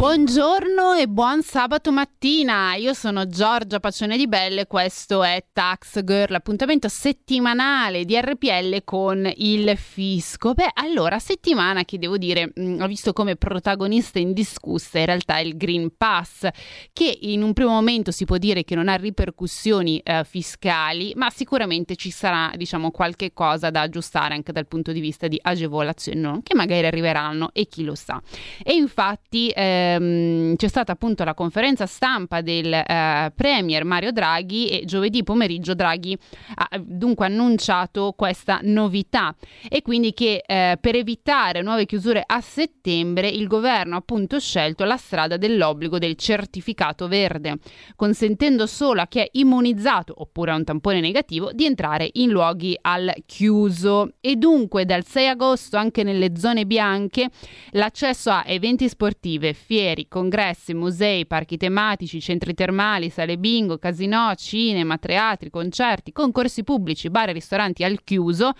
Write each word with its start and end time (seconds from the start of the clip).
Buongiorno 0.00 0.94
e 0.94 1.08
buon 1.08 1.42
sabato 1.42 1.92
mattina, 1.92 2.74
io 2.74 2.94
sono 2.94 3.26
Giorgia 3.26 3.80
Pacione 3.80 4.16
di 4.16 4.26
Belle, 4.26 4.66
questo 4.66 5.22
è 5.22 5.44
Tax 5.52 6.02
Girl, 6.02 6.32
appuntamento 6.32 6.88
settimanale 6.88 8.06
di 8.06 8.18
RPL 8.18 8.82
con 8.82 9.30
il 9.36 9.76
fisco. 9.76 10.54
Beh, 10.54 10.70
allora, 10.72 11.18
settimana 11.18 11.84
che 11.84 11.98
devo 11.98 12.16
dire, 12.16 12.50
mh, 12.54 12.62
mm, 12.62 12.80
ho 12.80 12.86
visto 12.86 13.12
come 13.12 13.36
protagonista 13.36 14.18
indiscussa 14.18 15.00
in 15.00 15.04
realtà 15.04 15.38
il 15.38 15.58
Green 15.58 15.94
Pass, 15.94 16.48
che 16.94 17.18
in 17.20 17.42
un 17.42 17.52
primo 17.52 17.72
momento 17.72 18.10
si 18.10 18.24
può 18.24 18.38
dire 18.38 18.64
che 18.64 18.74
non 18.74 18.88
ha 18.88 18.94
ripercussioni 18.94 19.98
eh, 19.98 20.24
fiscali, 20.24 21.12
ma 21.14 21.28
sicuramente 21.28 21.94
ci 21.96 22.10
sarà, 22.10 22.52
diciamo, 22.56 22.90
qualche 22.90 23.34
cosa 23.34 23.68
da 23.68 23.82
aggiustare 23.82 24.32
anche 24.32 24.50
dal 24.52 24.66
punto 24.66 24.92
di 24.92 25.00
vista 25.00 25.28
di 25.28 25.38
agevolazioni, 25.38 26.18
no? 26.18 26.40
che 26.42 26.54
magari 26.54 26.86
arriveranno 26.86 27.50
e 27.52 27.66
chi 27.66 27.84
lo 27.84 27.94
sa. 27.94 28.18
E 28.62 28.72
infatti... 28.72 29.48
Eh, 29.50 29.88
ehm, 29.94 30.56
c'è 30.56 30.68
stata 30.68 30.92
appunto 30.92 31.24
la 31.24 31.34
conferenza 31.34 31.86
stampa 31.86 32.40
del 32.40 32.72
eh, 32.72 33.32
Premier 33.34 33.84
Mario 33.84 34.12
Draghi 34.12 34.68
e 34.68 34.84
giovedì 34.84 35.22
pomeriggio 35.22 35.74
Draghi 35.74 36.16
ha 36.54 36.78
dunque 36.78 37.26
annunciato 37.26 38.14
questa 38.16 38.60
novità. 38.62 39.34
E 39.68 39.82
quindi 39.82 40.12
che 40.12 40.42
eh, 40.46 40.78
per 40.80 40.94
evitare 40.96 41.62
nuove 41.62 41.86
chiusure 41.86 42.22
a 42.24 42.40
settembre 42.40 43.28
il 43.28 43.46
governo 43.46 43.94
ha 43.94 43.98
appunto 43.98 44.38
scelto 44.38 44.84
la 44.84 44.96
strada 44.96 45.36
dell'obbligo 45.36 45.98
del 45.98 46.16
certificato 46.16 47.08
verde, 47.08 47.58
consentendo 47.96 48.66
solo 48.66 49.00
a 49.00 49.06
chi 49.06 49.18
è 49.20 49.28
immunizzato 49.32 50.14
oppure 50.16 50.50
ha 50.50 50.56
un 50.56 50.64
tampone 50.64 51.00
negativo 51.00 51.52
di 51.52 51.64
entrare 51.64 52.08
in 52.14 52.30
luoghi 52.30 52.76
al 52.80 53.12
chiuso. 53.26 54.12
E 54.20 54.36
dunque 54.36 54.84
dal 54.84 55.04
6 55.04 55.28
agosto 55.28 55.76
anche 55.76 56.02
nelle 56.02 56.36
zone 56.36 56.66
bianche 56.66 57.28
l'accesso 57.72 58.30
a 58.30 58.44
eventi 58.46 58.88
sportive, 58.88 59.52
fiere, 59.52 59.79
congressi, 60.08 60.74
musei, 60.74 61.26
parchi 61.26 61.56
tematici, 61.56 62.20
centri 62.20 62.54
termali, 62.54 63.10
sale 63.10 63.38
bingo, 63.38 63.78
casinò, 63.78 64.34
cinema, 64.34 64.98
teatri, 64.98 65.50
concerti, 65.50 66.12
concorsi 66.12 66.64
pubblici, 66.64 67.10
bar 67.10 67.30
e 67.30 67.32
ristoranti 67.32 67.84
al 67.84 68.02
chiuso 68.02 68.52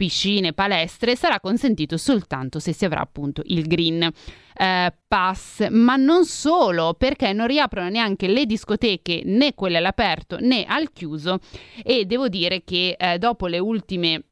piscine, 0.00 0.54
palestre, 0.54 1.14
sarà 1.14 1.40
consentito 1.40 1.98
soltanto 1.98 2.58
se 2.58 2.72
si 2.72 2.86
avrà 2.86 3.00
appunto 3.02 3.42
il 3.44 3.66
green 3.66 4.02
eh, 4.02 4.94
pass, 5.06 5.68
ma 5.68 5.96
non 5.96 6.24
solo, 6.24 6.94
perché 6.94 7.34
non 7.34 7.46
riaprono 7.46 7.90
neanche 7.90 8.26
le 8.26 8.46
discoteche 8.46 9.20
né 9.26 9.52
quelle 9.54 9.76
all'aperto 9.76 10.38
né 10.40 10.64
al 10.64 10.90
chiuso. 10.94 11.40
E 11.84 12.06
devo 12.06 12.28
dire 12.28 12.64
che 12.64 12.96
eh, 12.98 13.18
dopo 13.18 13.46
le 13.46 13.58
ultime 13.58 14.24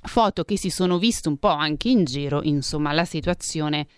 foto 0.00 0.44
che 0.44 0.56
si 0.56 0.70
sono 0.70 0.98
viste 0.98 1.28
un 1.28 1.38
po' 1.38 1.48
anche 1.48 1.88
in 1.88 2.04
giro, 2.04 2.40
insomma, 2.44 2.92
la 2.92 3.04
situazione 3.04 3.88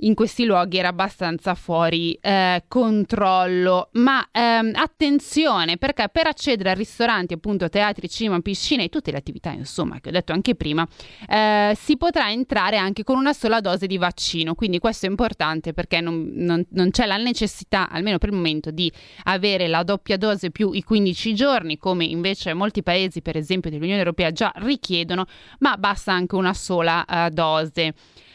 in 0.00 0.14
questi 0.14 0.44
luoghi 0.44 0.78
era 0.78 0.88
abbastanza 0.88 1.54
fuori 1.54 2.12
eh, 2.20 2.64
controllo. 2.68 3.88
Ma 3.92 4.28
ehm, 4.30 4.72
attenzione, 4.74 5.76
perché 5.76 6.08
per 6.10 6.26
accedere 6.26 6.70
a 6.70 6.74
ristoranti, 6.74 7.34
appunto 7.34 7.68
teatri, 7.68 8.08
cinema, 8.08 8.38
piscine 8.40 8.84
e 8.84 8.88
tutte 8.88 9.10
le 9.10 9.16
attività, 9.16 9.50
insomma, 9.50 9.98
che 10.00 10.10
ho 10.10 10.12
detto 10.12 10.32
anche 10.32 10.54
prima, 10.54 10.86
eh, 11.28 11.76
si 11.80 11.96
potrà 11.96 12.30
entrare 12.30 12.76
anche 12.76 13.02
con 13.02 13.16
una 13.16 13.32
sola 13.32 13.60
dose 13.60 13.86
di 13.86 13.98
vaccino. 13.98 14.54
Quindi 14.54 14.78
questo 14.78 15.06
è 15.06 15.08
importante 15.08 15.72
perché 15.72 16.00
non, 16.00 16.30
non, 16.34 16.64
non 16.70 16.90
c'è 16.90 17.06
la 17.06 17.16
necessità, 17.16 17.88
almeno 17.88 18.18
per 18.18 18.28
il 18.28 18.36
momento, 18.36 18.70
di 18.70 18.92
avere 19.24 19.66
la 19.66 19.82
doppia 19.82 20.16
dose 20.16 20.50
più 20.50 20.72
i 20.72 20.82
15 20.82 21.34
giorni, 21.34 21.78
come 21.78 22.04
invece 22.04 22.54
molti 22.54 22.82
paesi, 22.82 23.22
per 23.22 23.36
esempio 23.36 23.70
dell'Unione 23.70 23.98
Europea, 23.98 24.30
già 24.30 24.52
richiedono, 24.56 25.26
ma 25.60 25.76
basta 25.76 26.12
anche 26.12 26.36
una 26.36 26.54
sola 26.54 27.04
uh, 27.08 27.28
dose. 27.30 27.94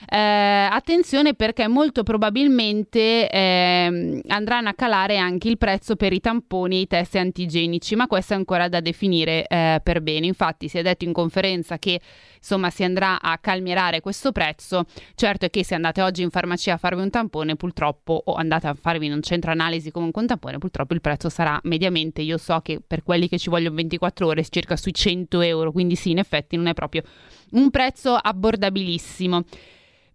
Eh, 0.10 0.68
attenzione 0.70 1.34
perché 1.34 1.53
molto 1.68 2.04
probabilmente 2.04 3.30
eh, 3.30 4.22
andranno 4.28 4.70
a 4.70 4.74
calare 4.74 5.18
anche 5.18 5.48
il 5.48 5.58
prezzo 5.58 5.96
per 5.96 6.14
i 6.14 6.20
tamponi 6.20 6.78
e 6.78 6.80
i 6.82 6.88
test 6.88 7.16
antigenici, 7.16 7.96
ma 7.96 8.08
questo 8.08 8.34
è 8.34 8.36
ancora 8.36 8.68
da 8.68 8.80
definire 8.80 9.46
eh, 9.48 9.80
per 9.84 10.02
bene. 10.02 10.26
Infatti 10.26 10.68
si 10.68 10.78
è 10.78 10.82
detto 10.82 11.06
in 11.06 11.14
conferenza 11.14 11.78
che 11.78 12.00
insomma 12.38 12.70
si 12.70 12.84
andrà 12.84 13.22
a 13.22 13.38
calmierare 13.38 14.02
questo 14.02 14.32
prezzo. 14.32 14.86
Certo 15.16 15.46
è 15.46 15.50
che 15.50 15.64
se 15.64 15.76
andate 15.76 16.02
oggi 16.02 16.22
in 16.24 16.30
farmacia 16.30 16.74
a 16.74 16.78
farvi 16.78 17.02
un 17.02 17.10
tampone, 17.10 17.56
purtroppo, 17.56 18.22
o 18.26 18.34
andate 18.34 18.68
a 18.68 18.74
farvi 18.74 19.06
in 19.06 19.14
un 19.14 19.22
centro 19.22 19.52
analisi 19.52 19.92
comunque 19.92 20.22
un 20.22 20.28
tampone, 20.28 20.58
purtroppo 20.58 20.94
il 20.94 21.02
prezzo 21.02 21.30
sarà 21.30 21.60
mediamente, 21.64 22.22
io 22.22 22.38
so 22.38 22.60
che 22.62 22.82
per 22.86 23.04
quelli 23.04 23.28
che 23.28 23.38
ci 23.38 23.50
vogliono 23.50 23.76
24 23.76 24.28
ore, 24.28 24.44
circa 24.44 24.76
sui 24.76 24.94
100 24.94 25.42
euro, 25.42 25.72
quindi 25.72 25.96
sì, 25.96 26.12
in 26.12 26.18
effetti 26.18 26.56
non 26.56 26.68
è 26.68 26.74
proprio 26.74 27.04
un 27.52 27.70
prezzo 27.70 28.14
abbordabilissimo. 28.16 29.44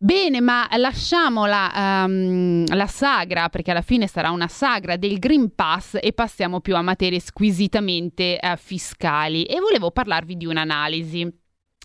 Bene, 0.01 0.41
ma 0.41 0.69
lasciamo 0.77 1.45
la, 1.47 2.05
um, 2.07 2.65
la, 2.73 2.87
sagra, 2.87 3.49
perché 3.49 3.73
alla 3.73 3.83
fine 3.83 4.07
sarà 4.07 4.31
una 4.31 4.47
sagra 4.47 4.97
del 4.97 5.19
Green 5.19 5.53
Pass 5.57 5.99
e 6.01 6.13
passiamo 6.13 6.61
più 6.61 6.77
a 6.77 6.83
materie 6.83 7.19
squisitamente 7.19 8.39
uh, 8.41 8.57
fiscali. 8.57 9.43
E 9.43 9.59
volevo 9.59 9.91
parlarvi 9.91 10.37
di 10.37 10.47
un'analisi. 10.47 11.29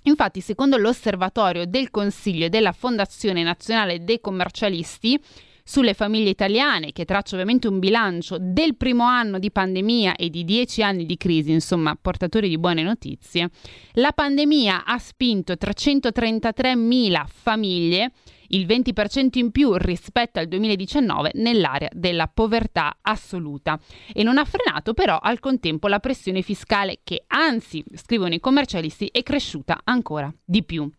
Infatti, 0.03 0.41
secondo 0.41 0.77
l'osservatorio 0.77 1.65
del 1.65 1.89
Consiglio 1.89 2.45
e 2.45 2.49
della 2.49 2.71
Fondazione 2.71 3.41
Nazionale 3.41 4.03
dei 4.03 4.19
Commercialisti, 4.19 5.19
sulle 5.63 5.93
famiglie 5.93 6.29
italiane, 6.29 6.91
che 6.91 7.05
traccia 7.05 7.35
ovviamente 7.35 7.67
un 7.67 7.79
bilancio 7.79 8.37
del 8.39 8.75
primo 8.75 9.03
anno 9.03 9.39
di 9.39 9.51
pandemia 9.51 10.15
e 10.15 10.29
di 10.29 10.43
dieci 10.43 10.83
anni 10.83 11.05
di 11.05 11.17
crisi, 11.17 11.51
insomma, 11.51 11.97
portatori 11.99 12.49
di 12.49 12.57
buone 12.57 12.83
notizie, 12.83 13.49
la 13.93 14.11
pandemia 14.11 14.85
ha 14.85 14.97
spinto 14.97 15.53
333.000 15.53 17.23
famiglie 17.25 18.11
il 18.53 18.65
20% 18.65 19.37
in 19.39 19.51
più 19.51 19.73
rispetto 19.75 20.39
al 20.39 20.47
2019 20.47 21.31
nell'area 21.35 21.89
della 21.91 22.27
povertà 22.27 22.97
assoluta 23.01 23.79
e 24.13 24.23
non 24.23 24.37
ha 24.37 24.45
frenato 24.45 24.93
però 24.93 25.17
al 25.19 25.39
contempo 25.39 25.87
la 25.87 25.99
pressione 25.99 26.41
fiscale 26.41 26.99
che 27.03 27.23
anzi, 27.27 27.83
scrivono 27.95 28.33
i 28.33 28.39
commercialisti, 28.39 29.09
è 29.11 29.23
cresciuta 29.23 29.81
ancora 29.83 30.31
di 30.43 30.63
più. 30.63 30.89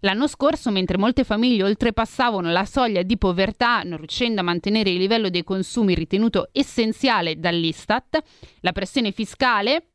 L'anno 0.00 0.26
scorso, 0.26 0.70
mentre 0.70 0.98
molte 0.98 1.24
famiglie 1.24 1.64
oltrepassavano 1.64 2.50
la 2.50 2.64
soglia 2.64 3.02
di 3.02 3.18
povertà, 3.18 3.82
non 3.82 3.98
riuscendo 3.98 4.40
a 4.40 4.44
mantenere 4.44 4.90
il 4.90 4.98
livello 4.98 5.28
dei 5.28 5.44
consumi 5.44 5.94
ritenuto 5.94 6.48
essenziale 6.52 7.38
dall'Istat, 7.38 8.18
la 8.60 8.72
pressione 8.72 9.12
fiscale 9.12 9.88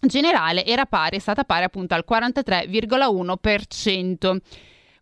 generale 0.00 0.64
era 0.64 0.86
pari, 0.86 1.16
è 1.16 1.20
stata 1.20 1.44
pari 1.44 1.64
appunto 1.64 1.94
al 1.94 2.04
43,1%. 2.08 4.36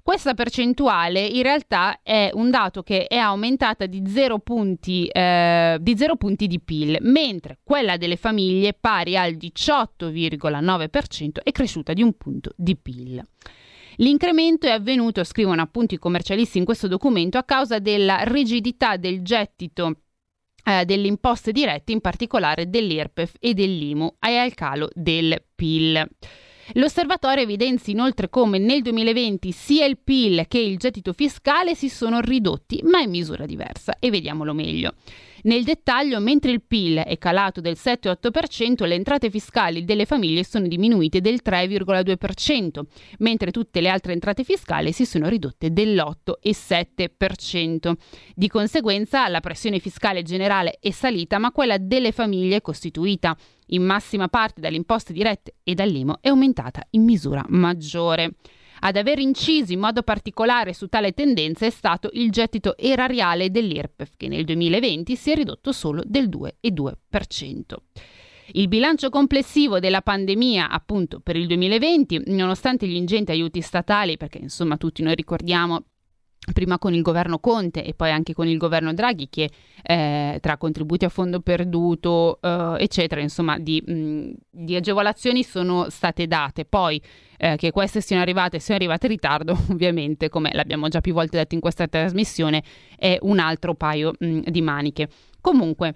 Questa 0.03 0.35
percentuale 0.35 1.25
in 1.25 1.43
realtà 1.43 2.01
è 2.03 2.31
un 2.33 2.51
dato 2.51 2.83
che 2.83 3.07
è 3.07 3.17
aumentata 3.17 3.87
di 3.87 4.03
0 4.07 4.41
punti, 4.41 5.07
eh, 5.07 5.77
di, 5.81 5.97
0 5.97 6.17
punti 6.17 6.47
di 6.47 6.59
PIL, 6.59 6.99
mentre 7.03 7.59
quella 7.63 7.97
delle 7.97 8.17
famiglie 8.17 8.73
pari 8.73 9.17
al 9.17 9.35
18,9% 9.35 11.43
è 11.43 11.53
cresciuta 11.53 11.93
di 11.93 12.03
un 12.03 12.15
punto 12.15 12.53
di 12.57 12.77
PIL. 12.77 13.23
L'incremento 14.01 14.67
è 14.67 14.71
avvenuto, 14.71 15.23
scrivono 15.25 15.61
appunto 15.61 15.95
i 15.95 15.99
commercialisti 15.99 16.57
in 16.57 16.65
questo 16.65 16.89
documento, 16.89 17.37
a 17.37 17.45
causa 17.45 17.79
della 17.79 18.23
rigidità 18.23 18.97
del 18.97 19.23
gettito 19.23 20.01
eh, 20.65 20.87
delle 20.87 21.07
imposte 21.07 21.53
dirette, 21.53 21.93
in 21.93 22.01
particolare 22.01 22.71
dell'IRPEF 22.71 23.35
e 23.39 23.53
dell'IMU, 23.53 24.17
e 24.19 24.37
al 24.37 24.55
calo 24.55 24.89
del 24.95 25.43
PIL. 25.55 26.09
L'osservatorio 26.75 27.43
evidenzia 27.43 27.93
inoltre 27.93 28.31
come 28.31 28.57
nel 28.59 28.81
2020 28.81 29.53
sia 29.53 29.85
il 29.85 29.99
PIL 29.99 30.47
che 30.49 30.59
il 30.59 30.79
gettito 30.79 31.13
fiscale 31.13 31.75
si 31.75 31.91
sono 31.91 32.21
ridotti, 32.21 32.81
ma 32.85 33.01
in 33.01 33.11
misura 33.11 33.45
diversa, 33.45 33.97
e 33.99 34.09
vediamolo 34.09 34.55
meglio. 34.55 34.95
Nel 35.43 35.65
dettaglio, 35.65 36.21
mentre 36.21 36.51
il 36.51 36.63
PIL 36.63 36.99
è 36.99 37.17
calato 37.17 37.61
del 37.61 37.77
7,8%, 37.79 38.87
le 38.87 38.95
entrate 38.95 39.31
fiscali 39.31 39.85
delle 39.85 40.05
famiglie 40.05 40.45
sono 40.45 40.67
diminuite 40.67 41.21
del 41.21 41.41
3,2%, 41.45 42.83
mentre 43.19 43.51
tutte 43.51 43.81
le 43.81 43.89
altre 43.89 44.13
entrate 44.13 44.45
fiscali 44.45 44.93
si 44.93 45.07
sono 45.07 45.29
ridotte 45.29 45.73
dell'8,7%. 45.73 47.93
Di 48.35 48.49
conseguenza 48.49 49.29
la 49.29 49.41
pressione 49.41 49.79
fiscale 49.79 50.23
generale 50.23 50.77
è 50.81 50.91
salita, 50.91 51.39
ma 51.39 51.53
quella 51.53 51.79
delle 51.79 52.13
famiglie, 52.13 52.61
costituita 52.61 53.35
in 53.73 53.85
massima 53.85 54.27
parte 54.29 54.61
dalle 54.61 54.77
imposte 54.77 55.13
dirette 55.13 55.55
e 55.63 55.75
dall'IMO, 55.75 56.19
è 56.21 56.29
aumentata 56.29 56.85
in 56.91 57.05
misura 57.05 57.45
maggiore. 57.49 58.35
Ad 58.81 58.97
aver 58.97 59.19
inciso 59.19 59.73
in 59.73 59.81
modo 59.81 60.03
particolare 60.03 60.73
su 60.73 60.87
tale 60.89 61.13
tendenza 61.13 61.67
è 61.67 61.71
stato 61.71 62.09
il 62.15 62.31
gettito 62.31 62.77
erariale 62.79 63.51
dell'IRPEF, 63.51 64.13
che 64.17 64.29
nel 64.29 64.45
2020 64.45 65.17
si 65.17 65.31
è 65.31 65.35
ridotto 65.35 65.73
solo 65.73 66.03
del 66.05 66.29
2,2%. 66.29 67.61
Il 68.53 68.69
bilancio 68.69 69.11
complessivo 69.11 69.79
della 69.79 70.03
pandemia, 70.03 70.71
appunto, 70.71 71.21
per 71.21 71.37
il 71.37 71.47
2020, 71.47 72.23
nonostante 72.27 72.87
gli 72.87 72.97
ingenti 72.97 73.31
aiuti 73.31 73.61
statali, 73.61 74.17
perché 74.17 74.39
insomma 74.39 74.77
tutti 74.77 75.03
noi 75.03 75.15
ricordiamo 75.15 75.85
prima 76.53 76.79
con 76.79 76.95
il 76.95 77.03
governo 77.03 77.39
Conte 77.39 77.85
e 77.85 77.95
poi 77.95 78.11
anche 78.11 78.33
con 78.33 78.49
il 78.49 78.57
governo 78.57 78.95
Draghi 78.95 79.29
che 79.29 79.51
eh, 79.83 80.39
tra 80.41 80.57
contributi 80.57 81.05
a 81.05 81.09
fondo 81.09 81.41
perduto 81.41 82.39
eh, 82.41 82.77
eccetera 82.79 83.21
insomma 83.21 83.59
di, 83.59 83.83
mh, 83.85 84.31
di, 84.51 84.75
agevolazioni 84.75 85.43
sono 85.45 85.91
state 85.91 86.27
date 86.27 86.65
poi 86.65 87.01
eh, 87.37 87.57
che 87.57 87.71
queste 87.71 88.01
siano 88.01 88.23
arrivate 88.23 88.59
siano 88.59 88.81
arrivate 88.81 89.07
in 89.07 89.13
ritardo 89.13 89.53
ovviamente 89.71 90.29
come 90.29 90.51
l'abbiamo 90.53 90.89
già 90.89 91.01
più 91.01 91.13
volte 91.13 91.37
detto 91.37 91.55
in 91.55 91.61
questa 91.61 91.87
trasmissione 91.87 92.63
è 92.97 93.19
un 93.21 93.39
altro 93.39 93.75
paio 93.75 94.15
mh, 94.19 94.41
di 94.49 94.63
maniche 94.63 95.09
comunque 95.41 95.95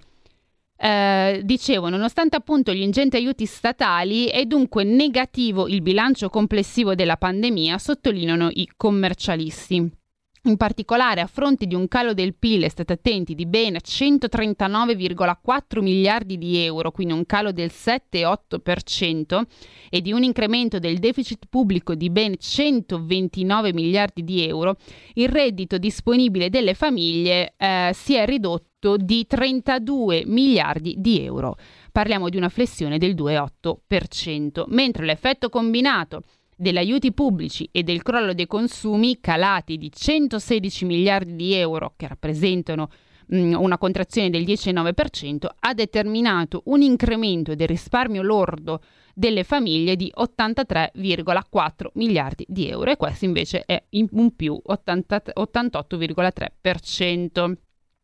eh, 0.77 1.39
dicevo, 1.43 1.87
nonostante 1.87 2.35
appunto 2.35 2.73
gli 2.73 2.81
ingenti 2.81 3.15
aiuti 3.15 3.45
statali, 3.45 4.25
è 4.25 4.43
dunque 4.45 4.83
negativo 4.83 5.69
il 5.69 5.81
bilancio 5.81 6.27
complessivo 6.27 6.95
della 6.95 7.15
pandemia, 7.15 7.77
sottolineano 7.77 8.49
i 8.51 8.69
commercialisti. 8.75 10.03
In 10.47 10.57
particolare, 10.57 11.21
a 11.21 11.25
fronte 11.25 11.65
di 11.65 11.73
un 11.73 11.87
calo 11.87 12.13
del 12.13 12.35
PIL, 12.35 12.69
state 12.69 12.93
attenti, 12.93 13.33
di 13.33 13.47
ben 13.47 13.77
139,4 13.83 15.81
miliardi 15.81 16.37
di 16.37 16.57
euro, 16.57 16.91
quindi 16.91 17.13
un 17.15 17.25
calo 17.25 17.51
del 17.51 17.71
7,8%, 17.73 19.41
e 19.89 20.01
di 20.01 20.11
un 20.11 20.21
incremento 20.21 20.77
del 20.77 20.99
deficit 20.99 21.47
pubblico 21.49 21.95
di 21.95 22.11
ben 22.11 22.35
129 22.37 23.73
miliardi 23.73 24.23
di 24.23 24.47
euro, 24.47 24.75
il 25.13 25.29
reddito 25.29 25.79
disponibile 25.79 26.51
delle 26.51 26.75
famiglie 26.75 27.55
eh, 27.57 27.89
si 27.95 28.13
è 28.13 28.23
ridotto 28.27 28.97
di 28.97 29.25
32 29.25 30.25
miliardi 30.27 30.93
di 30.99 31.21
euro. 31.21 31.55
Parliamo 31.91 32.29
di 32.29 32.37
una 32.37 32.49
flessione 32.49 32.99
del 32.99 33.15
2,8%, 33.15 34.65
mentre 34.67 35.05
l'effetto 35.05 35.49
combinato 35.49 36.21
degli 36.55 36.77
aiuti 36.77 37.11
pubblici 37.11 37.67
e 37.71 37.83
del 37.83 38.01
crollo 38.01 38.33
dei 38.33 38.47
consumi 38.47 39.19
calati 39.19 39.77
di 39.77 39.91
116 39.91 40.85
miliardi 40.85 41.35
di 41.35 41.53
euro, 41.53 41.93
che 41.97 42.07
rappresentano 42.07 42.89
mh, 43.27 43.53
una 43.53 43.77
contrazione 43.77 44.29
del 44.29 44.43
10,9%, 44.43 45.47
ha 45.59 45.73
determinato 45.73 46.63
un 46.65 46.81
incremento 46.81 47.55
del 47.55 47.67
risparmio 47.67 48.21
lordo 48.21 48.81
delle 49.13 49.43
famiglie 49.43 49.95
di 49.95 50.11
83,4 50.15 51.87
miliardi 51.93 52.45
di 52.47 52.69
euro 52.69 52.91
e 52.91 52.97
questo 52.97 53.25
invece 53.25 53.63
è 53.65 53.81
un 53.91 54.35
più 54.35 54.59
80, 54.61 55.23
88,3%. 55.37 57.53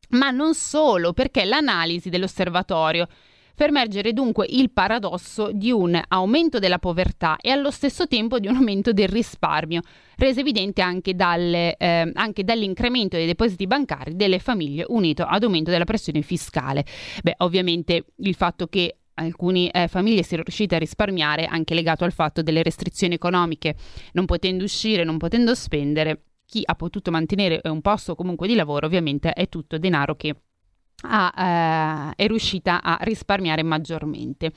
Ma 0.10 0.30
non 0.30 0.54
solo, 0.54 1.14
perché 1.14 1.46
l'analisi 1.46 2.10
dell'osservatorio 2.10 3.08
fa 3.56 3.66
emergere 3.66 4.14
dunque 4.14 4.46
il 4.50 4.72
paradosso 4.72 5.52
di 5.52 5.72
un 5.72 6.00
aumento 6.08 6.60
della 6.60 6.80
povertà 6.80 7.38
e 7.38 7.50
allo 7.50 7.72
stesso 7.72 8.08
tempo 8.08 8.40
di 8.40 8.48
un 8.48 8.56
aumento 8.56 8.94
del 8.94 9.08
risparmio, 9.08 9.82
reso 10.18 10.40
evidente 10.40 10.82
anche, 10.82 11.16
dalle, 11.16 11.76
eh, 11.78 12.12
anche 12.14 12.44
dall'incremento 12.44 13.18
dei 13.18 13.26
depositi 13.26 13.68
bancari 13.68 14.16
delle 14.16 14.40
famiglie 14.40 14.86
unito 14.88 15.24
ad 15.24 15.44
aumento 15.44 15.72
della 15.72 15.86
pressione 15.86 16.22
fiscale. 16.22 16.86
Beh, 17.24 17.36
ovviamente 17.38 18.06
il 18.18 18.36
fatto 18.36 18.68
che 18.68 18.98
alcune 19.16 19.70
eh, 19.72 19.88
famiglie 19.88 20.24
siano 20.24 20.44
riuscite 20.44 20.76
a 20.76 20.80
risparmiare 20.80 21.46
anche 21.46 21.74
legato 21.74 22.04
al 22.04 22.12
fatto 22.12 22.42
delle 22.42 22.64
restrizioni 22.64 23.16
economiche, 23.16 23.76
non 24.14 24.26
potendo 24.26 24.64
uscire, 24.64 25.04
non 25.04 25.18
potendo 25.18 25.54
spendere, 25.54 26.24
chi 26.52 26.62
ha 26.66 26.76
potuto 26.76 27.12
mantenere 27.12 27.62
un 27.64 27.80
posto 27.80 28.14
comunque 28.14 28.46
di 28.46 28.56
lavoro 28.56 28.86
ovviamente 28.86 29.32
è 29.32 29.48
tutto 29.48 29.78
denaro 29.78 30.18
che 30.18 30.36
ha, 31.02 32.12
eh, 32.16 32.24
è 32.24 32.28
riuscita 32.28 32.82
a 32.82 32.98
risparmiare 33.02 33.64
maggiormente. 33.64 34.52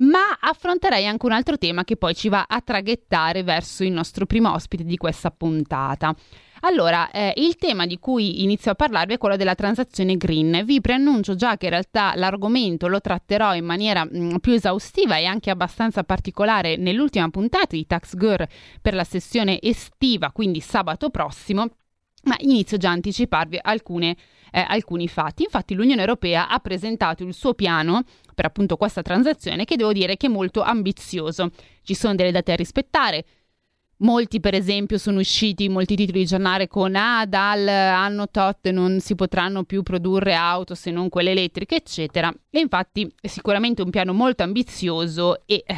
Ma 0.00 0.38
affronterei 0.40 1.06
anche 1.06 1.26
un 1.26 1.32
altro 1.32 1.58
tema 1.58 1.84
che 1.84 1.96
poi 1.96 2.14
ci 2.14 2.30
va 2.30 2.46
a 2.48 2.60
traghettare 2.62 3.42
verso 3.42 3.84
il 3.84 3.92
nostro 3.92 4.24
primo 4.24 4.52
ospite 4.52 4.82
di 4.82 4.96
questa 4.96 5.30
puntata. 5.30 6.14
Allora, 6.62 7.10
eh, 7.10 7.32
il 7.36 7.56
tema 7.56 7.86
di 7.86 7.98
cui 7.98 8.42
inizio 8.42 8.70
a 8.70 8.74
parlarvi 8.74 9.14
è 9.14 9.18
quello 9.18 9.36
della 9.36 9.54
transazione 9.54 10.16
green. 10.16 10.62
Vi 10.64 10.80
preannuncio 10.80 11.34
già 11.34 11.56
che 11.56 11.66
in 11.66 11.72
realtà 11.72 12.12
l'argomento 12.16 12.86
lo 12.86 13.00
tratterò 13.00 13.54
in 13.54 13.64
maniera 13.64 14.04
mh, 14.04 14.18
mm, 14.18 14.36
più 14.36 14.52
esaustiva 14.52 15.16
e 15.16 15.24
anche 15.24 15.50
abbastanza 15.50 16.04
particolare 16.04 16.76
nell'ultima 16.76 17.28
puntata 17.30 17.76
di 17.76 17.86
Tax 17.86 18.14
Girl 18.16 18.46
per 18.80 18.94
la 18.94 19.04
sessione 19.04 19.60
estiva, 19.60 20.32
quindi 20.32 20.60
sabato 20.60 21.08
prossimo. 21.08 21.66
Ma 22.24 22.36
inizio 22.40 22.76
già 22.76 22.90
a 22.90 22.92
anticiparvi 22.92 23.58
alcune 23.62 24.16
eh, 24.52 24.64
alcuni 24.66 25.08
fatti. 25.08 25.42
Infatti 25.42 25.74
l'Unione 25.74 26.00
Europea 26.00 26.48
ha 26.48 26.58
presentato 26.58 27.24
il 27.24 27.34
suo 27.34 27.54
piano 27.54 28.02
per 28.34 28.46
appunto 28.46 28.76
questa 28.76 29.02
transazione 29.02 29.64
che 29.64 29.76
devo 29.76 29.92
dire 29.92 30.16
che 30.16 30.26
è 30.26 30.30
molto 30.30 30.62
ambizioso. 30.62 31.50
Ci 31.82 31.94
sono 31.94 32.14
delle 32.14 32.30
date 32.30 32.52
a 32.52 32.56
rispettare. 32.56 33.24
Molti, 34.02 34.40
per 34.40 34.54
esempio, 34.54 34.96
sono 34.96 35.20
usciti 35.20 35.68
molti 35.68 35.94
titoli 35.94 36.20
di 36.20 36.24
giornale 36.24 36.68
con 36.68 36.96
ah, 36.96 37.26
dal 37.26 37.68
anno 37.68 38.30
tot 38.30 38.66
non 38.70 38.98
si 39.00 39.14
potranno 39.14 39.64
più 39.64 39.82
produrre 39.82 40.34
auto 40.34 40.74
se 40.74 40.90
non 40.90 41.10
quelle 41.10 41.32
elettriche, 41.32 41.76
eccetera. 41.76 42.32
E 42.48 42.60
infatti 42.60 43.12
è 43.20 43.26
sicuramente 43.26 43.82
un 43.82 43.90
piano 43.90 44.14
molto 44.14 44.42
ambizioso 44.42 45.42
e 45.44 45.62
eh, 45.66 45.74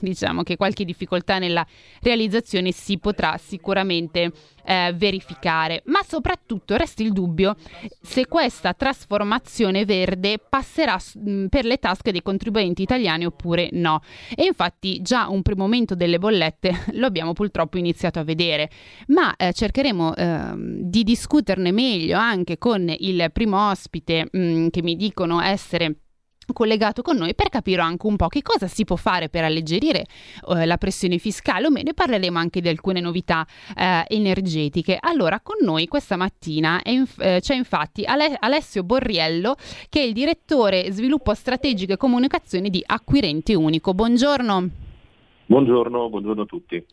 diciamo 0.00 0.42
che 0.42 0.56
qualche 0.56 0.84
difficoltà 0.84 1.38
nella 1.38 1.66
realizzazione 2.00 2.72
si 2.72 2.98
potrà 2.98 3.38
sicuramente 3.38 4.32
eh, 4.66 4.92
verificare, 4.94 5.82
ma 5.86 6.00
soprattutto 6.06 6.76
resta 6.76 7.02
il 7.02 7.12
dubbio 7.12 7.54
se 8.02 8.26
questa 8.26 8.74
trasformazione 8.74 9.84
verde 9.84 10.38
passerà 10.38 10.98
mh, 11.14 11.46
per 11.46 11.64
le 11.64 11.78
tasche 11.78 12.12
dei 12.12 12.22
contribuenti 12.22 12.82
italiani 12.82 13.24
oppure 13.24 13.68
no. 13.72 14.00
E 14.34 14.44
infatti 14.44 15.00
già 15.02 15.28
un 15.28 15.42
primo 15.42 15.62
momento 15.62 15.94
delle 15.94 16.18
bollette 16.18 16.84
lo 16.94 17.06
abbiamo 17.06 17.32
purtroppo 17.32 17.78
iniziato 17.78 18.18
a 18.18 18.24
vedere, 18.24 18.70
ma 19.08 19.34
eh, 19.36 19.52
cercheremo 19.52 20.14
eh, 20.14 20.52
di 20.56 21.02
discuterne 21.02 21.72
meglio 21.72 22.18
anche 22.18 22.58
con 22.58 22.92
il 22.98 23.30
primo 23.32 23.70
ospite 23.70 24.28
mh, 24.30 24.68
che 24.68 24.82
mi 24.82 24.96
dicono 24.96 25.40
essere 25.40 26.00
collegato 26.52 27.02
con 27.02 27.16
noi 27.16 27.34
per 27.34 27.48
capire 27.48 27.82
anche 27.82 28.06
un 28.06 28.16
po' 28.16 28.28
che 28.28 28.42
cosa 28.42 28.66
si 28.66 28.84
può 28.84 28.96
fare 28.96 29.28
per 29.28 29.44
alleggerire 29.44 30.04
eh, 30.48 30.66
la 30.66 30.76
pressione 30.76 31.18
fiscale 31.18 31.66
o 31.66 31.70
meno 31.70 31.92
parleremo 31.92 32.38
anche 32.38 32.60
di 32.60 32.68
alcune 32.68 33.00
novità 33.00 33.46
eh, 33.76 34.04
energetiche. 34.08 34.98
Allora, 35.00 35.40
con 35.40 35.56
noi 35.60 35.86
questa 35.86 36.16
mattina 36.16 36.80
inf- 36.84 37.20
eh, 37.20 37.40
c'è 37.40 37.54
infatti 37.54 38.04
Ale- 38.04 38.36
Alessio 38.38 38.82
Borriello 38.82 39.56
che 39.88 40.00
è 40.00 40.04
il 40.04 40.12
direttore 40.12 40.90
sviluppo 40.90 41.34
strategico 41.34 41.92
e 41.92 41.96
comunicazione 41.96 42.70
di 42.70 42.82
Acquirente 42.84 43.54
Unico. 43.54 43.94
Buongiorno. 43.94 44.68
Buongiorno, 45.46 46.08
buongiorno 46.08 46.42
a 46.42 46.46
tutti. 46.46 46.84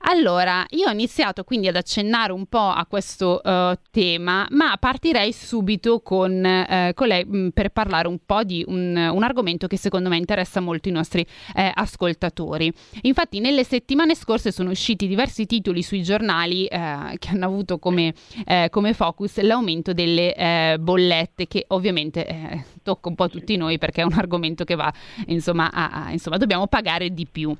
Allora, 0.00 0.64
io 0.70 0.86
ho 0.86 0.92
iniziato 0.92 1.42
quindi 1.42 1.66
ad 1.66 1.74
accennare 1.74 2.32
un 2.32 2.46
po' 2.46 2.68
a 2.68 2.86
questo 2.86 3.40
uh, 3.42 3.76
tema, 3.90 4.46
ma 4.50 4.76
partirei 4.78 5.32
subito 5.32 6.00
con, 6.00 6.32
uh, 6.32 6.94
con 6.94 7.08
lei 7.08 7.24
mh, 7.24 7.36
mm, 7.36 7.48
per 7.48 7.70
parlare 7.70 8.06
un 8.06 8.18
po' 8.24 8.44
di 8.44 8.64
un, 8.68 8.96
un, 8.96 9.22
argomento 9.22 9.66
che 9.66 9.76
secondo 9.76 10.08
me 10.08 10.16
interessa 10.16 10.60
molto 10.60 10.88
i 10.88 10.92
nostri 10.92 11.26
eh, 11.54 11.70
ascoltatori. 11.74 12.72
Infatti, 13.02 13.40
nelle 13.40 13.64
settimane 13.64 14.14
scorse 14.14 14.52
sono 14.52 14.70
usciti 14.70 15.08
diversi 15.08 15.46
titoli 15.46 15.82
sui 15.82 16.02
giornali 16.02 16.66
eh, 16.66 17.16
che 17.18 17.30
hanno 17.30 17.46
avuto 17.46 17.78
come, 17.78 18.14
eh, 18.46 18.68
come, 18.70 18.92
focus 18.92 19.40
l'aumento 19.40 19.92
delle 19.92 20.34
eh, 20.34 20.76
bollette, 20.78 21.48
che 21.48 21.64
ovviamente 21.68 22.64
tocca 22.82 23.08
un 23.08 23.14
po' 23.16 23.28
tutti 23.28 23.56
noi 23.56 23.78
perché 23.78 24.00
è 24.02 24.04
un 24.04 24.14
argomento 24.14 24.64
che 24.64 24.74
va, 24.74 24.90
insomma, 25.26 25.70
a, 25.70 26.06
a, 26.06 26.12
insomma 26.12 26.36
dobbiamo 26.36 26.66
pagare 26.68 27.12
di 27.12 27.26
più. 27.30 27.54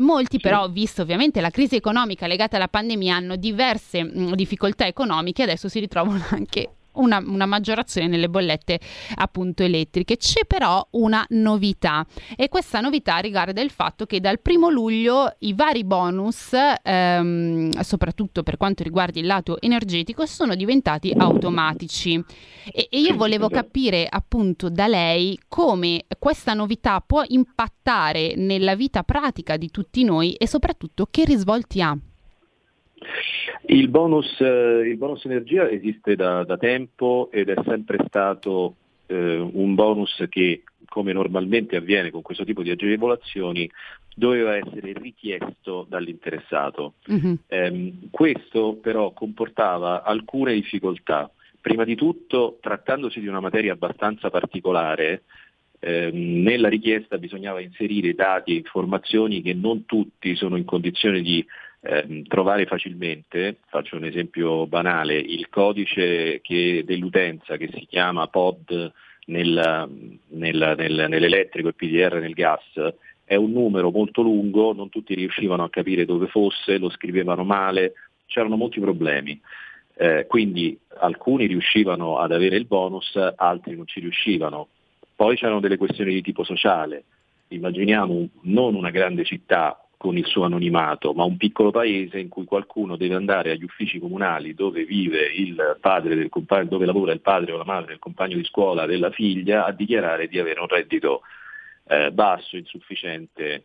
molti 0.00 0.38
però, 0.38 0.68
visto 0.68 1.02
ovviamente 1.02 1.40
la 1.40 1.50
crisi 1.50 1.63
crisi 1.64 1.76
economica 1.76 2.26
legata 2.26 2.56
alla 2.56 2.68
pandemia 2.68 3.16
hanno 3.16 3.36
diverse 3.36 4.02
mh, 4.02 4.34
difficoltà 4.34 4.86
economiche, 4.86 5.42
adesso 5.42 5.68
si 5.68 5.80
ritrovano 5.80 6.22
anche 6.30 6.68
una, 6.94 7.18
una, 7.18 7.46
maggiorazione 7.46 8.08
nelle 8.08 8.28
bollette 8.28 8.80
appunto 9.16 9.62
elettriche. 9.62 10.16
C'è 10.16 10.44
però 10.46 10.86
una 10.92 11.24
novità 11.30 12.06
e 12.36 12.48
questa 12.48 12.80
novità 12.80 13.18
riguarda 13.18 13.60
il 13.60 13.70
fatto 13.70 14.06
che 14.06 14.20
dal 14.20 14.40
primo 14.40 14.68
luglio 14.68 15.34
i 15.40 15.54
vari 15.54 15.84
bonus, 15.84 16.52
ehm, 16.82 17.80
soprattutto 17.80 18.42
per 18.42 18.56
quanto 18.56 18.82
riguarda 18.82 19.18
il 19.18 19.26
lato 19.26 19.60
energetico, 19.60 20.26
sono 20.26 20.54
diventati 20.54 21.12
automatici. 21.16 22.22
E, 22.72 22.88
e 22.90 22.98
io 22.98 23.14
volevo 23.14 23.48
capire 23.48 24.06
appunto 24.08 24.68
da 24.70 24.86
lei 24.86 25.38
come 25.48 26.04
questa 26.18 26.54
novità 26.54 27.00
può 27.00 27.22
impattare 27.26 28.34
nella 28.36 28.74
vita 28.74 29.02
pratica 29.02 29.56
di 29.56 29.70
tutti 29.70 30.04
noi 30.04 30.34
e 30.34 30.46
soprattutto 30.46 31.06
che 31.10 31.24
risvolti 31.24 31.82
ha. 31.82 31.96
Il 33.66 33.88
bonus, 33.88 34.40
eh, 34.40 34.88
il 34.88 34.96
bonus, 34.96 35.24
energia 35.24 35.68
esiste 35.68 36.16
da, 36.16 36.44
da, 36.44 36.56
tempo 36.56 37.28
ed 37.32 37.48
è 37.48 37.54
sempre 37.64 37.98
stato 38.06 38.74
eh, 39.06 39.38
un 39.38 39.74
bonus 39.74 40.24
che, 40.28 40.62
come 40.88 41.12
normalmente 41.12 41.76
avviene 41.76 42.10
con 42.10 42.22
questo 42.22 42.44
tipo 42.44 42.62
di 42.62 42.70
agevolazioni, 42.70 43.70
doveva 44.14 44.56
essere 44.56 44.92
richiesto 44.92 45.86
dall'interessato. 45.88 46.94
Mm-hmm. 47.10 47.34
Eh, 47.46 47.92
questo 48.10 48.78
però 48.80 49.12
comportava 49.12 50.02
alcune 50.02 50.54
difficoltà. 50.54 51.30
Prima 51.60 51.84
di 51.84 51.94
tutto, 51.94 52.58
trattandosi 52.60 53.20
di 53.20 53.26
una 53.26 53.40
materia 53.40 53.72
abbastanza 53.72 54.30
particolare, 54.30 55.22
ehm, 55.80 56.42
nella 56.42 56.68
richiesta 56.68 57.18
bisognava 57.18 57.60
inserire 57.60 58.14
dati 58.14 58.52
e 58.52 58.56
informazioni 58.56 59.42
che 59.42 59.54
non 59.54 59.86
tutti 59.86 60.36
sono 60.36 60.56
in 60.56 60.64
condizione 60.64 61.22
di 61.22 61.44
eh, 61.84 62.22
trovare 62.26 62.64
facilmente, 62.64 63.58
faccio 63.68 63.96
un 63.96 64.04
esempio 64.04 64.66
banale, 64.66 65.16
il 65.16 65.48
codice 65.50 66.40
che, 66.40 66.82
dell'utenza 66.86 67.56
che 67.58 67.68
si 67.72 67.86
chiama 67.86 68.26
POD 68.26 68.92
nel, 69.26 69.88
nel, 70.28 70.74
nel, 70.76 71.06
nell'elettrico 71.08 71.68
e 71.68 71.72
PDR 71.74 72.20
nel 72.20 72.32
gas 72.32 72.62
è 73.24 73.34
un 73.36 73.52
numero 73.52 73.90
molto 73.90 74.22
lungo, 74.22 74.72
non 74.72 74.88
tutti 74.90 75.14
riuscivano 75.14 75.64
a 75.64 75.70
capire 75.70 76.04
dove 76.04 76.26
fosse, 76.26 76.78
lo 76.78 76.90
scrivevano 76.90 77.44
male, 77.44 77.94
c'erano 78.26 78.56
molti 78.56 78.80
problemi. 78.80 79.40
Eh, 79.96 80.26
quindi 80.26 80.78
alcuni 80.98 81.46
riuscivano 81.46 82.18
ad 82.18 82.32
avere 82.32 82.56
il 82.56 82.66
bonus, 82.66 83.16
altri 83.36 83.76
non 83.76 83.86
ci 83.86 84.00
riuscivano. 84.00 84.68
Poi 85.14 85.36
c'erano 85.36 85.60
delle 85.60 85.76
questioni 85.76 86.12
di 86.12 86.22
tipo 86.22 86.44
sociale. 86.44 87.04
Immaginiamo 87.48 88.28
non 88.42 88.74
una 88.74 88.90
grande 88.90 89.24
città 89.24 89.83
con 90.04 90.18
il 90.18 90.26
suo 90.26 90.44
anonimato, 90.44 91.14
ma 91.14 91.24
un 91.24 91.38
piccolo 91.38 91.70
paese 91.70 92.18
in 92.18 92.28
cui 92.28 92.44
qualcuno 92.44 92.94
deve 92.94 93.14
andare 93.14 93.52
agli 93.52 93.64
uffici 93.64 93.98
comunali 93.98 94.52
dove 94.52 94.84
vive 94.84 95.32
il 95.34 95.78
padre 95.80 96.14
del 96.14 96.28
compagno, 96.28 96.68
dove 96.68 96.84
lavora 96.84 97.12
il 97.12 97.22
padre 97.22 97.52
o 97.52 97.56
la 97.56 97.64
madre 97.64 97.92
del 97.92 98.00
compagno 98.00 98.36
di 98.36 98.44
scuola 98.44 98.84
della 98.84 99.10
figlia 99.10 99.64
a 99.64 99.72
dichiarare 99.72 100.28
di 100.28 100.38
avere 100.38 100.60
un 100.60 100.66
reddito 100.66 101.22
eh, 101.88 102.12
basso, 102.12 102.58
insufficiente 102.58 103.64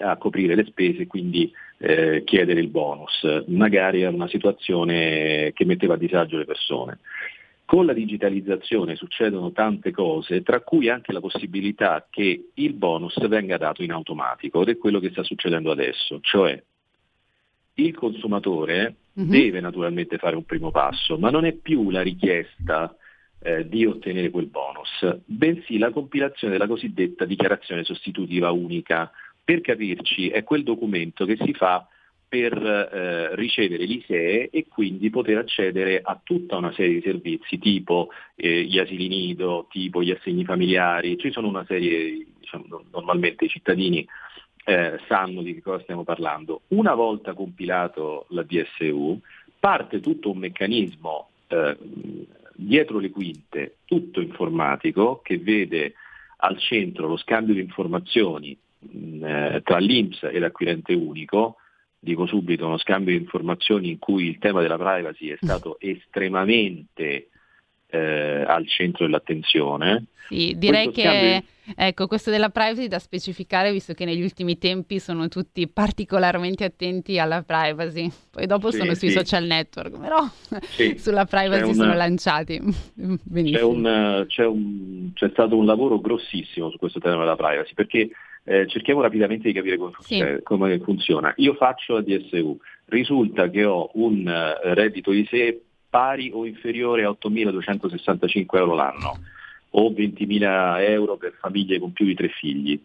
a 0.00 0.18
coprire 0.18 0.54
le 0.54 0.66
spese 0.66 1.04
e 1.04 1.06
quindi 1.06 1.50
eh, 1.78 2.22
chiedere 2.26 2.60
il 2.60 2.68
bonus. 2.68 3.44
Magari 3.46 4.02
era 4.02 4.14
una 4.14 4.28
situazione 4.28 5.52
che 5.54 5.64
metteva 5.64 5.94
a 5.94 5.96
disagio 5.96 6.36
le 6.36 6.44
persone. 6.44 6.98
Con 7.66 7.84
la 7.84 7.92
digitalizzazione 7.92 8.94
succedono 8.94 9.50
tante 9.50 9.90
cose, 9.90 10.42
tra 10.42 10.60
cui 10.60 10.88
anche 10.88 11.12
la 11.12 11.18
possibilità 11.18 12.06
che 12.08 12.50
il 12.54 12.72
bonus 12.74 13.18
venga 13.26 13.58
dato 13.58 13.82
in 13.82 13.90
automatico 13.90 14.62
ed 14.62 14.68
è 14.68 14.78
quello 14.78 15.00
che 15.00 15.10
sta 15.10 15.24
succedendo 15.24 15.72
adesso, 15.72 16.20
cioè 16.22 16.62
il 17.74 17.94
consumatore 17.94 18.94
mm-hmm. 19.18 19.28
deve 19.28 19.60
naturalmente 19.60 20.16
fare 20.16 20.36
un 20.36 20.44
primo 20.44 20.70
passo, 20.70 21.18
ma 21.18 21.30
non 21.30 21.44
è 21.44 21.54
più 21.54 21.90
la 21.90 22.02
richiesta 22.02 22.96
eh, 23.40 23.68
di 23.68 23.84
ottenere 23.84 24.30
quel 24.30 24.46
bonus, 24.46 25.22
bensì 25.24 25.76
la 25.78 25.90
compilazione 25.90 26.52
della 26.52 26.68
cosiddetta 26.68 27.24
dichiarazione 27.24 27.82
sostitutiva 27.82 28.50
unica. 28.52 29.10
Per 29.42 29.60
capirci, 29.60 30.28
è 30.28 30.42
quel 30.42 30.62
documento 30.62 31.24
che 31.24 31.36
si 31.36 31.52
fa 31.52 31.86
per 32.28 32.54
eh, 32.54 33.34
ricevere 33.36 33.84
l'ISEE 33.84 34.50
e 34.50 34.66
quindi 34.68 35.10
poter 35.10 35.38
accedere 35.38 36.00
a 36.02 36.18
tutta 36.22 36.56
una 36.56 36.72
serie 36.72 36.94
di 36.94 37.02
servizi 37.02 37.58
tipo 37.58 38.08
eh, 38.34 38.64
gli 38.64 38.78
asili 38.78 39.08
nido, 39.08 39.66
tipo 39.70 40.02
gli 40.02 40.10
assegni 40.10 40.44
familiari, 40.44 41.18
ci 41.18 41.30
sono 41.30 41.48
una 41.48 41.64
serie, 41.66 42.26
diciamo, 42.38 42.84
normalmente 42.90 43.44
i 43.44 43.48
cittadini 43.48 44.06
eh, 44.64 44.98
sanno 45.06 45.42
di 45.42 45.54
che 45.54 45.62
cosa 45.62 45.82
stiamo 45.82 46.02
parlando. 46.02 46.62
Una 46.68 46.94
volta 46.94 47.34
compilato 47.34 48.26
la 48.30 48.42
DSU 48.42 49.20
parte 49.58 50.00
tutto 50.00 50.30
un 50.30 50.38
meccanismo 50.38 51.28
eh, 51.46 51.76
dietro 52.54 52.98
le 52.98 53.10
quinte, 53.10 53.76
tutto 53.84 54.20
informatico, 54.20 55.20
che 55.22 55.38
vede 55.38 55.94
al 56.38 56.58
centro 56.58 57.06
lo 57.06 57.16
scambio 57.16 57.54
di 57.54 57.60
informazioni 57.60 58.56
mh, 58.78 59.24
eh, 59.24 59.60
tra 59.64 59.78
l'Inps 59.78 60.24
e 60.24 60.38
l'acquirente 60.38 60.92
unico, 60.92 61.56
dico 61.98 62.26
subito 62.26 62.66
uno 62.66 62.78
scambio 62.78 63.16
di 63.16 63.22
informazioni 63.22 63.90
in 63.90 63.98
cui 63.98 64.28
il 64.28 64.38
tema 64.38 64.60
della 64.60 64.78
privacy 64.78 65.28
è 65.28 65.38
stato 65.40 65.78
estremamente 65.80 67.28
eh, 67.88 68.44
al 68.46 68.66
centro 68.68 69.04
dell'attenzione. 69.04 70.06
Sì, 70.28 70.54
direi 70.56 70.90
questo 70.90 71.02
che 71.02 71.44
di... 71.64 71.72
ecco, 71.76 72.08
questo 72.08 72.30
della 72.30 72.48
privacy 72.48 72.88
da 72.88 72.98
specificare 72.98 73.70
visto 73.70 73.92
che 73.92 74.04
negli 74.04 74.22
ultimi 74.22 74.58
tempi 74.58 74.98
sono 74.98 75.28
tutti 75.28 75.68
particolarmente 75.68 76.64
attenti 76.64 77.18
alla 77.18 77.42
privacy. 77.42 78.10
Poi 78.30 78.46
dopo 78.46 78.70
sì, 78.70 78.78
sono 78.78 78.94
sui 78.94 79.08
sì. 79.08 79.14
social 79.14 79.44
network, 79.44 80.00
però 80.00 80.28
sì. 80.62 80.96
sulla 80.98 81.26
privacy 81.26 81.62
una... 81.62 81.74
sono 81.74 81.94
lanciati. 81.94 82.60
Benissimo. 83.22 83.58
C'è, 83.58 83.64
un, 83.64 84.24
c'è, 84.26 84.46
un, 84.46 85.10
c'è 85.14 85.28
stato 85.30 85.56
un 85.56 85.64
lavoro 85.64 86.00
grossissimo 86.00 86.70
su 86.70 86.78
questo 86.78 86.98
tema 86.98 87.18
della 87.18 87.36
privacy 87.36 87.74
perché 87.74 88.10
eh, 88.48 88.66
cerchiamo 88.68 89.00
rapidamente 89.00 89.48
di 89.48 89.52
capire 89.52 89.76
come, 89.76 89.92
sì. 89.98 90.38
come, 90.44 90.78
funziona. 90.78 91.32
Io 91.38 91.54
faccio 91.54 91.94
la 91.94 92.02
DSU, 92.02 92.56
risulta 92.86 93.50
che 93.50 93.64
ho 93.64 93.90
un 93.94 94.24
uh, 94.24 94.72
reddito 94.74 95.10
di 95.10 95.26
sé 95.28 95.60
pari 95.90 96.30
o 96.32 96.46
inferiore 96.46 97.04
a 97.04 97.10
8.265 97.10 98.46
euro 98.52 98.74
l'anno 98.74 99.18
o 99.70 99.90
20.000 99.90 100.80
euro 100.88 101.16
per 101.16 101.34
famiglie 101.40 101.80
con 101.80 101.92
più 101.92 102.06
di 102.06 102.14
tre 102.14 102.28
figli. 102.28 102.80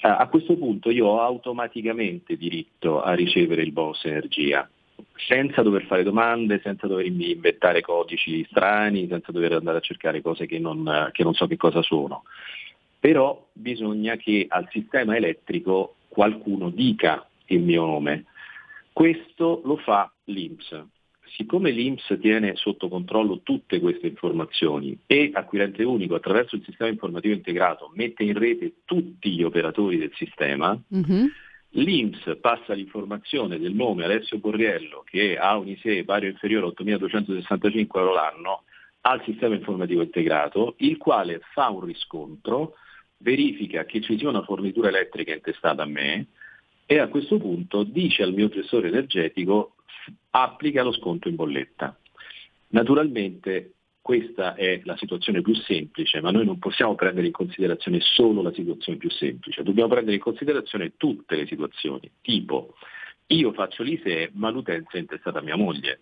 A 0.00 0.28
questo 0.28 0.54
punto 0.56 0.90
io 0.90 1.06
ho 1.06 1.20
automaticamente 1.20 2.36
diritto 2.36 3.02
a 3.02 3.14
ricevere 3.14 3.62
il 3.62 3.72
bonus 3.72 4.04
energia, 4.04 4.68
senza 5.16 5.62
dover 5.62 5.86
fare 5.86 6.02
domande, 6.02 6.60
senza 6.62 6.86
dover 6.86 7.06
inventare 7.06 7.80
codici 7.80 8.46
strani, 8.50 9.08
senza 9.08 9.32
dover 9.32 9.52
andare 9.54 9.78
a 9.78 9.80
cercare 9.80 10.20
cose 10.20 10.46
che 10.46 10.58
non, 10.58 11.08
che 11.12 11.22
non 11.24 11.32
so 11.32 11.46
che 11.46 11.56
cosa 11.56 11.82
sono. 11.82 12.24
Però 13.04 13.48
bisogna 13.52 14.16
che 14.16 14.46
al 14.48 14.66
sistema 14.70 15.14
elettrico 15.14 15.96
qualcuno 16.08 16.70
dica 16.70 17.28
il 17.48 17.60
mio 17.60 17.84
nome. 17.84 18.24
Questo 18.94 19.60
lo 19.62 19.76
fa 19.76 20.10
l'INPS 20.24 20.86
siccome 21.36 21.70
l'INPS 21.70 22.16
tiene 22.18 22.54
sotto 22.54 22.88
controllo 22.88 23.40
tutte 23.42 23.78
queste 23.80 24.06
informazioni 24.06 24.96
e 25.06 25.32
Acquirente 25.34 25.82
Unico 25.82 26.14
attraverso 26.14 26.54
il 26.54 26.62
sistema 26.64 26.88
informativo 26.88 27.34
integrato 27.34 27.90
mette 27.94 28.22
in 28.22 28.38
rete 28.38 28.76
tutti 28.84 29.32
gli 29.32 29.42
operatori 29.42 29.98
del 29.98 30.12
sistema, 30.14 30.80
mm-hmm. 30.94 31.26
l'INPS 31.70 32.38
passa 32.40 32.72
l'informazione 32.72 33.58
del 33.58 33.74
nome 33.74 34.04
Alessio 34.04 34.38
Borriello 34.38 35.02
che 35.04 35.36
ha 35.36 35.58
un 35.58 35.68
ISE 35.68 36.04
pari 36.04 36.26
o 36.26 36.30
inferiore 36.30 36.66
a 36.66 36.82
8.265 36.82 37.86
euro 37.98 38.14
l'anno 38.14 38.62
al 39.06 39.22
sistema 39.24 39.54
informativo 39.54 40.02
integrato, 40.02 40.76
il 40.78 40.96
quale 40.96 41.40
fa 41.52 41.68
un 41.68 41.84
riscontro, 41.84 42.76
verifica 43.18 43.84
che 43.84 44.00
ci 44.00 44.18
sia 44.18 44.28
una 44.28 44.42
fornitura 44.42 44.88
elettrica 44.88 45.32
intestata 45.32 45.82
a 45.82 45.86
me 45.86 46.26
e 46.86 46.98
a 46.98 47.08
questo 47.08 47.38
punto 47.38 47.82
dice 47.82 48.22
al 48.22 48.34
mio 48.34 48.48
gestore 48.48 48.88
energetico 48.88 49.76
applica 50.30 50.82
lo 50.82 50.92
sconto 50.92 51.28
in 51.28 51.34
bolletta. 51.34 51.98
Naturalmente 52.68 53.72
questa 54.04 54.54
è 54.54 54.82
la 54.84 54.98
situazione 54.98 55.40
più 55.40 55.54
semplice, 55.54 56.20
ma 56.20 56.30
noi 56.30 56.44
non 56.44 56.58
possiamo 56.58 56.94
prendere 56.94 57.26
in 57.26 57.32
considerazione 57.32 58.00
solo 58.00 58.42
la 58.42 58.52
situazione 58.52 58.98
più 58.98 59.10
semplice, 59.10 59.62
dobbiamo 59.62 59.88
prendere 59.88 60.16
in 60.16 60.22
considerazione 60.22 60.92
tutte 60.98 61.36
le 61.36 61.46
situazioni, 61.46 62.10
tipo 62.20 62.74
io 63.28 63.54
faccio 63.54 63.82
l'ISEE 63.82 64.30
ma 64.34 64.50
l'utenza 64.50 64.98
è 64.98 65.00
intestata 65.00 65.38
a 65.38 65.42
mia 65.42 65.56
moglie. 65.56 66.00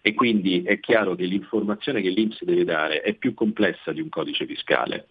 E 0.00 0.14
quindi 0.14 0.62
è 0.62 0.80
chiaro 0.80 1.14
che 1.14 1.26
l'informazione 1.26 2.00
che 2.00 2.08
l'Inps 2.08 2.42
deve 2.44 2.64
dare 2.64 3.02
è 3.02 3.12
più 3.12 3.34
complessa 3.34 3.92
di 3.92 4.00
un 4.00 4.08
codice 4.08 4.46
fiscale, 4.46 5.08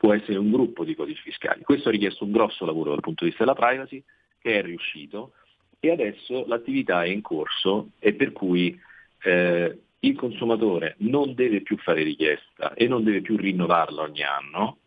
può 0.00 0.14
essere 0.14 0.38
un 0.38 0.50
gruppo 0.50 0.82
di 0.82 0.94
codici 0.94 1.20
fiscali. 1.20 1.62
Questo 1.62 1.90
ha 1.90 1.92
richiesto 1.92 2.24
un 2.24 2.30
grosso 2.30 2.64
lavoro 2.64 2.88
dal 2.88 3.00
punto 3.00 3.24
di 3.24 3.30
vista 3.30 3.44
della 3.44 3.54
privacy, 3.54 4.02
che 4.40 4.58
è 4.58 4.62
riuscito, 4.62 5.32
e 5.78 5.90
adesso 5.90 6.46
l'attività 6.46 7.04
è 7.04 7.08
in 7.08 7.20
corso 7.20 7.90
e 7.98 8.14
per 8.14 8.32
cui 8.32 8.80
eh, 9.24 9.78
il 9.98 10.16
consumatore 10.16 10.94
non 11.00 11.34
deve 11.34 11.60
più 11.60 11.76
fare 11.76 12.02
richiesta 12.02 12.72
e 12.72 12.88
non 12.88 13.04
deve 13.04 13.20
più 13.20 13.36
rinnovarla 13.36 14.00
ogni 14.00 14.22
anno, 14.22 14.78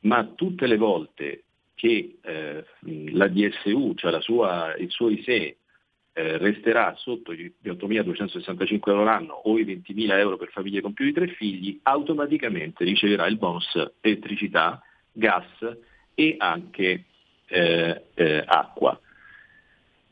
ma 0.00 0.24
tutte 0.24 0.66
le 0.66 0.78
volte 0.78 1.42
che 1.74 2.16
eh, 2.22 2.64
la 3.10 3.28
DSU, 3.28 3.92
cioè 3.96 4.10
la 4.10 4.22
sua, 4.22 4.74
il 4.78 4.90
suo 4.90 5.10
ISE, 5.10 5.58
eh, 6.16 6.38
resterà 6.38 6.94
sotto 6.96 7.34
gli 7.34 7.52
8.265 7.64 8.80
euro 8.84 9.02
l'anno 9.02 9.32
o 9.32 9.58
i 9.58 9.64
20.000 9.64 10.16
euro 10.16 10.36
per 10.36 10.50
famiglie 10.50 10.80
con 10.80 10.92
più 10.92 11.04
di 11.04 11.12
tre 11.12 11.26
figli, 11.26 11.80
automaticamente 11.82 12.84
riceverà 12.84 13.26
il 13.26 13.36
bonus 13.36 13.74
elettricità, 14.00 14.80
gas 15.10 15.44
e 16.14 16.36
anche 16.38 17.04
eh, 17.46 18.02
eh, 18.14 18.44
acqua. 18.46 18.98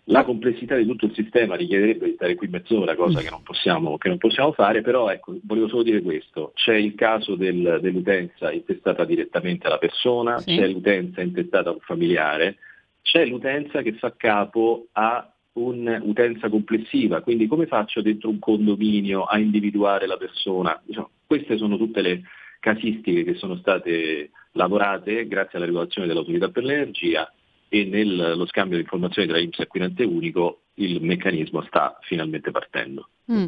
La 0.06 0.24
complessità 0.24 0.74
di 0.74 0.84
tutto 0.84 1.06
il 1.06 1.14
sistema 1.14 1.54
richiederebbe 1.54 2.06
di 2.06 2.14
stare 2.14 2.34
qui 2.34 2.48
mezz'ora, 2.48 2.96
cosa 2.96 3.20
che 3.20 3.30
non 3.30 3.44
possiamo, 3.44 3.96
che 3.98 4.08
non 4.08 4.18
possiamo 4.18 4.50
fare, 4.50 4.82
però 4.82 5.08
ecco, 5.08 5.38
volevo 5.44 5.68
solo 5.68 5.84
dire 5.84 6.02
questo, 6.02 6.50
c'è 6.56 6.74
il 6.74 6.96
caso 6.96 7.36
del, 7.36 7.78
dell'utenza 7.80 8.50
intestata 8.50 9.04
direttamente 9.04 9.68
alla 9.68 9.78
persona, 9.78 10.40
sì. 10.40 10.56
c'è 10.56 10.66
l'utenza 10.66 11.20
intestata 11.20 11.70
a 11.70 11.74
un 11.74 11.78
familiare, 11.78 12.56
c'è 13.02 13.24
l'utenza 13.26 13.82
che 13.82 13.92
fa 13.92 14.12
capo 14.16 14.88
a 14.92 15.31
un'utenza 15.54 16.48
complessiva, 16.48 17.20
quindi 17.20 17.46
come 17.46 17.66
faccio 17.66 18.00
dentro 18.00 18.28
un 18.30 18.38
condominio 18.38 19.24
a 19.24 19.38
individuare 19.38 20.06
la 20.06 20.16
persona? 20.16 20.80
Diciamo, 20.84 21.10
queste 21.26 21.56
sono 21.56 21.76
tutte 21.76 22.00
le 22.00 22.22
casistiche 22.60 23.24
che 23.24 23.34
sono 23.34 23.56
state 23.56 24.30
lavorate 24.52 25.26
grazie 25.26 25.58
alla 25.58 25.66
regolazione 25.66 26.06
dell'autorità 26.06 26.48
per 26.48 26.62
l'energia 26.62 27.30
e 27.68 27.84
nello 27.84 28.46
scambio 28.46 28.76
di 28.76 28.82
informazioni 28.82 29.28
tra 29.28 29.38
IMSS 29.38 29.58
e 29.58 29.62
acquirente 29.62 30.04
unico 30.04 30.60
il 30.74 31.02
meccanismo 31.02 31.62
sta 31.62 31.98
finalmente 32.02 32.50
partendo. 32.50 33.08
Mm. 33.30 33.46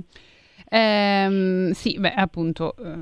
Ehm, 0.71 1.71
sì, 1.71 1.99
beh, 1.99 2.15
appunto, 2.15 2.75
eh, 2.77 2.95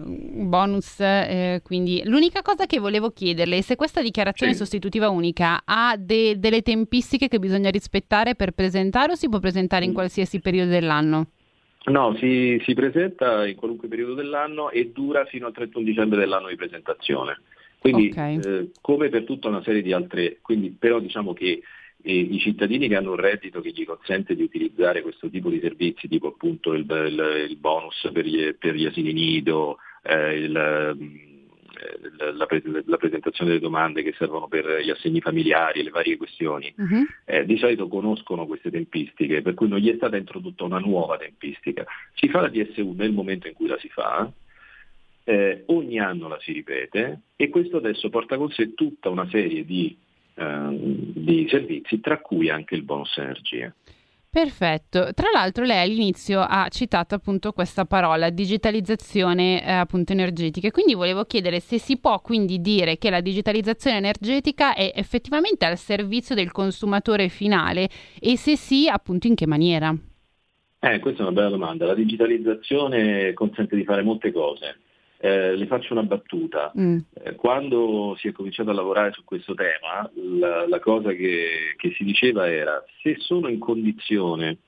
bonus, 0.45 1.01
eh, 1.01 1.61
quindi 1.65 2.03
l'unica 2.05 2.43
cosa 2.43 2.67
che 2.67 2.79
volevo 2.79 3.11
chiederle 3.11 3.59
è 3.59 3.61
se 3.61 3.77
questa 3.77 4.03
dichiarazione 4.03 4.53
sì. 4.53 4.59
sostitutiva 4.59 5.09
unica 5.09 5.63
ha 5.65 5.97
de- 5.97 6.39
delle 6.39 6.63
tempistiche 6.63 7.29
che 7.29 7.39
bisogna 7.39 7.71
rispettare 7.71 8.35
per 8.35 8.51
presentare 8.53 9.13
o 9.13 9.15
si 9.15 9.29
può 9.29 9.39
presentare 9.39 9.85
in 9.85 9.93
mm. 9.93 9.95
qualsiasi 9.95 10.41
periodo 10.41 10.71
dell'anno? 10.71 11.27
No, 11.85 12.15
si, 12.17 12.61
si 12.65 12.75
presenta 12.75 13.47
in 13.47 13.57
qualunque 13.57 13.89
periodo 13.89 14.15
dell'anno 14.15 14.71
e 14.71 14.91
dura 14.93 15.25
fino 15.25 15.47
al 15.47 15.53
31 15.53 15.85
dicembre 15.85 16.19
dell'anno 16.19 16.49
di 16.49 16.57
presentazione. 16.57 17.41
Quindi, 17.79 18.11
okay. 18.13 18.39
eh, 18.39 18.71
come 18.81 19.09
per 19.09 19.25
tutta 19.25 19.49
una 19.49 19.63
serie 19.63 19.83
di 19.83 19.93
altre, 19.93 20.39
quindi, 20.41 20.71
però 20.71 21.01
diciamo 21.01 21.33
che 21.33 21.63
e 22.03 22.15
i 22.15 22.39
cittadini 22.41 22.89
che 22.89 22.97
hanno 22.97 23.11
un 23.11 23.17
reddito 23.17 23.61
che 23.61 23.71
gli 23.71 23.85
consente 23.85 24.35
di 24.35 24.43
utilizzare 24.43 25.03
questo 25.03 25.31
tipo 25.31 25.49
di 25.49 25.61
servizi, 25.61 26.09
tipo 26.09 26.29
appunto 26.29 26.73
il, 26.73 26.85
il, 26.89 27.47
il 27.49 27.57
bonus 27.57 28.11
per 28.13 28.27
gli, 28.27 28.55
per 28.55 28.75
gli, 28.75 28.87
asili 28.87 29.13
nido, 29.13 29.79
eh, 30.03 30.37
il, 30.37 30.53
la, 30.53 30.97
la, 32.37 32.83
la, 32.85 32.97
presentazione 32.97 33.51
delle 33.51 33.63
domande 33.63 34.03
che 34.03 34.15
servono 34.17 34.49
per 34.49 34.81
gli 34.83 34.91
assegni 34.91 35.21
familiari, 35.21 35.83
le 35.83 35.91
varie 35.91 36.17
questioni, 36.17 36.73
uh-huh. 36.77 37.07
eh, 37.25 37.45
di 37.45 37.57
solito 37.57 37.89
conoscono 37.89 38.47
queste 38.47 38.71
tempistiche, 38.71 39.43
per 39.43 39.55
cui 39.55 39.69
non 39.69 39.79
gli 39.79 39.91
è 39.91 39.97
stata 39.97 40.17
introdotta 40.17 40.65
una 40.65 40.79
nuova 40.79 41.17
tempistica. 41.17 41.85
Si 42.15 42.29
fa 42.29 42.41
la 42.41 42.49
DSU 42.49 42.95
nel 42.97 43.13
momento 43.13 43.47
in 43.47 43.55
cui 43.55 43.67
la 43.67 43.79
si 43.79 43.89
fa, 43.89 44.31
eh, 45.25 45.63
ogni 45.67 46.01
anno 46.01 46.29
la 46.29 46.39
si 46.41 46.53
ripete 46.53 47.21
e 47.37 47.49
questo 47.49 47.77
adesso 47.77 48.09
porta 48.11 48.37
con 48.37 48.51
sé 48.51 48.75
tutta 48.75 49.09
una 49.09 49.29
serie 49.29 49.65
di 49.65 49.97
Ehm, 50.35 51.13
di 51.15 51.47
servizi, 51.49 52.01
tra 52.01 52.19
cui 52.19 52.49
anche 52.49 52.75
il 52.75 52.83
bonus 52.83 53.17
energia. 53.19 53.73
Perfetto. 54.31 55.13
Tra 55.13 55.29
l'altro 55.31 55.63
lei 55.63 55.83
all'inizio 55.83 56.41
ha 56.41 56.67
citato 56.71 57.15
appunto 57.15 57.53
questa 57.53 57.85
parola, 57.85 58.31
digitalizzazione 58.31 59.63
eh, 59.63 59.71
appunto 59.73 60.13
energetica. 60.13 60.71
Quindi 60.71 60.95
volevo 60.95 61.25
chiedere 61.25 61.61
se 61.61 61.79
si 61.79 61.99
può 61.99 62.19
quindi 62.21 62.63
dire 62.63 62.97
che 62.97 63.11
la 63.11 63.21
digitalizzazione 63.21 63.99
energetica 63.99 64.75
è 64.75 64.91
effettivamente 64.95 65.67
al 65.67 65.77
servizio 65.77 66.35
del 66.35 66.51
consumatore 66.51 67.29
finale 67.29 67.91
e 68.19 68.39
se 68.39 68.57
sì, 68.57 68.89
appunto 68.89 69.27
in 69.27 69.35
che 69.35 69.47
maniera? 69.47 69.95
Eh, 70.81 70.99
questa 70.99 71.21
è 71.21 71.27
una 71.27 71.35
bella 71.35 71.51
domanda. 71.51 71.85
La 71.85 71.95
digitalizzazione 71.95 73.35
consente 73.35 73.77
di 73.77 73.85
fare 73.85 74.03
molte 74.03 74.33
cose. 74.33 74.79
Eh, 75.25 75.55
le 75.55 75.67
faccio 75.67 75.93
una 75.93 76.03
battuta. 76.03 76.73
Mm. 76.77 76.99
Eh, 77.23 77.37
quando 77.37 78.17
si 78.19 78.27
è 78.27 78.33
cominciato 78.33 78.71
a 78.71 78.73
lavorare 78.73 79.13
su 79.13 79.23
questo 79.23 79.55
tema, 79.55 80.11
la, 80.15 80.67
la 80.67 80.81
cosa 80.81 81.13
che, 81.13 81.77
che, 81.77 81.93
si 81.97 82.03
diceva 82.03 82.51
era 82.51 82.85
se 83.01 83.15
sono 83.19 83.47
in 83.47 83.61
condizione 83.61 84.59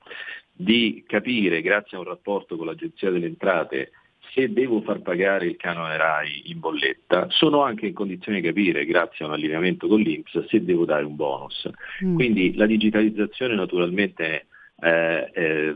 di 0.53 1.03
capire, 1.05 1.61
grazie 1.61 1.97
a 1.97 1.99
un 1.99 2.05
rapporto 2.05 2.55
con 2.55 2.67
l'Agenzia 2.67 3.11
delle 3.11 3.25
Entrate, 3.25 3.91
se 4.33 4.53
devo 4.53 4.79
far 4.79 5.01
pagare 5.01 5.47
il 5.47 5.57
canone 5.57 5.97
RAI 5.97 6.43
in 6.45 6.59
bolletta, 6.61 7.27
sono 7.31 7.61
anche 7.63 7.87
in 7.87 7.93
condizione 7.93 8.39
di 8.39 8.47
capire, 8.47 8.85
grazie 8.85 9.25
a 9.25 9.27
un 9.27 9.33
allineamento 9.33 9.87
con 9.87 9.99
l'Inps, 9.99 10.45
se 10.45 10.63
devo 10.63 10.85
dare 10.85 11.03
un 11.03 11.17
bonus. 11.17 11.69
Mm. 12.01 12.15
Quindi 12.15 12.55
la 12.55 12.65
digitalizzazione 12.65 13.55
naturalmente 13.55 14.47
eh, 14.79 15.29
eh, 15.33 15.75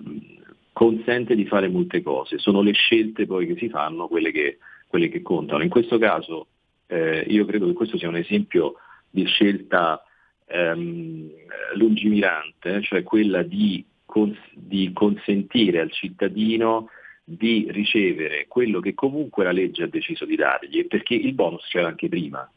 consente 0.80 1.36
di 1.36 1.46
fare 1.46 1.68
molte 1.68 2.02
cose, 2.02 2.38
sono 2.38 2.62
le 2.62 2.72
scelte 2.72 3.26
poi 3.26 3.46
che 3.46 3.58
si 3.58 3.68
fanno 3.68 4.08
quelle 4.08 4.32
che, 4.32 4.60
quelle 4.88 5.10
che 5.10 5.22
contano. 5.22 5.62
In 5.62 5.68
questo 5.68 5.98
caso 5.98 6.48
eh, 6.88 7.26
io 7.28 7.44
credo 7.44 7.66
che 7.66 7.74
questo 7.74 7.98
sia 7.98 8.08
un 8.08 8.16
esempio 8.16 8.76
di 9.10 9.26
scelta 9.26 10.02
ehm, 10.48 11.32
lungimirante, 11.74 12.82
cioè 12.82 13.04
quella 13.04 13.44
di, 13.44 13.84
cons- 14.06 14.54
di 14.54 14.94
consentire 14.94 15.82
al 15.82 15.92
cittadino 15.92 16.88
di 17.26 17.68
ricevere 17.72 18.46
quello 18.48 18.80
che 18.80 18.94
comunque 18.94 19.44
la 19.44 19.52
legge 19.52 19.84
ha 19.84 19.88
deciso 19.88 20.24
di 20.24 20.38
dargli, 20.38 20.88
perché 20.88 21.14
il 21.14 21.34
bonus 21.34 21.68
c'era 21.68 21.90
anche 21.90 22.08
prima. 22.08 22.50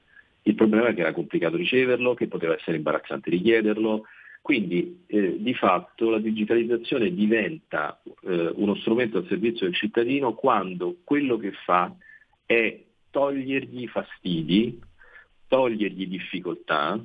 Il 0.43 0.55
problema 0.55 0.87
è 0.87 0.95
che 0.95 1.01
era 1.01 1.13
complicato 1.13 1.57
riceverlo, 1.57 2.15
che 2.15 2.29
poteva 2.29 2.55
essere 2.55 2.77
imbarazzante 2.77 3.31
richiederlo, 3.31 4.05
quindi 4.43 5.05
eh, 5.07 5.37
di 5.39 5.55
fatto 5.55 6.11
la 6.11 6.19
digitalizzazione 6.19 7.15
diventa 7.15 8.03
eh, 8.25 8.51
uno 8.57 8.75
strumento 8.75 9.19
al 9.19 9.27
servizio 9.29 9.67
del 9.67 9.77
cittadino 9.77 10.35
quando 10.35 10.97
quello 11.05 11.37
che 11.37 11.53
fa 11.65 11.95
è 12.45 12.83
togliergli 13.11 13.87
fastidi, 13.87 14.81
togliergli 15.47 16.09
difficoltà 16.09 17.01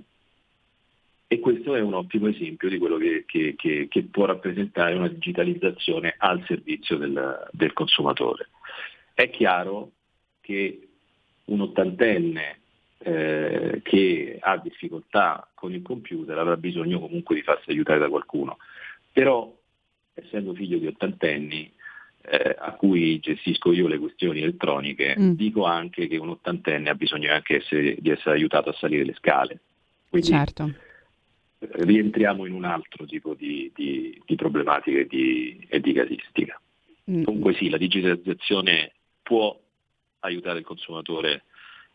e 1.28 1.39
questo 1.39 1.76
è 1.76 1.82
un 1.82 1.93
ottimo 1.93 2.28
esempio 2.28 2.69
di 2.69 2.80
quello 2.80 2.97
che, 2.97 3.23
che, 3.28 3.54
che, 3.56 3.88
che 3.88 4.04
può 4.04 4.26
rappresentare 4.26 4.95
una 4.95 5.10
digitalizzazione 5.10 6.15
al 6.17 6.43
servizio 6.47 6.97
del, 6.97 7.50
del 7.52 7.73
consumatore. 7.73 8.47
È 9.13 9.30
chiaro 9.30 9.91
che 10.41 10.88
un 11.45 11.62
ottantenne 11.62 12.62
eh, 12.99 13.81
che 13.83 14.38
ha 14.39 14.57
difficoltà 14.57 15.49
con 15.53 15.73
il 15.73 15.81
computer 15.81 16.38
avrà 16.38 16.57
bisogno 16.57 16.99
comunque 16.99 17.36
di 17.36 17.41
farsi 17.41 17.69
aiutare 17.69 17.99
da 17.99 18.10
qualcuno. 18.10 18.57
Però, 19.12 19.55
essendo 20.13 20.53
figlio 20.53 20.77
di 20.77 20.88
ottantenni, 20.88 21.71
eh, 22.29 22.55
a 22.57 22.73
cui 22.73 23.19
gestisco 23.19 23.71
io 23.71 23.88
le 23.88 23.97
questioni 23.97 24.41
elettroniche, 24.41 25.15
mm. 25.17 25.31
dico 25.31 25.65
anche 25.65 26.07
che 26.07 26.17
un 26.17 26.29
ottantenne 26.29 26.89
ha 26.89 26.95
bisogno 26.95 27.31
anche 27.31 27.57
essere, 27.57 27.95
di 27.99 28.10
essere 28.10 28.36
aiutato 28.36 28.69
a 28.69 28.73
salire 28.73 29.05
le 29.05 29.13
scale. 29.13 29.60
Quindi 30.10 30.27
certo. 30.27 30.73
rientriamo 31.60 32.45
in 32.45 32.53
un 32.53 32.65
altro 32.65 33.05
tipo 33.05 33.33
di, 33.33 33.71
di, 33.73 34.21
di 34.25 34.36
problematica 34.36 34.99
e 34.99 35.07
di, 35.07 35.65
e 35.69 35.79
di 35.79 35.93
casistica. 35.93 36.60
Mm. 37.10 37.23
Comunque 37.23 37.53
sì, 37.53 37.69
la 37.69 37.77
digitalizzazione 37.77 38.91
può 39.23 39.57
aiutare 40.19 40.60
il 40.60 40.65
consumatore 40.65 41.43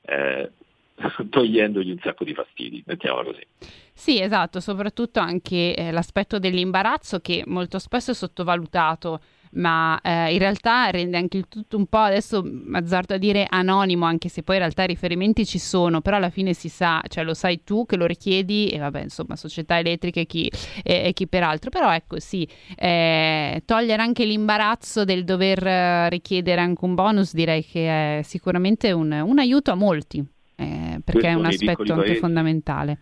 eh, 0.02 0.50
togliendogli 1.31 1.90
un 1.90 1.98
sacco 2.02 2.24
di 2.24 2.35
fastidi, 2.35 2.83
mettiamola 2.87 3.24
così. 3.24 3.46
Sì, 3.92 4.20
esatto, 4.20 4.61
soprattutto 4.61 5.20
anche 5.20 5.74
eh, 5.74 5.90
l'aspetto 5.90 6.38
dell'imbarazzo 6.38 7.20
che 7.20 7.42
molto 7.46 7.78
spesso 7.78 8.12
è 8.12 8.14
sottovalutato 8.14 9.20
ma 9.52 10.00
eh, 10.00 10.33
in 10.33 10.38
realtà 10.38 10.90
rende 10.90 11.16
anche 11.16 11.37
il 11.37 11.48
tutto 11.48 11.76
un 11.76 11.87
po' 11.87 11.98
adesso 11.98 12.42
azzardo 12.72 13.14
a 13.14 13.18
dire 13.18 13.46
anonimo, 13.48 14.07
anche 14.07 14.28
se 14.28 14.42
poi 14.42 14.57
in 14.57 14.62
realtà 14.62 14.85
i 14.85 14.88
riferimenti 14.88 15.44
ci 15.44 15.59
sono, 15.59 16.00
però 16.00 16.16
alla 16.16 16.31
fine 16.31 16.55
si 16.55 16.68
sa, 16.68 17.02
cioè 17.09 17.24
lo 17.24 17.35
sai 17.35 17.62
tu 17.64 17.85
che 17.85 17.96
lo 17.96 18.07
richiedi 18.07 18.68
e 18.68 18.78
vabbè, 18.78 19.02
insomma, 19.02 19.37
società 19.37 19.78
elettriche 19.78 20.26
chi, 20.26 20.50
e, 20.83 21.09
e 21.09 21.12
chi 21.12 21.26
peraltro, 21.26 21.70
però 21.70 21.92
ecco 21.92 22.18
sì, 22.18 22.48
eh, 22.76 23.62
togliere 23.64 24.02
anche 24.02 24.24
l'imbarazzo 24.24 25.05
del 25.05 25.24
dover 25.24 26.09
richiedere 26.11 26.61
anche 26.61 26.85
un 26.85 26.94
bonus 26.94 27.35
direi 27.35 27.64
che 27.64 28.18
è 28.18 28.22
sicuramente 28.22 28.92
un, 28.92 29.12
un 29.12 29.38
aiuto 29.38 29.70
a 29.70 29.74
molti 29.74 30.24
eh, 30.56 31.00
perché 31.04 31.28
è 31.28 31.34
un 31.34 31.46
aspetto 31.46 31.92
anche 31.92 31.94
paesi, 31.94 32.20
fondamentale. 32.20 32.98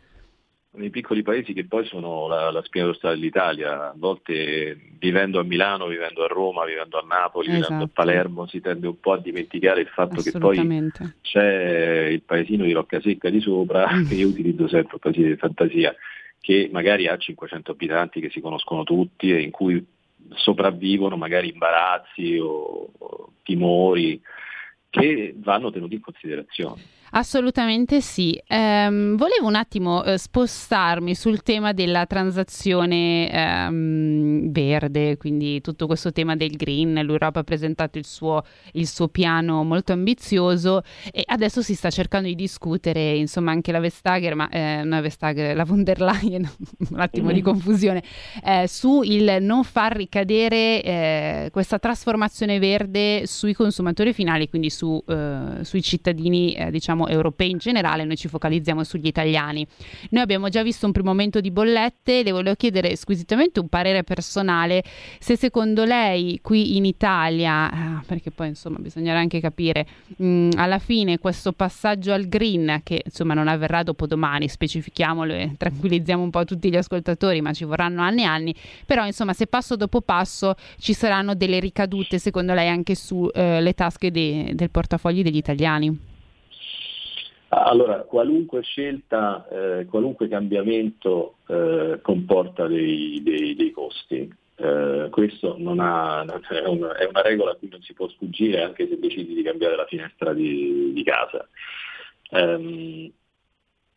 Nei 0.72 0.90
piccoli 0.90 1.22
paesi 1.22 1.52
che 1.52 1.66
poi 1.66 1.84
sono 1.84 2.28
la, 2.28 2.50
la 2.50 2.62
spina 2.62 2.84
dorsale 2.84 3.14
dell'Italia, 3.14 3.90
a 3.90 3.94
volte 3.96 4.78
vivendo 4.98 5.40
a 5.40 5.42
Milano, 5.42 5.86
vivendo 5.86 6.22
a 6.22 6.28
Roma, 6.28 6.64
vivendo 6.64 6.98
a 6.98 7.04
Napoli, 7.06 7.48
esatto. 7.48 7.62
vivendo 7.62 7.84
a 7.84 7.86
esatto. 7.86 8.02
Palermo, 8.02 8.46
si 8.46 8.60
tende 8.60 8.86
un 8.86 9.00
po' 9.00 9.12
a 9.12 9.18
dimenticare 9.18 9.80
il 9.80 9.88
fatto 9.88 10.22
che 10.22 10.30
poi 10.38 10.90
c'è 11.22 12.06
il 12.10 12.22
paesino 12.22 12.64
di 12.64 12.72
Roccasecca 12.72 13.28
di 13.30 13.40
sopra, 13.40 13.92
mm. 13.92 14.06
che 14.08 14.14
io 14.14 14.28
utilizzo 14.28 14.68
sempre, 14.68 14.94
il 14.94 15.00
paesino 15.00 15.28
di 15.28 15.36
fantasia, 15.36 15.94
che 16.40 16.68
magari 16.72 17.08
ha 17.08 17.16
500 17.16 17.72
abitanti 17.72 18.20
che 18.20 18.30
si 18.30 18.40
conoscono 18.40 18.84
tutti 18.84 19.32
e 19.32 19.40
in 19.40 19.50
cui 19.50 19.84
sopravvivono 20.34 21.16
magari 21.16 21.50
imbarazzi 21.50 22.38
o, 22.38 22.90
o 22.96 23.32
timori 23.42 24.20
che 24.88 25.34
vanno 25.36 25.70
tenuti 25.70 25.94
in 25.94 26.00
considerazione. 26.00 26.82
Assolutamente 27.12 28.00
sì. 28.00 28.40
Um, 28.48 29.16
volevo 29.16 29.46
un 29.46 29.56
attimo 29.56 30.02
uh, 30.02 30.16
spostarmi 30.16 31.14
sul 31.14 31.42
tema 31.42 31.72
della 31.72 32.06
transazione 32.06 33.28
um, 33.68 34.50
verde, 34.52 35.16
quindi 35.16 35.60
tutto 35.60 35.86
questo 35.86 36.12
tema 36.12 36.36
del 36.36 36.52
green. 36.52 36.94
L'Europa 36.94 37.40
ha 37.40 37.44
presentato 37.44 37.98
il 37.98 38.06
suo, 38.06 38.44
il 38.72 38.86
suo, 38.86 39.08
piano 39.08 39.64
molto 39.64 39.92
ambizioso 39.92 40.82
e 41.12 41.24
adesso 41.26 41.62
si 41.62 41.74
sta 41.74 41.90
cercando 41.90 42.28
di 42.28 42.36
discutere, 42.36 43.16
insomma, 43.16 43.50
anche 43.50 43.72
la 43.72 43.80
Vestager, 43.80 44.34
ma 44.36 44.48
eh, 44.48 44.82
non 44.84 45.00
Vestager, 45.00 45.56
la 45.56 45.64
von 45.64 45.82
der 45.82 46.00
Leyen, 46.00 46.48
un 46.90 47.00
attimo 47.00 47.26
mm-hmm. 47.26 47.34
di 47.34 47.42
confusione, 47.42 48.02
eh, 48.44 48.68
su 48.68 49.02
il 49.02 49.38
non 49.40 49.64
far 49.64 49.96
ricadere 49.96 50.82
eh, 50.82 51.48
questa 51.50 51.78
trasformazione 51.80 52.58
verde 52.60 53.26
sui 53.26 53.52
consumatori 53.52 54.12
finali, 54.12 54.48
quindi 54.48 54.70
su, 54.70 55.02
eh, 55.08 55.62
sui 55.62 55.82
cittadini, 55.82 56.54
eh, 56.54 56.70
diciamo 56.70 56.99
diciamo 57.00 57.08
europei 57.08 57.50
in 57.50 57.58
generale, 57.58 58.04
noi 58.04 58.16
ci 58.16 58.28
focalizziamo 58.28 58.84
sugli 58.84 59.06
italiani. 59.06 59.66
Noi 60.10 60.22
abbiamo 60.22 60.48
già 60.48 60.62
visto 60.62 60.86
un 60.86 60.92
primo 60.92 61.10
aumento 61.10 61.40
di 61.40 61.50
bollette, 61.50 62.22
le 62.22 62.32
volevo 62.32 62.54
chiedere 62.56 62.94
squisitamente 62.96 63.60
un 63.60 63.68
parere 63.68 64.04
personale 64.04 64.82
se 65.18 65.36
secondo 65.36 65.84
lei 65.84 66.40
qui 66.42 66.76
in 66.76 66.84
Italia, 66.84 67.70
ah, 67.70 68.02
perché 68.06 68.30
poi 68.30 68.48
insomma 68.48 68.78
bisognerà 68.78 69.18
anche 69.18 69.40
capire, 69.40 69.86
mh, 70.16 70.26
mm, 70.26 70.50
alla 70.56 70.78
fine 70.78 71.18
questo 71.18 71.52
passaggio 71.52 72.12
al 72.12 72.26
green 72.26 72.80
che 72.82 73.02
insomma 73.04 73.34
non 73.34 73.48
avverrà 73.48 73.82
dopo 73.82 74.06
domani, 74.06 74.48
specifichiamolo 74.48 75.32
e 75.32 75.54
tranquillizziamo 75.56 76.22
un 76.22 76.30
po' 76.30 76.44
tutti 76.44 76.70
gli 76.70 76.76
ascoltatori, 76.76 77.40
ma 77.40 77.52
ci 77.52 77.64
vorranno 77.64 78.02
anni 78.02 78.22
e 78.22 78.26
anni, 78.26 78.54
però 78.84 79.06
insomma 79.06 79.32
se 79.32 79.46
passo 79.46 79.76
dopo 79.76 80.00
passo 80.00 80.54
ci 80.78 80.92
saranno 80.92 81.34
delle 81.34 81.60
ricadute 81.60 82.18
secondo 82.18 82.54
lei 82.54 82.68
anche 82.68 82.94
sulle 82.94 83.68
eh, 83.68 83.74
tasche 83.74 84.10
de- 84.10 84.52
del 84.54 84.70
portafogli 84.70 85.22
degli 85.22 85.36
italiani? 85.36 86.09
Allora, 87.52 88.02
qualunque 88.02 88.62
scelta, 88.62 89.48
eh, 89.48 89.86
qualunque 89.86 90.28
cambiamento 90.28 91.38
eh, 91.48 91.98
comporta 92.00 92.68
dei, 92.68 93.20
dei, 93.24 93.56
dei 93.56 93.72
costi. 93.72 94.32
Eh, 94.54 95.08
questo 95.10 95.56
non 95.58 95.80
ha, 95.80 96.22
è, 96.22 96.68
una, 96.68 96.96
è, 96.96 97.06
una, 97.06 97.22
regola 97.22 97.52
a 97.52 97.54
cui 97.56 97.68
non 97.68 97.82
si 97.82 97.92
può 97.92 98.08
sfuggire 98.08 98.62
anche 98.62 98.86
se 98.86 98.98
decidi 99.00 99.34
di 99.34 99.42
cambiare 99.42 99.74
la 99.74 99.86
finestra 99.86 100.32
di, 100.32 100.92
di 100.92 101.02
casa. 101.02 101.48
Um, 102.30 103.10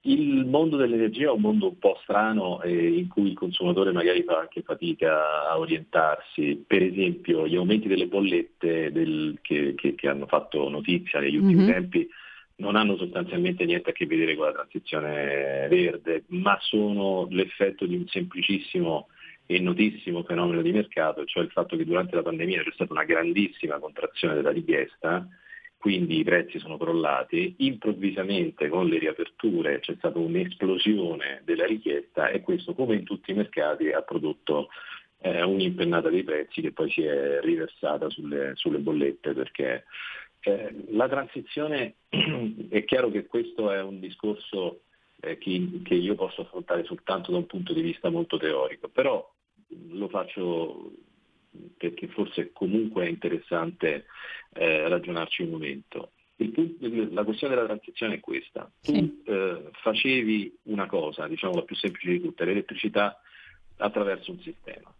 il 0.06 0.46
mondo 0.46 0.76
dell'energia 0.76 1.28
è 1.28 1.32
un 1.32 1.42
mondo 1.42 1.68
un 1.68 1.78
po' 1.78 2.00
strano 2.02 2.60
eh, 2.64 2.98
in 2.98 3.08
cui 3.08 3.30
il 3.30 3.36
consumatore 3.36 3.92
magari 3.92 4.24
fa 4.24 4.40
anche 4.40 4.64
fatica 4.64 5.48
a 5.48 5.60
orientarsi. 5.60 6.64
Per 6.66 6.82
esempio 6.82 7.48
gli 7.48 7.56
aumenti 7.56 7.88
delle 7.88 8.08
bollette 8.08 8.92
del, 8.92 9.38
che, 9.42 9.76
che, 9.76 9.94
che, 9.94 10.08
hanno 10.10 10.26
fatto 10.26 10.68
notizia 10.70 11.20
negli 11.20 11.38
ultimi 11.38 11.62
mm-hmm. 11.62 11.72
tempi 11.72 12.10
non 12.64 12.78
hanno 12.78 12.96
sostanzialmente 12.96 13.66
niente 13.66 13.90
a 13.90 13.94
che 13.94 14.06
vedere 14.06 14.36
con 14.36 14.46
la 14.46 14.54
transizione 14.54 15.68
verde, 15.70 16.24
ma 16.28 16.58
sono 16.62 17.28
l'effetto 17.30 17.86
di 17.86 17.96
un 17.96 18.08
semplicissimo 18.08 19.10
e 19.46 19.60
notissimo 19.60 20.24
fenomeno 20.24 20.62
di 20.62 20.72
mercato, 20.72 21.26
cioè 21.26 21.44
il 21.44 21.52
fatto 21.52 21.76
che 21.76 21.84
durante 21.84 22.16
la 22.16 22.22
pandemia 22.22 22.64
c'è 22.64 22.72
stata 22.72 22.94
una 22.94 23.04
grandissima 23.04 23.78
contrazione 23.78 24.36
della 24.36 24.52
richiesta, 24.52 25.28
quindi 25.78 26.20
i 26.20 26.24
prezzi 26.24 26.60
sono 26.60 26.78
crollati, 26.78 27.56
improvvisamente 27.58 28.70
con 28.70 28.88
le 28.88 29.00
riaperture 29.00 29.82
c'è 29.82 29.96
stata 29.98 30.18
un'esplosione 30.18 31.42
della 31.44 31.66
richiesta 31.66 32.30
e 32.30 32.40
questo 32.40 32.74
come 32.74 32.96
in 32.96 33.04
tutti 33.04 33.32
i 33.32 33.36
mercati 33.36 33.92
ha 33.92 34.02
prodotto 34.02 34.70
eh, 35.20 35.44
un'impennata 35.44 36.10
dei 36.10 36.24
prezzi 36.24 36.62
che 36.62 36.72
poi 36.72 36.90
si 36.90 37.04
è 37.04 37.42
riversata 37.42 38.10
sulle, 38.10 38.52
sulle 38.56 38.78
bollette 38.78 39.34
perché 39.34 39.84
eh, 40.44 40.86
la 40.90 41.08
transizione 41.08 41.96
è 42.70 42.84
chiaro 42.84 43.10
che 43.10 43.26
questo 43.26 43.72
è 43.72 43.82
un 43.82 44.00
discorso 44.00 44.82
eh, 45.22 45.38
che, 45.38 45.82
che, 45.84 45.96
io 45.96 46.16
posso 46.16 46.42
affrontare 46.42 46.84
soltanto 46.84 47.32
da 47.32 47.38
un 47.38 47.46
punto 47.46 47.74
di 47.74 47.82
vista 47.82 48.10
molto 48.10 48.38
teorico, 48.38 48.90
però 48.90 49.32
lo 49.90 50.08
faccio 50.10 50.92
perché 51.78 52.08
forse 52.08 52.52
comunque 52.52 53.06
è 53.06 53.10
interessante 53.10 54.06
eh, 54.54 54.88
ragionarci 54.88 55.44
un 55.44 55.50
momento. 55.50 56.12
Punto, 56.36 56.88
la 57.12 57.24
questione 57.24 57.56
della 57.56 57.68
transizione 57.68 58.16
è 58.16 58.20
questa. 58.20 58.70
Tu. 58.82 59.22
Eh, 59.24 59.70
facevi 59.72 60.58
una 60.64 60.88
cosa, 60.88 61.28
diciamo 61.28 61.56
la 61.56 61.62
più 61.62 61.76
semplice 61.76 62.12
di 62.12 62.22
tutte, 62.22 62.44
l'elettricità 62.44 63.22
attraverso 63.78 64.32
un 64.32 64.40
sistema. 64.42 64.94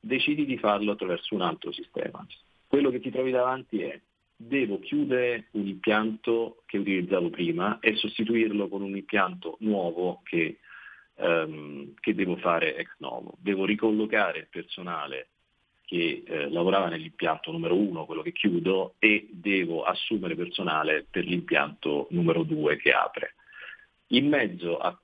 Decidi 0.00 0.44
di 0.44 0.58
farlo 0.58 0.92
attraverso 0.92 1.34
un 1.34 1.42
altro 1.42 1.70
sistema. 1.72 2.26
Quello 2.66 2.90
che 2.90 3.00
ti 3.00 3.10
trovi 3.10 3.30
davanti 3.30 3.82
è 3.82 4.00
devo 4.46 4.78
chiudere 4.80 5.48
un 5.52 5.66
impianto 5.66 6.62
che 6.66 6.78
utilizzavo 6.78 7.30
prima 7.30 7.78
e 7.80 7.94
sostituirlo 7.94 8.68
con 8.68 8.82
un 8.82 8.96
impianto 8.96 9.56
nuovo 9.60 10.20
che, 10.24 10.58
um, 11.14 11.94
che 12.00 12.14
devo 12.14 12.36
fare 12.36 12.76
ex 12.76 12.88
novo. 12.98 13.36
Devo 13.38 13.64
ricollocare 13.64 14.40
il 14.40 14.48
personale 14.50 15.28
che 15.84 16.22
eh, 16.26 16.48
lavorava 16.48 16.88
nell'impianto 16.88 17.52
numero 17.52 17.76
uno, 17.76 18.06
quello 18.06 18.22
che 18.22 18.32
chiudo, 18.32 18.94
e 18.98 19.28
devo 19.30 19.82
assumere 19.82 20.34
personale 20.34 21.06
per 21.10 21.24
l'impianto 21.24 22.06
numero 22.10 22.44
due 22.44 22.76
che 22.76 22.92
apre. 22.92 23.34
In 24.08 24.28
mezzo 24.28 24.78
a 24.78 24.98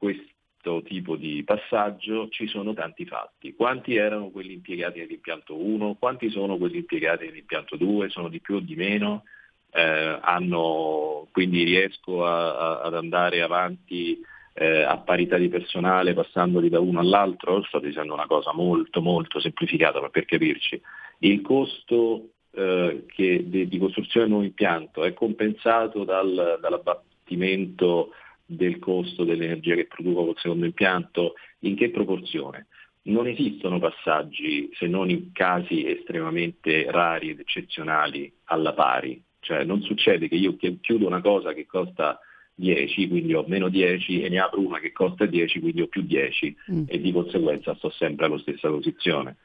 questo 0.61 0.83
tipo 0.83 1.17
di 1.17 1.43
passaggio 1.45 2.29
ci 2.29 2.49
sono 2.49 2.75
tanti 2.75 3.07
fatti. 3.07 3.55
Quanti 3.55 3.95
erano 3.95 4.31
quelli 4.31 4.55
impiegati 4.55 4.99
nell'impianto 4.99 5.57
1? 5.57 5.97
Quanti 5.99 6.29
sono 6.31 6.59
quelli 6.59 6.79
impiegati 6.79 7.27
nell'impianto 7.27 7.77
2? 7.77 8.09
Sono 8.09 8.29
di 8.29 8.41
più 8.41 8.57
o 8.57 8.61
di 8.61 8.75
meno? 8.75 9.25
Eh, 9.71 10.19
hanno, 10.21 11.29
quindi 11.31 11.63
riesco 11.63 12.25
a, 12.27 12.57
a, 12.57 12.81
ad 12.81 12.95
andare 12.95 13.41
avanti 13.41 14.21
eh, 14.55 14.83
a 14.83 14.97
parità 14.99 15.37
di 15.37 15.49
personale 15.49 16.15
passandoli 16.15 16.69
da 16.69 16.81
uno 16.81 17.01
all'altro? 17.01 17.63
Sto 17.63 17.79
dicendo 17.79 18.13
una 18.13 18.27
cosa 18.27 18.53
molto 18.53 19.01
molto 19.01 19.41
semplificata, 19.41 20.01
ma 20.01 20.09
per 20.09 20.25
capirci. 20.25 20.81
Il 21.21 21.41
costo 21.41 22.31
eh, 22.51 23.05
che, 23.07 23.45
di, 23.49 23.69
di, 23.69 23.79
costruzione 23.79 24.27
un 24.27 24.33
nuovo 24.33 24.47
impianto 24.47 25.05
è 25.05 25.13
compensato 25.13 26.05
dal, 26.05 26.59
dall'abbattimento 26.61 28.11
del 28.51 28.79
costo 28.79 29.25
dell'energia 29.25 29.75
che 29.75 29.85
produco 29.85 30.25
col 30.25 30.39
secondo 30.39 30.65
impianto, 30.65 31.35
in 31.61 31.77
che 31.77 31.91
proporzione? 31.91 32.69
Non 33.03 33.27
esistono 33.27 33.79
passaggi, 33.79 34.71
se 34.73 34.87
non 34.87 35.11
in 35.11 35.33
casi 35.33 35.87
estremamente 35.87 36.91
rari 36.91 37.31
ed 37.31 37.41
eccezionali, 37.41 38.33
alla 38.45 38.73
pari. 38.73 39.23
Cioè 39.41 39.65
non 39.65 39.83
succede 39.83 40.29
che 40.29 40.35
io 40.35 40.57
chiudo 40.57 41.07
una 41.07 41.21
cosa 41.21 41.53
che 41.53 41.67
costa 41.67 42.19
10, 42.55 43.09
quindi 43.09 43.35
ho 43.35 43.45
meno 43.47 43.69
10 43.69 44.23
e 44.23 44.29
ne 44.31 44.39
apro 44.39 44.61
una 44.61 44.79
che 44.79 44.93
costa 44.93 45.27
10, 45.27 45.61
quindi 45.61 45.83
ho 45.83 45.87
più 45.87 46.03
10 46.03 46.57
mm. 46.73 46.85
e 46.87 47.01
di 47.01 47.13
conseguenza 47.13 47.75
sto 47.75 47.91
sempre 47.91 48.27
alla 48.27 48.39
stessa 48.39 48.69
posizione. 48.69 49.37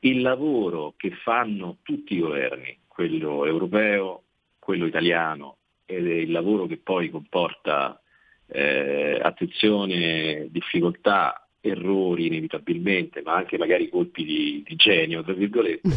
Il 0.00 0.20
lavoro 0.20 0.92
che 0.96 1.10
fanno 1.10 1.78
tutti 1.82 2.14
i 2.14 2.20
governi, 2.20 2.78
quello 2.86 3.46
europeo, 3.46 4.22
quello 4.58 4.84
italiano, 4.86 5.56
ed 5.86 6.06
è 6.06 6.14
il 6.14 6.30
lavoro 6.30 6.66
che 6.66 6.76
poi 6.76 7.10
comporta 7.10 8.00
eh, 8.48 9.18
attenzione, 9.22 10.48
difficoltà, 10.50 11.46
errori 11.60 12.26
inevitabilmente, 12.26 13.22
ma 13.22 13.34
anche 13.34 13.58
magari 13.58 13.88
colpi 13.88 14.24
di, 14.24 14.62
di 14.64 14.76
genio, 14.76 15.22
tra 15.22 15.32
virgolette, 15.32 15.88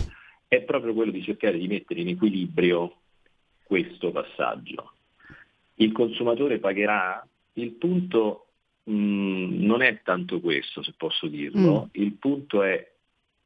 è 0.48 0.62
proprio 0.62 0.94
quello 0.94 1.12
di 1.12 1.24
cercare 1.24 1.58
di 1.58 1.68
mettere 1.68 2.02
in 2.02 2.10
equilibrio 2.10 2.96
questo 3.64 4.12
passaggio. 4.12 4.94
Il 5.76 5.92
consumatore 5.92 6.58
pagherà? 6.58 7.26
Il 7.54 7.72
punto 7.74 8.48
mh, 8.84 8.94
mm, 8.94 9.64
non 9.64 9.82
è 9.82 10.02
tanto 10.04 10.40
questo, 10.40 10.82
se 10.82 10.94
posso 10.98 11.28
dirlo, 11.28 11.86
mm. 11.86 12.02
il 12.02 12.14
punto 12.14 12.64
è 12.64 12.92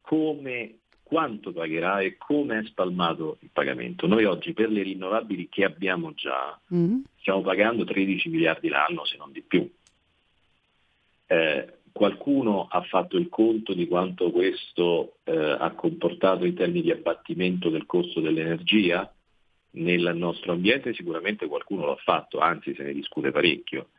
come, 0.01 0.75
quanto 1.03 1.51
pagherà 1.51 1.99
e 1.99 2.17
come 2.17 2.59
è 2.59 2.63
spalmato 2.63 3.37
il 3.41 3.49
pagamento. 3.51 4.07
Noi 4.07 4.23
oggi 4.23 4.53
per 4.53 4.69
le 4.69 4.81
rinnovabili 4.81 5.49
che 5.49 5.63
abbiamo 5.63 6.13
già 6.13 6.59
mm. 6.73 7.01
stiamo 7.19 7.41
pagando 7.41 7.83
13 7.83 8.29
miliardi 8.29 8.69
l'anno, 8.69 9.05
se 9.05 9.17
non 9.17 9.31
di 9.31 9.41
più. 9.41 9.69
Eh, 11.27 11.73
qualcuno 11.91 12.67
ha 12.69 12.81
fatto 12.81 13.17
il 13.17 13.29
conto 13.29 13.73
di 13.73 13.87
quanto 13.87 14.31
questo 14.31 15.17
eh, 15.23 15.35
ha 15.37 15.71
comportato 15.71 16.45
in 16.45 16.55
termini 16.55 16.81
di 16.81 16.91
abbattimento 16.91 17.69
del 17.69 17.85
costo 17.85 18.19
dell'energia? 18.19 19.13
Nel 19.75 20.11
nostro 20.15 20.51
ambiente 20.51 20.93
sicuramente 20.93 21.47
qualcuno 21.47 21.87
l'ha 21.87 21.95
fatto, 21.95 22.39
anzi 22.39 22.75
se 22.75 22.83
ne 22.83 22.93
discute 22.93 23.31
parecchio. 23.31 23.89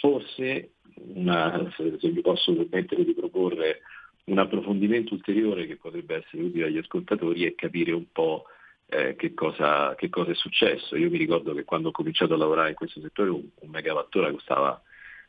Forse, 0.00 0.72
una, 1.14 1.72
se, 1.76 1.96
se 2.00 2.08
mi 2.10 2.20
posso 2.20 2.52
permettere 2.52 3.04
di 3.04 3.14
proporre 3.14 3.80
un 4.24 4.38
approfondimento 4.38 5.14
ulteriore 5.14 5.66
che 5.66 5.76
potrebbe 5.76 6.16
essere 6.16 6.42
utile 6.42 6.66
agli 6.66 6.78
ascoltatori 6.78 7.44
è 7.44 7.54
capire 7.54 7.92
un 7.92 8.10
po' 8.10 8.44
eh, 8.86 9.16
che, 9.16 9.34
cosa, 9.34 9.94
che, 9.96 10.08
cosa, 10.08 10.30
è 10.30 10.34
successo. 10.34 10.96
Io 10.96 11.10
mi 11.10 11.18
ricordo 11.18 11.52
che 11.54 11.64
quando 11.64 11.88
ho 11.88 11.92
cominciato 11.92 12.34
a 12.34 12.36
lavorare 12.36 12.70
in 12.70 12.74
questo 12.74 13.00
settore 13.00 13.30
un, 13.30 13.46
un 13.60 13.70
megawattora 13.70 14.30
costava 14.30 14.80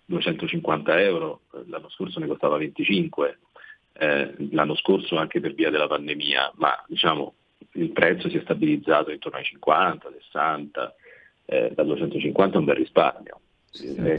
250 0.06 1.02
euro, 1.02 1.42
l'anno 1.68 1.90
scorso 1.90 2.20
ne 2.20 2.28
costava 2.28 2.58
25, 2.58 3.40
eh, 3.94 4.36
l'anno 4.52 4.76
scorso 4.76 5.18
anche 5.18 5.40
per 5.40 5.54
via 5.54 5.70
della 5.70 5.88
pandemia, 5.88 6.54
ma 6.56 6.84
diciamo 6.88 7.34
il 7.74 7.92
prezzo 7.92 8.30
si 8.30 8.38
è 8.38 8.42
stabilizzato 8.42 9.12
intorno 9.12 9.38
ai 9.38 9.44
50, 9.44 10.12
60, 10.32 10.96
eh, 11.46 11.72
da 11.74 11.84
250 11.84 12.56
è 12.56 12.60
un 12.60 12.66
bel 12.66 12.76
risparmio. 12.76 13.40
È, 13.76 14.18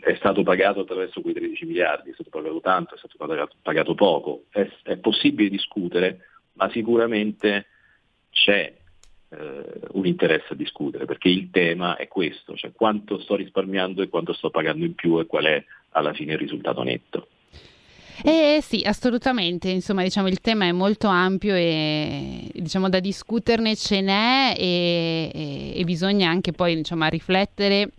è, 0.00 0.14
stato 0.16 0.42
pagato 0.42 0.80
attraverso 0.80 1.20
quei 1.20 1.34
13 1.34 1.64
miliardi, 1.66 2.10
è 2.10 2.14
stato 2.14 2.30
pagato 2.30 2.60
tanto, 2.60 2.94
è 2.94 2.98
stato 2.98 3.14
pagato, 3.16 3.56
pagato 3.62 3.94
poco. 3.94 4.44
È, 4.50 4.68
è, 4.84 4.96
possibile 4.96 5.48
discutere, 5.48 6.20
ma 6.54 6.70
sicuramente 6.70 7.66
c'è 8.30 8.72
eh, 9.30 9.80
un 9.92 10.06
interesse 10.06 10.52
a 10.52 10.56
discutere, 10.56 11.06
perché 11.06 11.28
il 11.28 11.50
tema 11.50 11.96
è 11.96 12.06
questo, 12.06 12.54
cioè 12.54 12.72
quanto 12.72 13.20
sto 13.20 13.34
risparmiando 13.34 14.02
e 14.02 14.08
quanto 14.08 14.32
sto 14.32 14.50
pagando 14.50 14.84
in 14.84 14.94
più 14.94 15.18
e 15.18 15.26
qual 15.26 15.44
è 15.44 15.64
alla 15.90 16.12
fine 16.12 16.32
il 16.32 16.38
risultato 16.38 16.82
netto. 16.82 17.28
Eh 18.24 18.58
sì, 18.62 18.82
assolutamente, 18.84 19.68
insomma 19.68 20.02
diciamo 20.02 20.26
il 20.26 20.40
tema 20.40 20.64
è 20.64 20.72
molto 20.72 21.06
ampio 21.06 21.54
e 21.54 22.50
diciamo 22.52 22.88
da 22.88 22.98
discuterne 22.98 23.76
ce 23.76 24.00
n'è 24.00 24.54
e, 24.58 25.30
e, 25.32 25.72
e 25.78 25.84
bisogna 25.84 26.28
anche 26.28 26.50
poi 26.50 26.74
diciamo 26.74 27.06
riflettere 27.06 27.92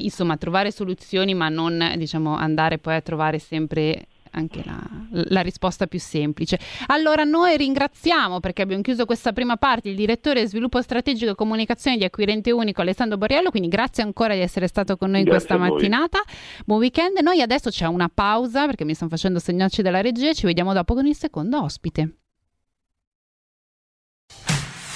insomma 0.00 0.36
trovare 0.36 0.70
soluzioni 0.70 1.34
ma 1.34 1.48
non 1.48 1.94
diciamo 1.96 2.34
andare 2.36 2.78
poi 2.78 2.94
a 2.94 3.00
trovare 3.00 3.38
sempre 3.38 4.06
anche 4.32 4.62
la, 4.64 4.80
la, 5.10 5.40
risposta 5.40 5.86
più 5.86 5.98
semplice. 5.98 6.58
Allora 6.86 7.24
noi 7.24 7.56
ringraziamo 7.56 8.40
perché 8.40 8.62
abbiamo 8.62 8.82
chiuso 8.82 9.04
questa 9.04 9.32
prima 9.32 9.56
parte 9.56 9.88
il 9.88 9.96
direttore 9.96 10.46
sviluppo 10.46 10.80
strategico 10.80 11.32
e 11.32 11.34
comunicazione 11.34 11.96
di 11.96 12.04
Acquirente 12.04 12.50
Unico 12.50 12.80
Alessandro 12.80 13.18
Borriello, 13.18 13.50
quindi 13.50 13.68
grazie 13.68 14.02
ancora 14.02 14.34
di 14.34 14.40
essere 14.40 14.66
stato 14.66 14.96
con 14.96 15.10
noi 15.10 15.22
grazie 15.22 15.46
questa 15.46 15.56
mattinata. 15.56 16.22
Buon 16.64 16.80
weekend. 16.80 17.18
Noi 17.18 17.40
adesso 17.40 17.70
c'è 17.70 17.86
una 17.86 18.08
pausa 18.12 18.66
perché 18.66 18.84
mi 18.84 18.94
stanno 18.94 19.10
facendo 19.10 19.38
segnarci 19.38 19.82
dalla 19.82 20.00
regia, 20.00 20.32
ci 20.32 20.46
vediamo 20.46 20.72
dopo 20.72 20.94
con 20.94 21.06
il 21.06 21.16
secondo 21.16 21.62
ospite. 21.62 22.21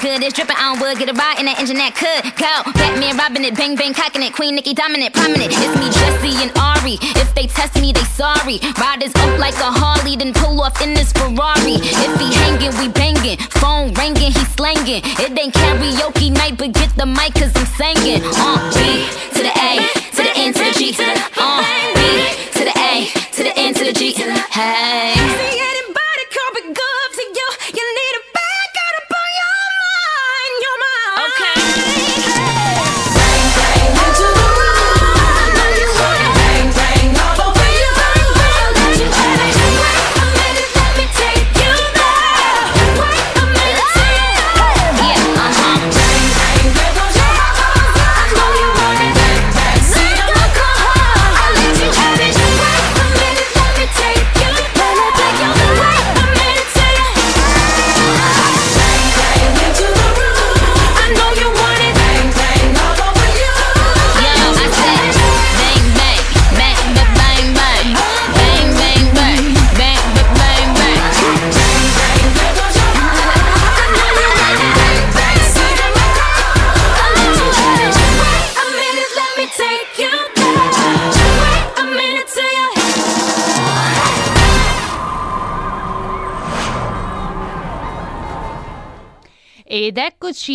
good, 0.00 0.22
it's 0.24 0.32
dripping. 0.32 0.56
I 0.56 0.72
don't 0.72 0.80
would 0.80 0.98
get 0.98 1.12
a 1.12 1.14
ride 1.14 1.38
in 1.38 1.46
that 1.46 1.60
engine 1.60 1.76
that 1.76 1.92
could 1.92 2.24
go. 2.40 2.72
Batman 2.72 3.20
robbing 3.20 3.44
it, 3.44 3.54
bang 3.54 3.76
bang 3.76 3.92
cocking 3.92 4.24
it, 4.24 4.32
Queen 4.32 4.56
Nicki 4.56 4.72
dominant, 4.72 5.12
prominent. 5.12 5.52
It's 5.52 5.74
me, 5.76 5.92
Jesse 5.92 6.40
and 6.40 6.52
Ari. 6.56 6.96
If 7.20 7.34
they 7.36 7.46
test 7.46 7.76
me, 7.76 7.92
they 7.92 8.02
sorry. 8.16 8.58
Ride 8.80 8.89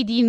di 0.03 0.25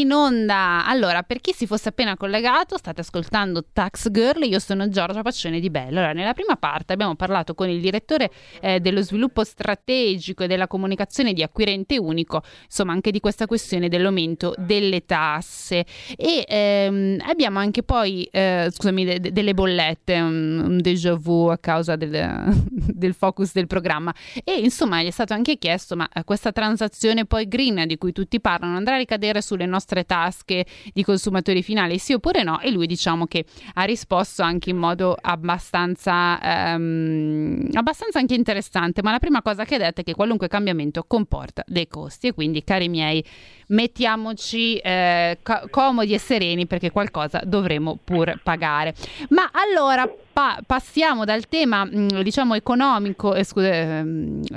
in 0.00 0.12
onda. 0.12 0.84
Allora, 0.86 1.22
per 1.22 1.40
chi 1.40 1.52
si 1.52 1.66
fosse 1.66 1.90
appena 1.90 2.16
collegato, 2.16 2.76
state 2.76 3.00
ascoltando 3.00 3.64
Tax 3.72 4.10
Girl, 4.10 4.42
io 4.44 4.58
sono 4.58 4.88
Giorgia 4.88 5.22
Paccione 5.22 5.60
di 5.60 5.70
Bello. 5.70 5.98
Allora, 5.98 6.12
nella 6.12 6.34
prima 6.34 6.56
parte 6.56 6.92
abbiamo 6.92 7.14
parlato 7.14 7.54
con 7.54 7.68
il 7.68 7.80
direttore 7.80 8.30
eh, 8.60 8.80
dello 8.80 9.02
sviluppo 9.02 9.44
strategico 9.44 10.44
e 10.44 10.46
della 10.46 10.66
comunicazione 10.66 11.32
di 11.32 11.42
Acquirente 11.42 11.98
Unico, 11.98 12.42
insomma 12.64 12.92
anche 12.92 13.10
di 13.10 13.20
questa 13.20 13.46
questione 13.46 13.88
dell'aumento 13.88 14.54
delle 14.56 15.04
tasse 15.04 15.84
e 16.16 16.44
ehm, 16.46 17.18
abbiamo 17.26 17.58
anche 17.58 17.82
poi, 17.82 18.24
eh, 18.30 18.68
scusami, 18.70 19.04
de- 19.04 19.20
de- 19.20 19.32
delle 19.32 19.54
bollette, 19.54 20.20
un, 20.20 20.62
un 20.64 20.80
déjà 20.80 21.14
vu 21.14 21.48
a 21.48 21.58
causa 21.58 21.96
del, 21.96 22.52
del, 22.70 23.14
focus 23.14 23.52
del 23.52 23.66
programma 23.66 24.14
e 24.44 24.58
insomma 24.60 25.02
gli 25.02 25.06
è 25.06 25.10
stato 25.10 25.32
anche 25.32 25.58
chiesto 25.58 25.96
ma 25.96 26.08
eh, 26.12 26.24
questa 26.24 26.52
transazione 26.52 27.24
poi 27.26 27.48
green 27.48 27.86
di 27.86 27.98
cui 27.98 28.12
tutti 28.12 28.40
parlano 28.40 28.76
andrà 28.76 28.94
a 28.94 28.98
ricadere 28.98 29.42
sulle 29.42 29.66
nostre 29.66 29.89
nostre 29.90 30.04
tasche 30.04 30.66
di 30.92 31.02
consumatori 31.02 31.62
finali, 31.62 31.98
sì 31.98 32.12
oppure 32.12 32.42
no? 32.42 32.60
E 32.60 32.70
lui 32.70 32.86
diciamo 32.86 33.26
che 33.26 33.44
ha 33.74 33.82
risposto 33.82 34.42
anche 34.42 34.70
in 34.70 34.76
modo 34.76 35.16
abbastanza, 35.20 36.40
ehm, 36.40 37.70
abbastanza 37.72 38.18
anche 38.18 38.34
interessante, 38.34 39.02
ma 39.02 39.10
la 39.10 39.18
prima 39.18 39.42
cosa 39.42 39.64
che 39.64 39.74
ha 39.74 39.78
detto 39.78 40.02
è 40.02 40.04
che 40.04 40.14
qualunque 40.14 40.48
cambiamento 40.48 41.04
comporta 41.06 41.64
dei 41.66 41.88
costi 41.88 42.28
e 42.28 42.34
quindi 42.34 42.62
cari 42.62 42.88
miei 42.88 43.24
mettiamoci 43.70 44.76
eh, 44.76 45.38
co- 45.42 45.66
comodi 45.70 46.14
e 46.14 46.18
sereni 46.18 46.66
perché 46.66 46.90
qualcosa 46.90 47.40
dovremo 47.44 47.98
pur 48.02 48.40
pagare. 48.42 48.94
Ma 49.30 49.50
allora 49.52 50.08
pa- 50.32 50.60
passiamo 50.64 51.24
dal 51.24 51.48
tema 51.48 51.84
mm, 51.84 52.20
diciamo 52.22 52.54
economico, 52.54 53.34
eh, 53.34 53.44
scusa, 53.44 53.68
eh, 53.68 54.04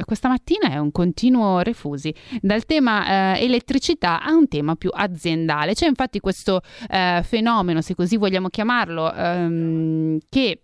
questa 0.06 0.30
mattina 0.30 0.70
è 0.70 0.78
un 0.78 0.92
continuo 0.92 1.60
refusi, 1.60 2.14
dal 2.40 2.66
tema 2.66 3.36
eh, 3.36 3.44
elettricità 3.44 4.22
a 4.22 4.34
un 4.34 4.48
tema 4.48 4.76
più 4.76 4.90
aziendale. 4.94 5.74
C'è 5.74 5.88
infatti 5.88 6.20
questo 6.20 6.62
eh, 6.90 7.22
fenomeno, 7.24 7.82
se 7.82 7.96
così 7.96 8.18
vogliamo 8.18 8.50
chiamarlo, 8.50 9.14
ehm, 9.14 10.18
che 10.30 10.60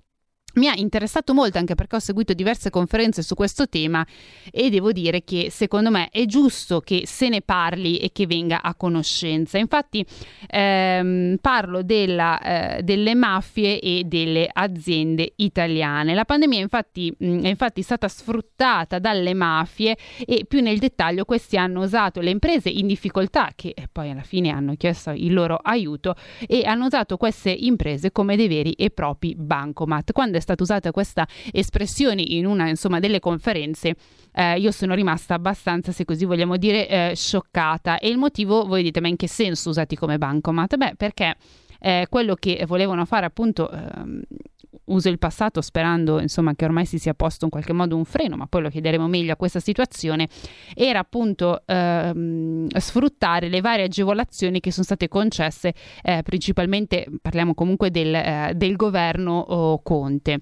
mi 0.60 0.68
ha 0.68 0.74
interessato 0.76 1.34
molto 1.34 1.58
anche 1.58 1.74
perché 1.74 1.96
ho 1.96 2.00
seguito 2.00 2.34
diverse 2.34 2.70
conferenze 2.70 3.24
su 3.24 3.34
questo 3.34 3.68
tema 3.68 4.06
e 4.52 4.70
devo 4.70 4.92
dire 4.92 5.24
che 5.24 5.50
secondo 5.50 5.90
me 5.90 6.10
è 6.12 6.26
giusto 6.26 6.82
che 6.82 7.04
se 7.06 7.30
ne 7.30 7.42
parli 7.42 7.98
e 7.98 8.12
che 8.12 8.28
venga 8.28 8.62
a 8.62 8.76
conoscenza. 8.76 9.58
Infatti 9.58 10.06
ehm, 10.48 11.38
parlo 11.42 11.82
della, 11.82 12.40
eh, 12.78 12.84
delle 12.84 13.16
mafie 13.16 13.80
e 13.80 14.04
delle 14.06 14.50
aziende 14.52 15.34
italiane. 15.38 16.14
La 16.14 16.26
pandemia 16.26 16.60
infatti, 16.60 17.14
mh, 17.18 17.42
è 17.42 17.48
infatti 17.48 17.82
stata 17.82 18.08
sfruttata 18.08 19.00
dalle 19.00 19.34
mafie 19.34 19.98
e 20.26 20.46
più 20.48 20.62
nel 20.62 20.78
dettaglio 20.78 21.24
questi 21.24 21.58
hanno 21.58 21.84
usato 21.84 22.20
le 22.20 22.32
imprese 22.32 22.70
in 22.70 22.88
difficoltà 22.88 23.52
che 23.56 23.74
poi 23.92 24.10
alla 24.10 24.24
fine 24.24 24.50
hanno 24.50 24.76
chiesto 24.76 25.12
il 25.12 25.34
loro 25.34 25.56
aiuto 25.56 26.16
e 26.46 26.64
hanno 26.66 26.86
usato 26.86 27.16
queste 27.16 27.52
imprese 27.52 28.12
come 28.12 28.36
dei 28.36 28.48
veri 28.50 28.74
e 28.74 28.90
propri 28.90 29.36
bancomat. 29.38 30.12
Quando 30.12 30.38
è 30.38 30.42
stata 30.50 30.64
usata 30.64 30.92
questa 30.92 31.28
espressione 31.52 32.24
in 32.26 32.46
una 32.46 32.68
insomma 32.70 33.00
delle 33.00 33.20
conferenze 33.20 33.96
eh, 34.34 34.60
io 34.60 34.72
sono 34.72 34.96
rimasta 34.96 35.34
abbastanza 35.36 35.92
se 35.92 36.06
così 36.06 36.26
vogliamo 36.26 36.58
dire 36.58 36.88
eh, 36.88 37.16
scioccata 37.16 38.00
e 38.00 38.10
il 38.10 38.18
motivo 38.18 38.66
voi 38.66 38.84
dite 38.84 39.00
ma 39.02 39.08
in 39.08 39.16
che 39.16 39.28
senso 39.28 39.70
usati 39.70 39.96
come 39.96 40.18
bancomat? 40.18 40.76
Beh 40.76 40.94
perché 40.96 41.36
eh, 41.80 42.08
quello 42.10 42.36
che 42.36 42.64
volevano 42.68 43.06
fare 43.06 43.26
appunto 43.26 43.70
ehm, 43.70 44.22
uso 44.86 45.10
il 45.10 45.18
passato 45.18 45.62
sperando 45.62 46.20
insomma 46.20 46.56
che 46.56 46.66
ormai 46.66 46.86
si 46.86 46.98
sia 47.00 47.14
posto 47.14 47.46
in 47.46 47.52
qualche 47.52 47.74
modo 47.74 47.96
un 47.96 48.06
freno, 48.06 48.36
ma 48.36 48.48
poi 48.48 48.62
lo 48.62 48.70
chiederemo 48.70 49.08
meglio 49.08 49.34
a 49.34 49.36
questa 49.36 49.60
situazione, 49.60 50.28
era 50.74 51.00
appunto 51.00 51.64
ehm, 51.66 52.68
sfruttare 52.78 53.50
le 53.50 53.62
varie 53.62 53.86
agevolazioni 53.86 54.60
che 54.60 54.72
sono 54.72 54.86
state 54.86 55.08
concesse 55.08 55.74
eh, 56.04 56.22
principalmente, 56.24 57.08
parliamo 57.22 57.54
comunque 57.54 57.92
del, 57.92 58.14
eh, 58.14 58.52
del 58.56 58.76
governo 58.76 59.40
oh, 59.40 59.82
Conte 59.82 60.40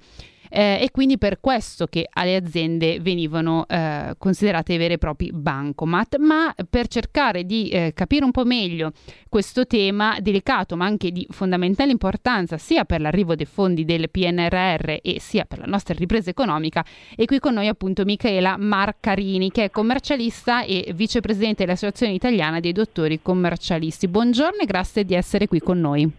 eh, 0.50 0.80
e 0.82 0.92
quindi 0.92 1.18
per 1.18 1.40
questo 1.40 1.88
che 1.88 2.08
alle 2.12 2.36
aziende 2.36 3.00
venivano 3.00 3.66
eh, 3.68 4.14
considerate 4.18 4.78
veri 4.78 4.94
e 4.94 4.98
propri 4.98 5.32
bancomat, 5.34 6.18
ma 6.18 6.54
per 6.70 6.88
cercare 6.88 7.44
di 7.44 7.70
eh, 7.70 7.92
capire 7.94 8.24
un 8.24 8.32
po' 8.32 8.46
meglio 8.46 8.92
questo 9.30 9.66
tema 9.66 10.18
delicato 10.20 10.76
ma 10.76 10.86
anche 10.86 11.12
di 11.12 11.26
fondamentale 11.30 11.92
importanza 11.92 12.58
sia 12.58 12.86
per 12.86 13.02
l'arrivo 13.02 13.36
dei 13.36 13.46
fondi 13.46 13.86
del 13.86 14.10
PNRR 14.10 14.98
e 15.02 15.20
sia 15.20 15.46
per 15.46 15.60
la 15.60 15.66
nostra 15.66 15.96
ripresa 15.98 16.30
economica, 16.30 16.84
è 17.16 17.26
qui 17.26 17.40
con 17.40 17.54
noi 17.54 17.68
appunto 17.68 18.04
Michaela 18.04 18.56
Marcarini 18.58 19.52
che 19.52 19.66
è 19.66 19.70
commercialista 19.70 20.64
e 20.64 20.92
vicepresidente 20.94 21.66
dell'Associazione 21.66 22.14
Italiana 22.14 22.60
dei 22.60 22.72
Dottori 22.72 23.22
Commercialisti. 23.22 24.08
Buongiorno 24.08 24.62
e 24.62 24.66
grazie 24.66 25.04
di 25.04 25.14
essere 25.14 25.48
qui 25.48 25.60
con 25.60 25.80
noi. 25.80 26.10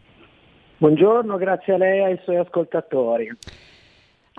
Buongiorno, 0.79 1.37
grazie 1.38 1.75
a 1.75 1.77
lei 1.77 1.99
e 1.99 2.05
ai 2.05 2.21
suoi 2.23 2.37
ascoltatori. 2.37 3.37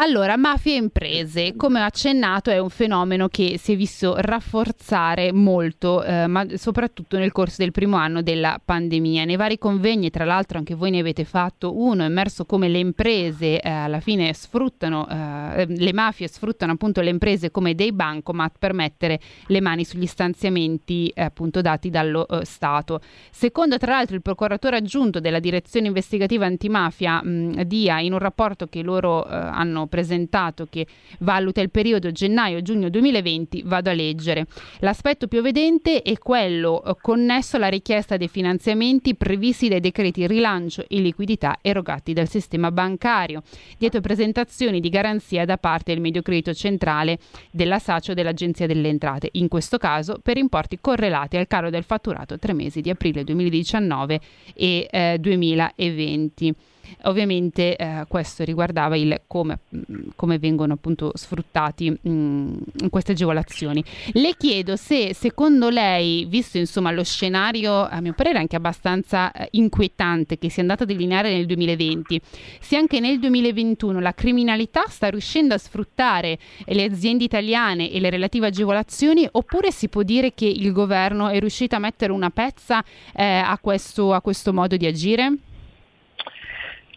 Allora, 0.01 0.37
mafia 0.37 0.75
e 0.75 0.77
imprese, 0.77 1.55
come 1.57 1.81
ho 1.81 1.83
accennato, 1.83 2.49
è 2.49 2.57
un 2.57 2.69
fenomeno 2.69 3.27
che 3.27 3.57
si 3.57 3.73
è 3.73 3.75
visto 3.75 4.15
rafforzare 4.17 5.33
molto, 5.33 6.05
eh, 6.05 6.25
ma 6.25 6.45
soprattutto 6.55 7.17
nel 7.17 7.33
corso 7.33 7.55
del 7.57 7.73
primo 7.73 7.97
anno 7.97 8.21
della 8.21 8.61
pandemia. 8.63 9.25
Nei 9.25 9.35
vari 9.35 9.57
convegni, 9.57 10.09
tra 10.09 10.23
l'altro 10.23 10.57
anche 10.57 10.73
voi 10.73 10.91
ne 10.91 10.99
avete 10.99 11.25
fatto 11.25 11.77
uno, 11.77 12.03
emerso 12.03 12.45
come 12.45 12.69
le 12.69 12.77
imprese 12.77 13.59
eh, 13.59 13.69
alla 13.69 13.99
fine 13.99 14.31
sfruttano, 14.31 15.05
eh, 15.05 15.65
le 15.67 15.91
mafie 15.91 16.29
sfruttano 16.29 16.71
appunto 16.71 17.01
le 17.01 17.09
imprese 17.09 17.51
come 17.51 17.75
dei 17.75 17.91
bancomat 17.91 18.53
per 18.57 18.71
mettere 18.71 19.19
le 19.47 19.59
mani 19.59 19.83
sugli 19.83 20.05
stanziamenti 20.05 21.11
eh, 21.13 21.23
appunto 21.23 21.59
dati 21.59 21.89
dallo 21.89 22.25
eh, 22.25 22.45
Stato. 22.45 23.01
Secondo 23.31 23.77
tra 23.77 23.95
l'altro 23.95 24.15
il 24.15 24.21
procuratore 24.21 24.77
aggiunto 24.77 25.19
della 25.19 25.39
direzione 25.39 25.87
investigativa 25.87 26.45
antimafia 26.45 27.21
mh, 27.21 27.63
DIA 27.63 27.99
in 27.99 28.13
un 28.13 28.19
rapporto 28.19 28.67
che 28.67 28.81
loro 28.81 29.27
eh, 29.27 29.35
hanno 29.35 29.87
presentato 29.89 30.67
che 30.69 30.87
valuta 31.19 31.59
il 31.59 31.69
periodo 31.69 32.11
gennaio-giugno 32.11 32.89
2020, 32.89 33.63
vado 33.65 33.89
a 33.89 33.93
leggere. 33.93 34.45
L'aspetto 34.79 35.27
più 35.27 35.39
evidente 35.39 36.01
è 36.01 36.17
quello 36.17 36.83
eh, 36.83 36.95
connesso 37.01 37.57
alla 37.57 37.67
richiesta 37.67 38.15
dei 38.15 38.29
finanziamenti 38.29 39.15
previsti 39.15 39.67
dai 39.67 39.81
decreti 39.81 40.25
rilancio 40.25 40.85
e 40.87 40.99
liquidità 40.99 41.57
erogati 41.61 42.13
dal 42.13 42.29
sistema 42.29 42.71
bancario, 42.71 43.41
dietro 43.77 43.99
presentazioni 43.99 44.79
di 44.79 44.89
garanzia 44.89 45.43
da 45.45 45.57
parte 45.57 45.91
del 45.93 46.01
Mediocredito 46.01 46.53
Centrale, 46.53 47.19
della 47.51 47.79
SACIO 47.79 48.13
e 48.13 48.15
dell'Agenzia 48.15 48.67
delle 48.67 48.87
Entrate, 48.87 49.29
in 49.33 49.47
questo 49.47 49.77
caso 49.77 50.19
per 50.21 50.37
importi 50.37 50.77
correlati 50.79 51.37
al 51.37 51.47
calo 51.47 51.69
del 51.69 51.83
fatturato 51.83 52.37
tre 52.37 52.53
mesi 52.53 52.81
di 52.81 52.89
aprile 52.89 53.23
2019 53.23 54.19
e 54.53 54.87
eh, 54.89 55.17
2020. 55.19 56.55
Ovviamente 57.03 57.75
eh, 57.75 58.05
questo 58.07 58.43
riguardava 58.43 58.97
il 58.97 59.21
come, 59.27 59.59
mm, 59.75 60.09
come 60.15 60.37
vengono 60.39 60.73
appunto 60.73 61.11
sfruttati 61.13 61.89
mh, 61.89 62.09
mm, 62.09 62.53
queste 62.89 63.13
agevolazioni. 63.13 63.83
Le 64.13 64.35
chiedo 64.37 64.75
se 64.75 65.13
secondo 65.13 65.69
lei, 65.69 66.25
visto 66.25 66.57
insomma 66.57 66.91
lo 66.91 67.03
scenario 67.03 67.87
a 67.87 68.01
mio 68.01 68.13
parere 68.13 68.39
anche 68.39 68.55
abbastanza 68.55 69.31
eh, 69.31 69.47
inquietante 69.51 70.37
che 70.37 70.49
si 70.49 70.59
è 70.59 70.61
andato 70.61 70.83
a 70.83 70.85
delineare 70.85 71.33
nel 71.33 71.45
2020, 71.45 72.21
se 72.59 72.75
anche 72.75 72.99
nel 72.99 73.19
2021 73.19 73.99
la 73.99 74.13
criminalità 74.13 74.83
sta 74.87 75.09
riuscendo 75.09 75.53
a 75.53 75.57
sfruttare 75.57 76.37
le 76.65 76.83
aziende 76.83 77.23
italiane 77.23 77.91
e 77.91 77.99
le 77.99 78.09
relative 78.09 78.47
agevolazioni 78.47 79.27
oppure 79.31 79.71
si 79.71 79.87
può 79.87 80.03
dire 80.03 80.33
che 80.33 80.45
il 80.45 80.71
governo 80.71 81.29
è 81.29 81.39
riuscito 81.39 81.75
a 81.75 81.79
mettere 81.79 82.11
una 82.11 82.29
pezza 82.29 82.83
eh, 83.13 83.23
a, 83.23 83.57
questo, 83.59 84.13
a 84.13 84.21
questo 84.21 84.53
modo 84.53 84.77
di 84.77 84.85
agire? 84.85 85.33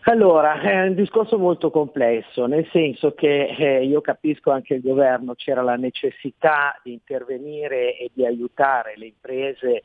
Allora, 0.04 0.60
è 0.60 0.88
un 0.88 0.94
discorso 0.94 1.38
molto 1.38 1.70
complesso, 1.70 2.46
nel 2.46 2.68
senso 2.72 3.14
che 3.14 3.54
eh, 3.56 3.84
io 3.84 4.00
capisco 4.00 4.50
anche 4.50 4.74
il 4.74 4.80
governo, 4.80 5.36
c'era 5.36 5.62
la 5.62 5.76
necessità 5.76 6.78
di 6.82 6.92
intervenire 6.92 7.96
e 7.96 8.10
di 8.12 8.26
aiutare 8.26 8.94
le 8.96 9.06
imprese 9.06 9.82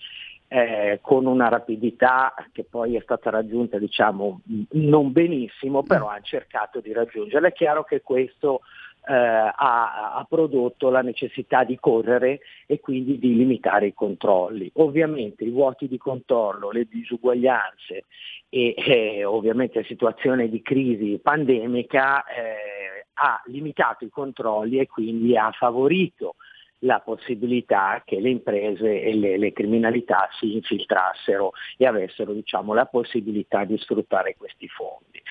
eh, 0.47 0.99
con 1.03 1.27
una 1.27 1.49
rapidità 1.49 2.33
che 2.51 2.63
poi 2.63 2.95
è 2.95 3.01
stata 3.01 3.29
raggiunta 3.29 3.77
diciamo 3.77 4.41
non 4.71 5.11
benissimo, 5.11 5.83
però 5.83 6.07
ha 6.07 6.19
cercato 6.21 6.79
di 6.79 6.93
raggiungerla. 6.93 7.49
È 7.49 7.53
chiaro 7.53 7.83
che 7.83 8.01
questo 8.01 8.61
eh, 9.07 9.13
ha, 9.13 10.13
ha, 10.15 10.25
prodotto 10.27 10.89
la 10.89 11.01
necessità 11.01 11.63
di 11.63 11.77
correre 11.79 12.39
e 12.65 12.79
quindi 12.79 13.17
di 13.17 13.35
limitare 13.35 13.87
i 13.87 13.93
controlli. 13.93 14.69
Ovviamente 14.75 15.43
i 15.43 15.49
vuoti 15.49 15.87
di 15.87 15.97
controllo, 15.97 16.71
le 16.71 16.87
disuguaglianze 16.89 18.05
e 18.49 18.75
eh, 18.77 19.23
ovviamente 19.23 19.79
la 19.79 19.85
situazione 19.85 20.49
di 20.49 20.61
crisi 20.61 21.19
pandemica 21.21 22.23
eh, 22.25 23.05
ha 23.13 23.41
limitato 23.45 24.05
i 24.05 24.09
controlli 24.09 24.79
e 24.79 24.87
quindi 24.87 25.35
ha 25.37 25.51
favorito 25.51 26.35
la 26.79 26.99
possibilità 26.99 28.03
che 28.05 28.19
le 28.19 28.29
imprese 28.29 29.01
e 29.01 29.15
le, 29.15 29.37
le 29.37 29.53
criminalità 29.53 30.29
si 30.37 30.55
infiltrassero 30.55 31.53
e 31.77 31.85
avessero 31.85 32.33
diciamo, 32.33 32.73
la 32.73 32.85
possibilità 32.85 33.63
di 33.63 33.77
sfruttare 33.77 34.35
questi 34.37 34.67
fondi. 34.67 35.21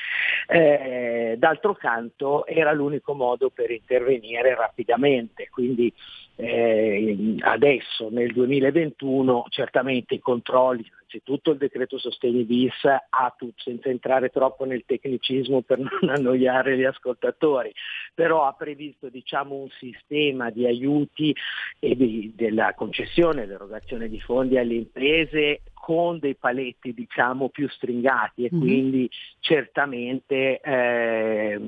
Eh, 0.48 1.34
d'altro 1.38 1.74
canto 1.74 2.46
era 2.46 2.72
l'unico 2.72 3.14
modo 3.14 3.50
per 3.50 3.70
intervenire 3.70 4.54
rapidamente, 4.54 5.48
quindi 5.50 5.92
eh, 6.36 7.36
adesso 7.40 8.08
nel 8.10 8.32
2021 8.32 9.46
certamente 9.48 10.14
i 10.14 10.18
controlli, 10.18 10.84
innanzitutto 10.86 11.52
il 11.52 11.58
decreto 11.58 11.98
sostegni 11.98 12.44
bis 12.44 12.84
ha 12.84 13.34
tutto, 13.36 13.54
senza 13.56 13.88
entrare 13.88 14.28
troppo 14.28 14.64
nel 14.64 14.84
tecnicismo 14.84 15.62
per 15.62 15.78
non 15.80 16.10
annoiare 16.10 16.76
gli 16.76 16.84
ascoltatori, 16.84 17.72
però 18.14 18.44
ha 18.44 18.52
previsto 18.52 19.08
diciamo, 19.08 19.54
un 19.54 19.68
sistema 19.78 20.50
di 20.50 20.66
aiuti 20.66 21.34
e 21.78 21.96
di, 21.96 22.32
della 22.36 22.74
concessione 22.74 23.46
l'erogazione 23.46 24.08
di 24.08 24.20
fondi 24.20 24.58
alle 24.58 24.74
imprese 24.74 25.62
con 25.86 26.18
dei 26.18 26.34
paletti 26.34 26.92
diciamo 26.92 27.48
più 27.48 27.68
stringati 27.68 28.44
e 28.44 28.50
mm-hmm. 28.52 28.60
quindi 28.60 29.10
certamente 29.38 30.60
eh, 30.60 31.60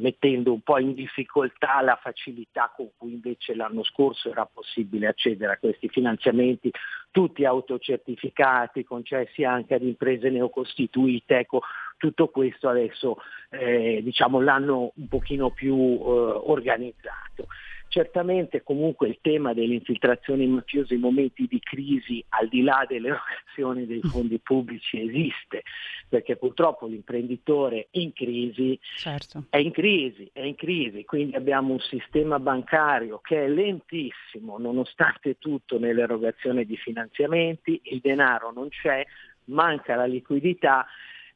mettendo 0.00 0.52
un 0.52 0.60
po' 0.60 0.78
in 0.78 0.94
difficoltà 0.94 1.80
la 1.82 1.98
facilità 2.00 2.72
con 2.74 2.90
cui 2.96 3.12
invece 3.12 3.54
l'anno 3.54 3.82
scorso 3.82 4.30
era 4.30 4.46
possibile 4.46 5.08
accedere 5.08 5.52
a 5.52 5.58
questi 5.58 5.88
finanziamenti 5.88 6.70
tutti 7.10 7.44
autocertificati, 7.44 8.84
concessi 8.84 9.44
anche 9.44 9.74
ad 9.74 9.82
imprese 9.82 10.30
neocostituite, 10.30 11.38
ecco, 11.38 11.62
tutto 11.96 12.28
questo 12.28 12.68
adesso 12.68 13.16
eh, 13.50 14.00
diciamo, 14.02 14.40
l'hanno 14.40 14.92
un 14.94 15.08
pochino 15.08 15.50
più 15.50 15.74
eh, 15.74 16.06
organizzato. 16.06 17.48
Certamente 17.88 18.62
comunque 18.62 19.08
il 19.08 19.18
tema 19.20 19.54
delle 19.54 19.74
infiltrazioni 19.74 20.46
mafiose 20.46 20.94
in 20.94 21.00
momenti 21.00 21.46
di 21.48 21.58
crisi, 21.58 22.22
al 22.30 22.48
di 22.48 22.62
là 22.62 22.84
dell'erogazione 22.86 23.86
dei 23.86 24.02
fondi 24.02 24.38
pubblici, 24.38 25.00
esiste, 25.00 25.62
perché 26.08 26.36
purtroppo 26.36 26.86
l'imprenditore 26.86 27.88
in 27.92 28.12
crisi 28.12 28.78
certo. 28.96 29.44
è 29.48 29.56
in 29.56 29.70
crisi, 29.70 30.28
è 30.32 30.42
in 30.42 30.54
crisi, 30.54 31.04
quindi 31.04 31.34
abbiamo 31.34 31.72
un 31.72 31.80
sistema 31.80 32.38
bancario 32.38 33.20
che 33.22 33.44
è 33.44 33.48
lentissimo 33.48 34.58
nonostante 34.58 35.38
tutto 35.38 35.78
nell'erogazione 35.78 36.64
di 36.64 36.76
finanziamenti, 36.76 37.80
il 37.84 38.00
denaro 38.00 38.52
non 38.52 38.68
c'è, 38.68 39.04
manca 39.44 39.96
la 39.96 40.06
liquidità 40.06 40.86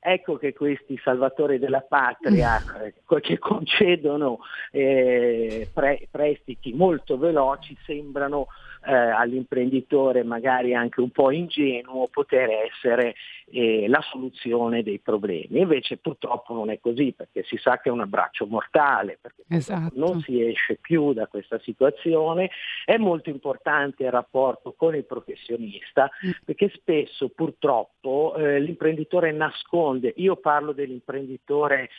Ecco 0.05 0.36
che 0.36 0.53
questi 0.53 0.98
salvatori 1.05 1.61
della 1.61 1.80
patria 1.80 2.61
mm. 2.61 3.16
che 3.20 3.38
concedono 3.38 4.40
eh, 4.72 5.70
pre- 5.72 6.09
prestiti 6.11 6.72
molto 6.72 7.16
veloci 7.16 7.76
sembrano 7.84 8.48
eh, 8.85 8.93
all'imprenditore 8.93 10.24
magari 10.24 10.74
anche 10.74 11.01
un 11.01 11.11
po' 11.11 11.30
ingenuo 11.30 12.09
poter 12.09 12.49
essere 12.51 13.14
eh, 13.51 13.87
la 13.89 14.01
soluzione 14.01 14.83
dei 14.83 14.99
problemi. 14.99 15.61
Invece 15.61 15.99
purtroppo 15.99 16.55
non 16.55 16.70
è 16.70 16.80
così 16.80 17.12
perché 17.12 17.43
si 17.45 17.57
sa 17.57 17.78
che 17.80 17.89
è 17.89 17.93
un 17.93 18.01
abbraccio 18.01 18.47
mortale, 18.47 19.18
perché 19.20 19.45
esatto. 19.49 19.93
non 19.95 20.20
si 20.20 20.43
esce 20.43 20.78
più 20.80 21.12
da 21.12 21.26
questa 21.26 21.59
situazione. 21.61 22.51
È 22.85 22.97
molto 22.97 23.30
importante 23.30 24.05
il 24.05 24.11
rapporto 24.11 24.74
con 24.76 24.95
il 24.95 25.05
professionista 25.05 26.11
mm. 26.26 26.30
perché 26.45 26.70
spesso 26.74 27.28
purtroppo 27.28 28.35
eh, 28.37 28.61
l'imprenditore 28.61 29.33
nasconde, 29.33 30.12
io 30.16 30.37
parlo 30.37 30.72
dell'imprenditore 30.72 31.91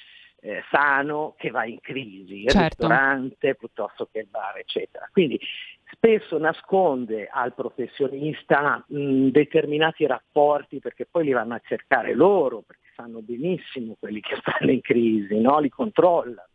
eh, 0.44 0.62
sano 0.70 1.36
che 1.38 1.52
va 1.52 1.66
in 1.66 1.80
crisi, 1.80 2.44
il 2.44 2.50
certo. 2.50 2.86
ristorante 2.86 3.56
piuttosto 3.56 4.10
che 4.12 4.20
il 4.20 4.28
bar, 4.30 4.58
eccetera. 4.58 5.08
Quindi 5.12 5.40
spesso 5.90 6.38
nasconde 6.38 7.30
al 7.32 7.54
professionista 7.54 8.84
mh, 8.86 9.30
determinati 9.30 10.06
rapporti 10.06 10.80
perché 10.80 11.08
poi 11.10 11.26
li 11.26 11.32
vanno 11.32 11.54
a 11.54 11.62
cercare 11.64 12.14
loro, 12.14 12.62
perché 12.62 12.90
sanno 12.94 13.22
benissimo 13.22 13.96
quelli 13.98 14.20
che 14.20 14.36
stanno 14.42 14.72
in 14.72 14.82
crisi, 14.82 15.40
no? 15.40 15.60
li 15.60 15.70
controllano. 15.70 16.50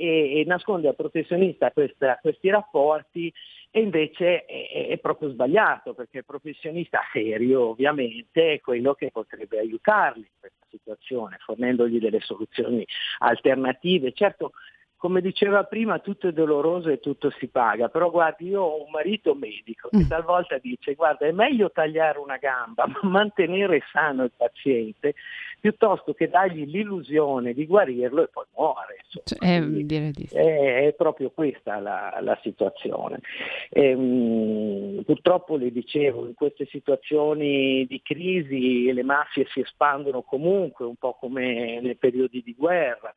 E, 0.00 0.40
e, 0.40 0.44
nasconde 0.46 0.86
al 0.86 0.94
professionista 0.94 1.72
questa, 1.72 2.18
questi 2.22 2.50
rapporti 2.50 3.32
e 3.70 3.80
invece 3.80 4.44
è, 4.44 4.86
è, 4.90 4.98
proprio 4.98 5.28
sbagliato 5.30 5.92
perché 5.92 6.18
il 6.18 6.24
professionista 6.24 7.00
serio 7.12 7.70
ovviamente 7.70 8.52
è 8.52 8.60
quello 8.60 8.94
che 8.94 9.10
potrebbe 9.10 9.58
aiutarli 9.58 10.20
in 10.20 10.38
questa 10.38 10.66
situazione 10.70 11.38
fornendogli 11.40 11.98
delle 11.98 12.20
soluzioni 12.20 12.86
alternative. 13.18 14.12
Certo 14.12 14.52
come 14.98 15.20
diceva 15.20 15.62
prima, 15.62 16.00
tutto 16.00 16.26
è 16.26 16.32
doloroso 16.32 16.90
e 16.90 16.98
tutto 16.98 17.30
si 17.38 17.46
paga, 17.46 17.88
però 17.88 18.10
guardi, 18.10 18.48
io 18.48 18.62
ho 18.62 18.84
un 18.84 18.90
marito 18.90 19.32
medico 19.34 19.88
che 19.90 19.98
mm. 19.98 20.08
talvolta 20.08 20.58
dice, 20.58 20.94
guarda, 20.94 21.24
è 21.24 21.30
meglio 21.30 21.70
tagliare 21.70 22.18
una 22.18 22.36
gamba, 22.36 22.84
ma 23.00 23.08
mantenere 23.08 23.80
sano 23.92 24.24
il 24.24 24.32
paziente, 24.36 25.14
piuttosto 25.60 26.14
che 26.14 26.28
dargli 26.28 26.66
l'illusione 26.66 27.54
di 27.54 27.64
guarirlo 27.64 28.24
e 28.24 28.28
poi 28.28 28.44
muore. 28.56 28.96
Cioè, 29.08 29.38
è, 29.38 29.62
sì. 29.62 30.36
è, 30.36 30.86
è, 30.86 30.92
proprio 30.94 31.30
questa 31.30 31.78
la, 31.78 32.18
la 32.20 32.36
situazione. 32.42 33.20
E, 33.70 33.94
mh, 33.94 35.02
purtroppo 35.04 35.56
le 35.56 35.70
dicevo, 35.70 36.26
in 36.26 36.34
queste 36.34 36.66
situazioni 36.66 37.86
di 37.86 38.02
crisi 38.02 38.92
le 38.92 39.02
mafie 39.04 39.46
si 39.50 39.60
espandono 39.60 40.22
comunque, 40.22 40.84
un 40.86 40.96
po' 40.96 41.16
come 41.20 41.80
nei 41.80 41.94
periodi 41.94 42.42
di 42.42 42.54
guerra 42.58 43.14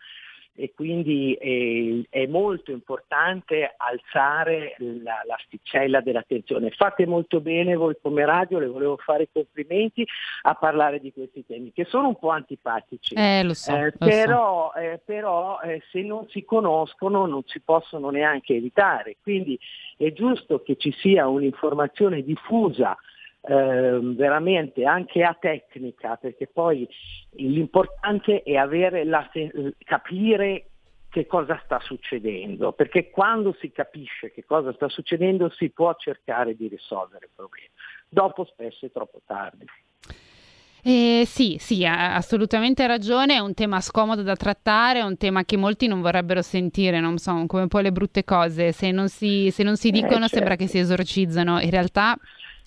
e 0.54 0.74
quindi 0.76 1.34
è, 1.34 2.18
è 2.22 2.28
molto 2.28 2.72
importante 2.72 3.74
alzare 3.78 4.76
la, 4.78 5.22
l'asticella 5.26 6.02
dell'attenzione. 6.02 6.72
Fate 6.72 7.06
molto 7.06 7.40
bene 7.40 7.76
voi 7.76 7.96
come 8.02 8.26
radio, 8.26 8.60
le 8.60 8.68
volevo 8.68 8.98
fare 8.98 9.24
i 9.24 9.30
complimenti 9.32 10.06
a 10.44 10.54
parlare 10.56 11.00
di 11.00 11.12
questi 11.14 11.46
temi 11.46 11.72
che 11.72 11.86
sono 11.86 12.10
un 12.10 12.18
po' 12.18 12.30
antipatici, 12.30 13.16
eh, 13.16 13.44
lo 13.44 13.54
so, 13.54 13.76
eh, 13.76 13.94
però, 13.98 14.72
so. 14.74 14.80
eh, 14.80 15.00
però 15.04 15.60
eh, 15.62 15.82
se 15.92 16.02
non 16.02 16.28
si 16.30 16.44
conoscono 16.44 17.26
non 17.26 17.44
si 17.46 17.60
possono 17.62 18.10
neanche 18.10 18.56
evitare, 18.56 19.18
quindi 19.22 19.58
è 19.98 20.12
giusto 20.12 20.62
che 20.62 20.76
ci 20.78 20.92
sia 21.00 21.28
un'informazione 21.28 22.24
diffusa 22.24 22.98
eh, 23.42 24.00
veramente 24.02 24.86
anche 24.86 25.24
a 25.24 25.36
tecnica, 25.40 26.16
perché 26.16 26.48
poi 26.48 26.88
l'importante 27.32 28.44
è 28.44 28.56
avere 28.56 29.04
la, 29.04 29.30
capire 29.84 30.66
che 31.10 31.26
cosa 31.26 31.60
sta 31.66 31.80
succedendo, 31.82 32.72
perché 32.72 33.10
quando 33.10 33.56
si 33.60 33.72
capisce 33.72 34.32
che 34.32 34.46
cosa 34.46 34.72
sta 34.74 34.88
succedendo 34.88 35.50
si 35.50 35.70
può 35.70 35.94
cercare 35.96 36.56
di 36.56 36.68
risolvere 36.68 37.26
il 37.26 37.32
problema. 37.36 37.70
Dopo 38.08 38.46
spesso 38.46 38.86
è 38.86 38.92
troppo 38.92 39.22
tardi. 39.26 39.66
Eh, 40.84 41.24
sì, 41.28 41.58
sì, 41.60 41.86
ha 41.86 42.16
assolutamente 42.16 42.88
ragione, 42.88 43.36
è 43.36 43.40
un 43.40 43.54
tema 43.54 43.82
scomodo 43.82 44.24
da 44.24 44.36
trattare, 44.36 45.00
è 45.00 45.04
un 45.04 45.16
tema 45.16 45.44
che 45.44 45.56
molti 45.56 45.86
non 45.86 46.02
vorrebbero 46.02 46.42
sentire, 46.42 47.00
non 47.00 47.18
so, 47.18 47.44
come 47.46 47.68
poi 47.68 47.84
le 47.84 47.92
brutte 47.92 48.24
cose, 48.24 48.72
se 48.72 48.90
non 48.90 49.08
si, 49.08 49.52
se 49.52 49.62
non 49.62 49.76
si 49.76 49.90
eh, 49.90 49.92
dicono 49.92 50.16
eh, 50.16 50.20
certo. 50.22 50.36
sembra 50.38 50.56
che 50.56 50.68
si 50.68 50.80
esorcizzano, 50.80 51.60
in 51.60 51.70
realtà 51.70 52.18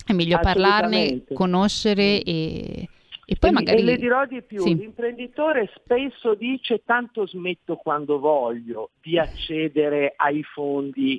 è 0.05 0.13
meglio 0.13 0.39
parlarne, 0.41 1.25
conoscere 1.33 2.23
e, 2.23 2.89
e 3.27 3.37
poi 3.39 3.53
magari... 3.53 3.81
E 3.81 3.85
le 3.85 3.97
dirò 3.97 4.27
di 4.27 4.43
più, 4.43 4.63
sì. 4.63 4.77
l'imprenditore 4.77 5.71
spesso 5.75 6.35
dice 6.35 6.83
tanto 6.85 7.27
smetto 7.27 7.77
quando 7.77 8.19
voglio 8.19 8.91
di 9.01 9.19
accedere 9.19 10.13
ai 10.17 10.43
fondi 10.43 11.19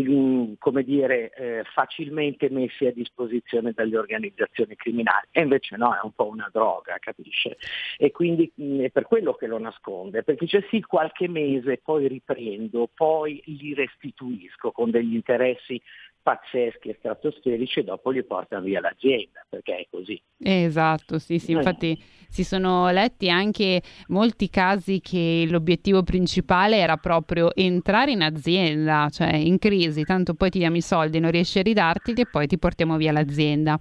mm, 0.00 0.54
come 0.58 0.82
dire, 0.82 1.30
eh, 1.34 1.64
facilmente 1.74 2.48
messi 2.48 2.86
a 2.86 2.92
disposizione 2.92 3.72
dalle 3.72 3.98
organizzazioni 3.98 4.74
criminali. 4.76 5.26
E 5.30 5.42
invece 5.42 5.76
no, 5.76 5.94
è 5.94 6.00
un 6.02 6.12
po' 6.12 6.26
una 6.26 6.48
droga, 6.50 6.96
capisce? 6.98 7.58
E 7.98 8.10
quindi 8.10 8.50
mh, 8.54 8.64
mm, 8.64 8.80
è 8.80 8.90
per 8.90 9.04
quello 9.04 9.34
che 9.34 9.46
lo 9.46 9.58
nasconde, 9.58 10.22
perché 10.22 10.44
dice 10.44 10.66
sì, 10.70 10.80
qualche 10.80 11.28
mese, 11.28 11.80
poi 11.84 12.08
riprendo, 12.08 12.88
poi 12.92 13.42
li 13.44 13.74
restituisco 13.74 14.70
con 14.72 14.90
degli 14.90 15.14
interessi 15.14 15.80
pazzeschi 16.22 16.88
e 16.88 16.96
stratosferici 16.98 17.80
e 17.80 17.84
dopo 17.84 18.10
li 18.10 18.22
portano 18.24 18.62
via 18.62 18.80
l'azienda, 18.80 19.44
perché 19.48 19.76
è 19.76 19.86
così. 19.90 20.20
Esatto, 20.38 21.18
sì, 21.18 21.38
sì, 21.38 21.52
infatti 21.52 22.00
si 22.28 22.44
sono 22.44 22.90
letti 22.90 23.28
anche 23.28 23.82
molti 24.08 24.48
casi 24.48 25.00
che 25.00 25.46
l'obiettivo 25.48 26.02
principale 26.02 26.78
era 26.78 26.96
proprio 26.96 27.54
entrare 27.54 28.12
in 28.12 28.22
azienda, 28.22 29.08
cioè 29.10 29.34
in 29.34 29.58
crisi, 29.58 30.04
tanto 30.04 30.34
poi 30.34 30.50
ti 30.50 30.58
diamo 30.58 30.76
i 30.76 30.80
soldi, 30.80 31.20
non 31.20 31.30
riesci 31.30 31.58
a 31.58 31.62
ridarti 31.62 32.12
e 32.12 32.26
poi 32.26 32.46
ti 32.46 32.58
portiamo 32.58 32.96
via 32.96 33.12
l'azienda. 33.12 33.78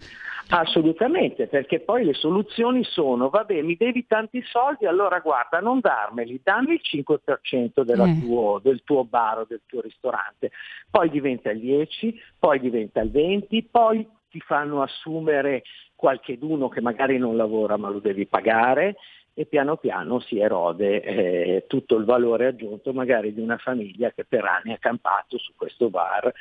Assolutamente, 0.54 1.48
perché 1.48 1.80
poi 1.80 2.04
le 2.04 2.14
soluzioni 2.14 2.84
sono, 2.84 3.30
vabbè, 3.30 3.62
mi 3.62 3.78
devi 3.78 4.06
tanti 4.06 4.44
soldi, 4.44 4.86
allora 4.86 5.20
guarda, 5.20 5.60
non 5.60 5.80
darmeli, 5.80 6.42
dammi 6.44 6.74
il 6.74 6.82
5% 6.84 7.86
eh. 7.86 8.20
tuo, 8.20 8.60
del 8.62 8.82
tuo 8.84 9.06
bar 9.06 9.39
o 9.39 9.46
del 9.48 9.62
tuo 9.66 9.80
ristorante, 9.80 10.52
poi 10.89 11.10
diventa 11.10 11.52
il 11.52 11.62
10, 11.62 12.22
poi 12.42 12.60
diventa 12.60 13.02
il 13.02 13.12
20, 13.12 13.68
poi 13.70 14.10
ti 14.28 14.39
fanno 14.39 14.82
assumere 14.82 15.62
qualcheduno 15.94 16.70
che 16.70 16.82
magari 16.82 17.20
non 17.20 17.38
lavora 17.38 17.78
ma 17.78 17.88
lo 17.89 18.00
devi 18.00 18.26
pagare 18.26 18.96
e 19.36 19.46
piano 19.46 19.78
piano 19.78 20.20
si 20.20 20.39
erode 20.39 21.04
eh, 21.04 21.66
tutto 21.68 21.98
il 21.98 22.04
valore 22.04 22.48
aggiunto 22.48 22.94
magari 22.94 23.32
di 23.32 23.42
una 23.42 23.58
famiglia 23.58 24.12
che 24.12 24.26
per 24.26 24.44
anni 24.46 24.74
ha 24.74 24.80
campato 24.80 25.38
su 25.38 25.54
questo 25.56 25.92
bar 25.92 26.34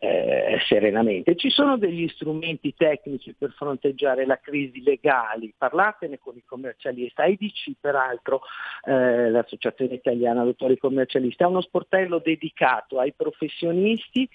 eh, 0.00 0.58
serenamente. 0.66 1.36
Ci 1.36 1.50
sono 1.50 1.78
degli 1.78 2.08
strumenti 2.08 2.74
tecnici 2.74 3.34
per 3.38 3.52
fronteggiare 3.52 4.26
la 4.26 4.38
crisi 4.38 4.82
legali, 4.82 5.54
parlatene 5.56 6.18
con 6.18 6.36
i 6.36 6.42
commercialisti. 6.44 7.20
AIDC 7.20 7.72
peraltro, 7.80 8.42
eh, 8.84 9.30
l'Associazione 9.30 9.94
Italiana 9.94 10.44
Dottori 10.44 10.76
Commercialisti, 10.76 11.42
ha 11.42 11.48
uno 11.48 11.62
sportello 11.62 12.18
dedicato 12.18 12.98
ai 12.98 13.14
professionisti 13.14 14.28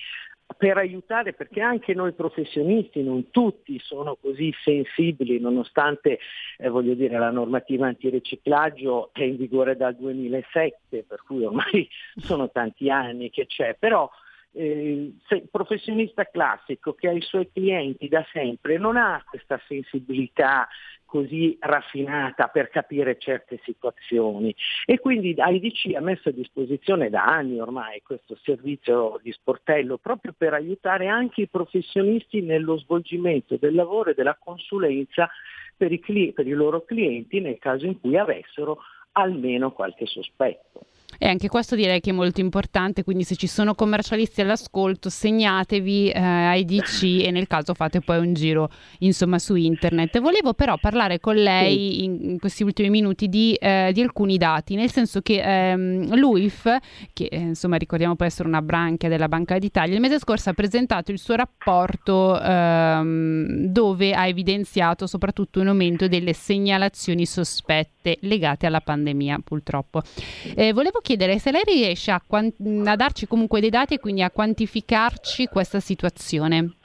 per 0.57 0.77
aiutare, 0.77 1.33
perché 1.33 1.61
anche 1.61 1.93
noi 1.93 2.13
professionisti, 2.13 3.03
non 3.03 3.29
tutti 3.29 3.79
sono 3.79 4.17
così 4.19 4.53
sensibili, 4.63 5.39
nonostante 5.39 6.19
eh, 6.57 6.69
voglio 6.69 6.93
dire, 6.93 7.17
la 7.17 7.31
normativa 7.31 7.87
antiriciclaggio 7.87 9.09
è 9.13 9.23
in 9.23 9.37
vigore 9.37 9.75
dal 9.75 9.95
2007, 9.95 11.03
per 11.07 11.23
cui 11.25 11.43
ormai 11.43 11.87
sono 12.15 12.49
tanti 12.49 12.89
anni 12.89 13.29
che 13.29 13.45
c'è, 13.45 13.75
però 13.77 14.09
eh, 14.53 15.13
professionista 15.49 16.25
classico 16.25 16.93
che 16.93 17.07
ha 17.07 17.11
i 17.11 17.21
suoi 17.21 17.49
clienti 17.51 18.07
da 18.07 18.25
sempre 18.31 18.77
non 18.77 18.97
ha 18.97 19.23
questa 19.27 19.59
sensibilità 19.67 20.67
così 21.05 21.55
raffinata 21.59 22.47
per 22.47 22.69
capire 22.69 23.19
certe 23.19 23.59
situazioni 23.63 24.53
e 24.85 24.99
quindi 24.99 25.35
IDC 25.37 25.95
ha 25.95 26.01
messo 26.01 26.29
a 26.29 26.31
disposizione 26.31 27.09
da 27.09 27.23
anni 27.23 27.59
ormai 27.59 28.01
questo 28.01 28.35
servizio 28.41 29.19
di 29.21 29.31
sportello 29.31 29.97
proprio 29.97 30.33
per 30.35 30.53
aiutare 30.53 31.07
anche 31.07 31.41
i 31.41 31.47
professionisti 31.47 32.41
nello 32.41 32.77
svolgimento 32.77 33.57
del 33.57 33.75
lavoro 33.75 34.09
e 34.09 34.13
della 34.15 34.37
consulenza 34.39 35.29
per 35.75 35.91
i, 35.91 35.99
cli- 35.99 36.33
per 36.33 36.47
i 36.47 36.51
loro 36.51 36.83
clienti 36.83 37.39
nel 37.39 37.59
caso 37.59 37.85
in 37.85 37.99
cui 37.99 38.17
avessero 38.17 38.79
almeno 39.11 39.71
qualche 39.71 40.05
sospetto. 40.05 40.85
E 41.23 41.27
anche 41.29 41.47
questo 41.47 41.77
direi 41.77 42.01
che 42.01 42.09
è 42.09 42.13
molto 42.13 42.41
importante, 42.41 43.05
quindi 43.05 43.23
se 43.23 43.37
ci 43.37 43.47
sono 43.47 43.75
commercialisti 43.75 44.41
all'ascolto 44.41 45.07
segnatevi 45.07 46.09
eh, 46.09 46.59
IDC 46.59 47.23
e 47.25 47.31
nel 47.31 47.47
caso 47.47 47.73
fate 47.73 48.01
poi 48.01 48.17
un 48.17 48.33
giro 48.33 48.69
insomma 48.99 49.39
su 49.39 49.55
internet. 49.55 50.19
Volevo 50.19 50.53
però 50.53 50.75
parlare 50.77 51.21
con 51.21 51.35
lei 51.35 52.03
in, 52.03 52.31
in 52.31 52.39
questi 52.39 52.63
ultimi 52.63 52.89
minuti 52.89 53.29
di, 53.29 53.53
eh, 53.53 53.91
di, 53.93 54.01
alcuni 54.01 54.35
dati, 54.35 54.75
nel 54.75 54.91
senso 54.91 55.21
che 55.21 55.41
ehm, 55.41 56.13
l'UIF, 56.13 56.77
che 57.13 57.29
eh, 57.31 57.37
insomma 57.37 57.77
ricordiamo 57.77 58.17
può 58.17 58.25
essere 58.25 58.49
una 58.49 58.61
branchia 58.61 59.07
della 59.07 59.29
Banca 59.29 59.57
d'Italia, 59.57 59.95
il 59.95 60.01
mese 60.01 60.19
scorso 60.19 60.49
ha 60.49 60.53
presentato 60.53 61.11
il 61.11 61.19
suo 61.19 61.35
rapporto 61.35 62.37
ehm, 62.37 63.67
dove 63.67 64.13
ha 64.13 64.27
evidenziato 64.27 65.07
soprattutto 65.07 65.61
un 65.61 65.69
aumento 65.69 66.09
delle 66.09 66.33
segnalazioni 66.33 67.25
sospette 67.25 68.17
legate 68.23 68.65
alla 68.65 68.81
pandemia 68.81 69.39
purtroppo. 69.41 70.01
Eh, 70.53 70.73
volevo 70.73 70.99
chiedere 70.99 71.11
se 71.39 71.51
lei 71.51 71.63
riesce 71.65 72.11
a, 72.11 72.21
a 72.25 72.95
darci 72.95 73.27
comunque 73.27 73.59
dei 73.59 73.69
dati 73.69 73.95
e 73.95 73.99
quindi 73.99 74.21
a 74.21 74.31
quantificarci 74.31 75.47
questa 75.47 75.79
situazione. 75.79 76.75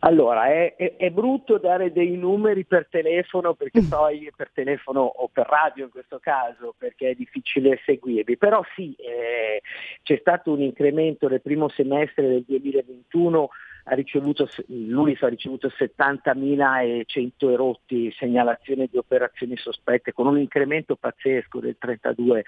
Allora, 0.00 0.46
è, 0.46 0.76
è, 0.76 0.94
è, 0.96 1.10
brutto 1.10 1.58
dare 1.58 1.90
dei 1.90 2.16
numeri 2.16 2.64
per 2.64 2.86
telefono, 2.88 3.54
perché 3.54 3.80
mm. 3.80 3.88
poi 3.88 4.30
per 4.36 4.50
telefono 4.54 5.00
o 5.00 5.28
per 5.28 5.48
radio 5.48 5.84
in 5.84 5.90
questo 5.90 6.20
caso, 6.20 6.74
perché 6.78 7.10
è 7.10 7.14
difficile 7.14 7.80
seguirli, 7.84 8.36
però 8.36 8.62
sì, 8.76 8.94
eh, 8.96 9.60
c'è 10.04 10.18
stato 10.20 10.52
un 10.52 10.62
incremento 10.62 11.28
nel 11.28 11.40
primo 11.40 11.68
semestre 11.70 12.28
del 12.28 12.44
2021, 12.46 13.48
ha 13.88 13.94
ricevuto, 13.94 14.48
l'UNIF 14.66 15.22
ha 15.22 15.28
ricevuto 15.28 15.68
70.100 15.68 17.30
erotti 17.50 18.12
segnalazioni 18.12 18.88
di 18.90 18.98
operazioni 18.98 19.56
sospette, 19.56 20.12
con 20.12 20.26
un 20.26 20.38
incremento 20.38 20.96
pazzesco 20.96 21.60
del 21.60 21.76
32 21.78 22.44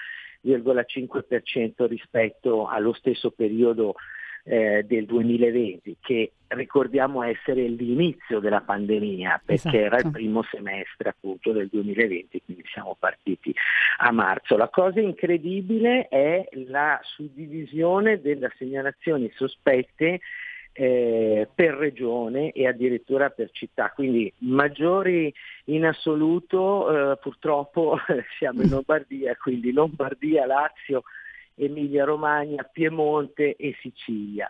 0,5% 0.46 1.86
rispetto 1.86 2.66
allo 2.66 2.92
stesso 2.94 3.30
periodo 3.30 3.94
eh, 4.44 4.84
del 4.86 5.04
2020, 5.04 5.96
che 6.00 6.32
ricordiamo 6.48 7.22
essere 7.22 7.66
l'inizio 7.68 8.40
della 8.40 8.62
pandemia, 8.62 9.42
perché 9.44 9.68
esatto. 9.68 9.76
era 9.76 9.96
il 9.96 10.00
esatto. 10.00 10.10
primo 10.10 10.42
semestre 10.44 11.10
appunto 11.10 11.52
del 11.52 11.68
2020, 11.68 12.42
quindi 12.44 12.64
siamo 12.72 12.96
partiti 12.98 13.54
a 13.98 14.10
marzo. 14.12 14.56
La 14.56 14.68
cosa 14.68 15.00
incredibile 15.00 16.08
è 16.08 16.48
la 16.66 16.98
suddivisione 17.02 18.20
delle 18.20 18.50
segnalazioni 18.56 19.30
sospette 19.34 20.20
eh, 20.72 21.48
per 21.54 21.74
regione 21.74 22.52
e 22.52 22.66
addirittura 22.66 23.30
per 23.30 23.50
città, 23.52 23.90
quindi 23.90 24.32
maggiori 24.38 25.32
in 25.64 25.84
assoluto 25.84 27.12
eh, 27.12 27.16
purtroppo 27.18 27.98
siamo 28.38 28.62
in 28.62 28.70
Lombardia, 28.70 29.36
quindi 29.36 29.72
Lombardia, 29.72 30.46
Lazio, 30.46 31.02
Emilia 31.54 32.04
Romagna, 32.04 32.62
Piemonte 32.62 33.56
e 33.56 33.76
Sicilia 33.80 34.48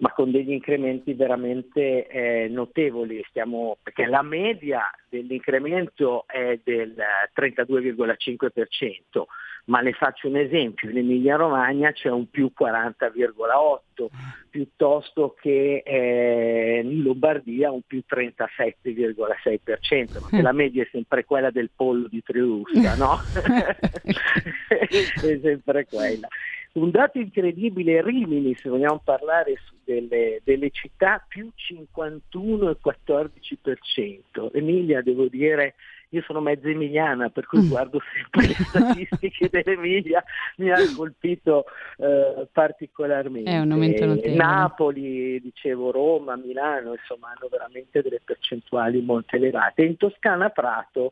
ma 0.00 0.12
con 0.12 0.30
degli 0.30 0.50
incrementi 0.50 1.14
veramente 1.14 2.06
eh, 2.06 2.48
notevoli, 2.48 3.24
Stiamo, 3.28 3.76
perché 3.82 4.06
la 4.06 4.22
media 4.22 4.90
dell'incremento 5.08 6.24
è 6.26 6.58
del 6.62 6.94
32,5%, 7.36 9.24
ma 9.66 9.82
le 9.82 9.92
faccio 9.92 10.28
un 10.28 10.36
esempio, 10.36 10.88
in 10.88 10.96
Emilia 10.98 11.36
Romagna 11.36 11.92
c'è 11.92 12.08
un 12.08 12.30
più 12.30 12.50
40,8 12.58 14.06
piuttosto 14.48 15.36
che 15.38 15.82
eh, 15.84 16.80
in 16.82 17.02
Lombardia 17.02 17.70
un 17.70 17.82
più 17.86 18.02
37,6%, 18.08 19.60
perché 19.68 20.40
la 20.40 20.52
media 20.52 20.82
è 20.82 20.88
sempre 20.90 21.26
quella 21.26 21.50
del 21.50 21.70
pollo 21.76 22.08
di 22.08 22.22
Triusca, 22.22 22.94
no? 22.96 23.20
è 24.88 25.38
sempre 25.42 25.86
quella. 25.86 26.26
Un 26.72 26.90
dato 26.90 27.18
incredibile, 27.18 28.00
Rimini, 28.02 28.54
se 28.54 28.68
vogliamo 28.68 29.00
parlare 29.02 29.58
delle, 29.84 30.40
delle 30.44 30.70
città, 30.70 31.24
più 31.26 31.50
51 31.52 32.70
e 32.70 32.76
14%. 32.82 34.50
Emilia, 34.52 35.02
devo 35.02 35.26
dire, 35.26 35.74
io 36.10 36.22
sono 36.22 36.40
mezza 36.40 36.68
emiliana, 36.68 37.28
per 37.28 37.46
cui 37.46 37.60
mm. 37.60 37.68
guardo 37.68 38.00
sempre 38.14 38.46
le 38.46 38.54
statistiche 38.54 39.48
dell'Emilia, 39.50 40.22
mi 40.56 40.70
ha 40.70 40.76
colpito 40.94 41.64
eh, 41.98 42.46
particolarmente. 42.52 43.50
È 43.50 43.58
un 43.58 43.72
aumento 43.72 44.06
notevole. 44.06 44.34
Napoli, 44.34 45.40
dicevo 45.40 45.90
Roma, 45.90 46.36
Milano, 46.36 46.92
insomma, 46.92 47.28
hanno 47.28 47.48
veramente 47.50 48.02
delle 48.02 48.20
percentuali 48.24 49.00
molto 49.02 49.36
elevate. 49.36 49.82
In 49.82 49.96
Toscana 49.96 50.50
Prato 50.50 51.10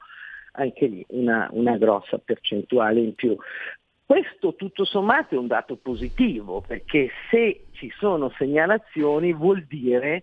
anche 0.52 0.86
lì 0.86 1.04
una, 1.10 1.48
una 1.52 1.76
grossa 1.76 2.18
percentuale 2.18 3.00
in 3.00 3.14
più. 3.14 3.36
Questo 4.08 4.54
tutto 4.54 4.86
sommato 4.86 5.34
è 5.34 5.38
un 5.38 5.48
dato 5.48 5.76
positivo 5.76 6.62
perché 6.66 7.10
se 7.28 7.66
ci 7.72 7.92
sono 7.98 8.32
segnalazioni 8.38 9.34
vuol 9.34 9.66
dire 9.66 10.22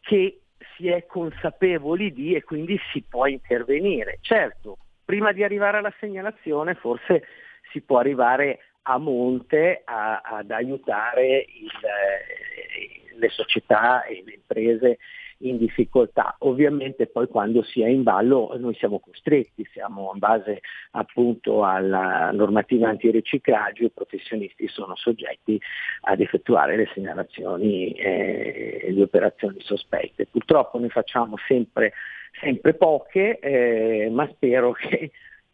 che 0.00 0.40
si 0.74 0.88
è 0.88 1.04
consapevoli 1.04 2.14
di 2.14 2.34
e 2.34 2.42
quindi 2.42 2.80
si 2.90 3.04
può 3.06 3.26
intervenire. 3.26 4.20
Certo, 4.22 4.78
prima 5.04 5.32
di 5.32 5.44
arrivare 5.44 5.76
alla 5.76 5.92
segnalazione 6.00 6.76
forse 6.76 7.24
si 7.70 7.82
può 7.82 7.98
arrivare 7.98 8.60
a 8.84 8.96
monte 8.96 9.82
a, 9.84 10.22
ad 10.24 10.50
aiutare 10.50 11.44
il, 11.46 11.70
eh, 11.84 13.18
le 13.18 13.28
società 13.28 14.02
e 14.04 14.22
le 14.24 14.32
imprese 14.32 14.96
in 15.40 15.56
difficoltà. 15.56 16.34
Ovviamente 16.40 17.06
poi 17.06 17.28
quando 17.28 17.62
si 17.62 17.82
è 17.82 17.88
in 17.88 18.02
ballo 18.02 18.54
noi 18.58 18.74
siamo 18.74 18.98
costretti, 18.98 19.66
siamo 19.72 20.10
in 20.12 20.18
base 20.18 20.60
appunto 20.92 21.64
alla 21.64 22.30
normativa 22.32 22.88
antiriciclaggio, 22.88 23.84
i 23.84 23.90
professionisti 23.90 24.68
sono 24.68 24.96
soggetti 24.96 25.60
ad 26.02 26.20
effettuare 26.20 26.76
le 26.76 26.88
segnalazioni 26.92 27.92
e 27.92 28.80
eh, 28.82 28.92
le 28.92 29.02
operazioni 29.02 29.60
sospette. 29.60 30.26
Purtroppo 30.26 30.78
ne 30.78 30.88
facciamo 30.88 31.36
sempre, 31.46 31.92
sempre 32.40 32.74
poche, 32.74 33.38
eh, 33.38 34.08
ma 34.10 34.28
spero 34.32 34.72
che 34.72 35.10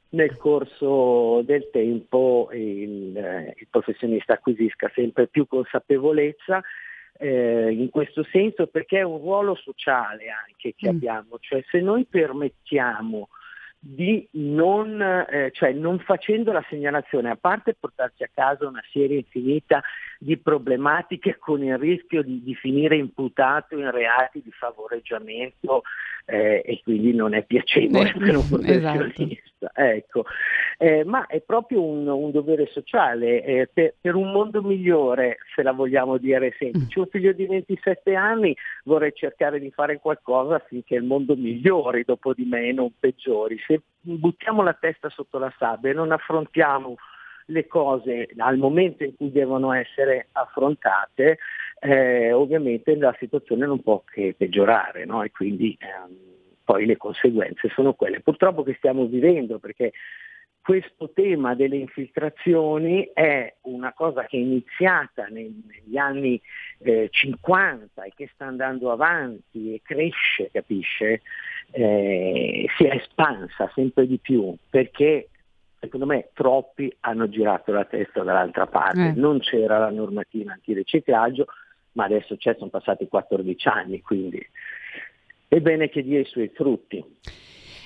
nel 0.08 0.36
corso 0.36 1.42
del 1.42 1.68
tempo 1.70 2.48
il, 2.52 3.16
eh, 3.16 3.54
il 3.56 3.66
professionista 3.70 4.34
acquisisca 4.34 4.90
sempre 4.94 5.26
più 5.26 5.46
consapevolezza 5.46 6.62
eh, 7.18 7.72
in 7.72 7.90
questo 7.90 8.22
senso 8.24 8.66
perché 8.66 8.98
è 8.98 9.02
un 9.02 9.18
ruolo 9.18 9.54
sociale 9.54 10.26
anche 10.28 10.74
che 10.76 10.90
mm. 10.90 10.94
abbiamo, 10.94 11.38
cioè 11.40 11.64
se 11.70 11.80
noi 11.80 12.04
permettiamo 12.04 13.28
di 13.78 14.26
non, 14.32 15.00
eh, 15.00 15.50
cioè 15.52 15.72
non 15.72 16.00
facendo 16.00 16.50
la 16.50 16.64
segnalazione, 16.68 17.30
a 17.30 17.36
parte 17.36 17.76
portarci 17.78 18.24
a 18.24 18.30
casa 18.32 18.66
una 18.66 18.82
serie 18.90 19.18
infinita 19.18 19.82
di 20.18 20.36
problematiche 20.38 21.36
con 21.38 21.62
il 21.62 21.78
rischio 21.78 22.22
di, 22.22 22.42
di 22.42 22.54
finire 22.54 22.96
imputato 22.96 23.78
in 23.78 23.90
reati 23.90 24.42
di 24.42 24.50
favoreggiamento 24.50 25.82
eh, 26.24 26.62
e 26.64 26.80
quindi 26.82 27.14
non 27.14 27.34
è 27.34 27.44
piacevole 27.44 28.12
per 28.18 28.36
un 28.36 28.48
professionista. 28.48 28.92
Esatto. 29.04 29.54
Ecco. 29.72 30.24
Eh, 30.78 31.04
ma 31.04 31.26
è 31.26 31.40
proprio 31.40 31.82
un, 31.82 32.06
un 32.06 32.30
dovere 32.30 32.66
sociale 32.66 33.42
eh, 33.42 33.68
per, 33.72 33.94
per, 34.00 34.14
un 34.14 34.30
mondo 34.30 34.62
migliore, 34.62 35.38
se 35.54 35.62
la 35.62 35.72
vogliamo 35.72 36.18
dire 36.18 36.54
semplice. 36.58 36.98
Un 36.98 37.06
figlio 37.06 37.32
di 37.32 37.46
27 37.46 38.14
anni 38.14 38.54
vorrei 38.84 39.12
cercare 39.14 39.58
di 39.58 39.70
fare 39.70 39.98
qualcosa 39.98 40.56
affinché 40.56 40.96
il 40.96 41.04
mondo 41.04 41.34
migliori 41.34 42.04
dopo 42.04 42.34
di 42.34 42.44
me 42.44 42.68
e 42.68 42.72
non 42.72 42.90
peggiori. 42.98 43.58
Se 43.66 43.80
buttiamo 44.00 44.62
la 44.62 44.74
testa 44.74 45.08
sotto 45.08 45.38
la 45.38 45.52
sabbia 45.58 45.90
e 45.90 45.94
non 45.94 46.12
affrontiamo 46.12 46.96
le 47.46 47.66
cose 47.66 48.28
al 48.36 48.58
momento 48.58 49.04
in 49.04 49.16
cui 49.16 49.30
devono 49.30 49.72
essere 49.72 50.28
affrontate, 50.32 51.38
eh, 51.78 52.32
ovviamente 52.32 52.96
la 52.96 53.14
situazione 53.18 53.66
non 53.66 53.80
può 53.80 54.02
che 54.04 54.34
peggiorare 54.36 55.04
no? 55.04 55.22
e 55.22 55.30
quindi 55.30 55.76
ehm, 55.78 56.35
poi 56.66 56.84
le 56.84 56.96
conseguenze 56.96 57.70
sono 57.72 57.94
quelle 57.94 58.20
purtroppo 58.20 58.64
che 58.64 58.74
stiamo 58.74 59.06
vivendo 59.06 59.60
perché 59.60 59.92
questo 60.60 61.12
tema 61.14 61.54
delle 61.54 61.76
infiltrazioni 61.76 63.08
è 63.14 63.54
una 63.62 63.92
cosa 63.92 64.24
che 64.24 64.36
è 64.36 64.40
iniziata 64.40 65.26
negli 65.26 65.96
anni 65.96 66.42
eh, 66.78 67.06
50 67.08 68.02
e 68.02 68.12
che 68.16 68.28
sta 68.34 68.46
andando 68.46 68.90
avanti 68.90 69.74
e 69.74 69.80
cresce, 69.84 70.50
capisce? 70.50 71.22
Eh, 71.70 72.66
si 72.76 72.84
è 72.84 72.96
espansa 72.96 73.70
sempre 73.74 74.08
di 74.08 74.18
più 74.18 74.56
perché 74.68 75.28
secondo 75.78 76.06
me 76.06 76.30
troppi 76.32 76.92
hanno 77.00 77.28
girato 77.28 77.70
la 77.70 77.84
testa 77.84 78.24
dall'altra 78.24 78.66
parte. 78.66 79.10
Eh. 79.10 79.12
Non 79.12 79.38
c'era 79.38 79.78
la 79.78 79.90
normativa 79.90 80.52
antiriciclaggio, 80.52 81.46
ma 81.92 82.06
adesso 82.06 82.36
c'è, 82.36 82.56
sono 82.58 82.70
passati 82.70 83.06
14 83.06 83.68
anni, 83.68 84.00
quindi 84.00 84.44
è 85.48 85.60
bene 85.60 85.88
che 85.88 86.02
dia 86.02 86.20
i 86.20 86.24
suoi 86.24 86.50
frutti. 86.54 87.04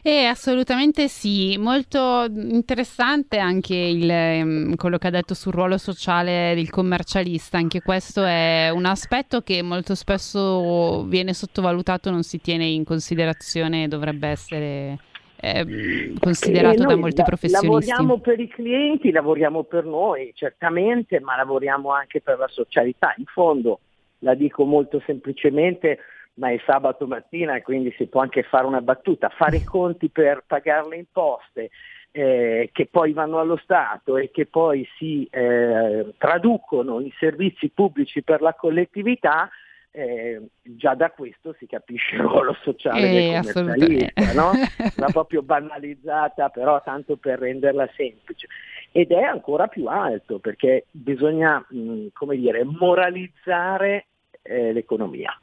Eh, 0.03 0.25
assolutamente 0.25 1.09
sì, 1.09 1.59
molto 1.59 2.25
interessante 2.25 3.37
anche 3.37 3.75
il, 3.75 4.11
ehm, 4.11 4.77
quello 4.77 4.97
che 4.97 5.09
ha 5.09 5.11
detto 5.11 5.35
sul 5.35 5.53
ruolo 5.53 5.77
sociale 5.77 6.55
del 6.55 6.71
commercialista, 6.71 7.59
anche 7.59 7.83
questo 7.83 8.25
è 8.25 8.71
un 8.73 8.87
aspetto 8.87 9.43
che 9.43 9.61
molto 9.61 9.95
spesso 9.95 11.05
viene 11.05 11.35
sottovalutato, 11.35 12.11
non 12.11 12.23
si 12.23 12.41
tiene 12.41 12.65
in 12.65 12.85
considerazione, 12.85 13.89
dovrebbe 13.89 14.29
essere 14.29 14.99
eh, 15.39 16.15
considerato 16.19 16.85
da 16.85 16.97
molti 16.97 17.23
professionisti. 17.23 17.91
Lavoriamo 17.91 18.21
per 18.21 18.41
i 18.41 18.49
clienti, 18.49 19.11
lavoriamo 19.11 19.65
per 19.65 19.85
noi, 19.85 20.33
certamente, 20.35 21.21
ma 21.21 21.37
lavoriamo 21.37 21.93
anche 21.93 22.23
per 22.23 22.39
la 22.39 22.49
socialità. 22.49 23.13
In 23.19 23.27
fondo, 23.27 23.81
la 24.21 24.35
dico 24.35 24.65
molto 24.65 25.03
semplicemente, 25.05 25.99
ma 26.41 26.51
è 26.51 26.61
sabato 26.65 27.07
mattina 27.07 27.55
e 27.55 27.63
quindi 27.63 27.93
si 27.97 28.07
può 28.07 28.23
anche 28.23 28.43
fare 28.43 28.67
una 28.67 28.81
battuta, 28.81 29.29
fare 29.29 29.59
i 29.59 29.65
conti 29.65 30.09
per 30.09 30.43
pagare 30.47 30.89
le 30.89 30.97
imposte 30.97 31.71
eh, 32.13 32.71
che 32.73 32.89
poi 32.91 33.13
vanno 33.13 33.39
allo 33.39 33.59
Stato 33.59 34.17
e 34.17 34.31
che 34.31 34.47
poi 34.47 34.89
si 34.97 35.29
eh, 35.31 36.15
traducono 36.17 36.99
in 37.01 37.11
servizi 37.19 37.69
pubblici 37.69 38.23
per 38.23 38.41
la 38.41 38.55
collettività, 38.55 39.51
eh, 39.93 40.41
già 40.63 40.95
da 40.95 41.11
questo 41.11 41.55
si 41.59 41.67
capisce 41.67 42.15
il 42.15 42.23
ruolo 42.23 42.57
sociale 42.63 43.11
eh, 43.11 43.13
del 43.13 43.53
commercialista, 43.53 44.33
no? 44.33 44.51
Una 44.97 45.11
proprio 45.13 45.43
banalizzata, 45.43 46.49
però 46.49 46.81
tanto 46.83 47.17
per 47.17 47.39
renderla 47.39 47.89
semplice. 47.95 48.47
Ed 48.93 49.11
è 49.13 49.23
ancora 49.23 49.69
più 49.69 49.87
alto 49.87 50.39
perché 50.39 50.87
bisogna, 50.91 51.65
mh, 51.69 52.07
come 52.13 52.37
dire, 52.37 52.65
moralizzare 52.65 54.07
eh, 54.43 54.73
l'economia. 54.73 55.39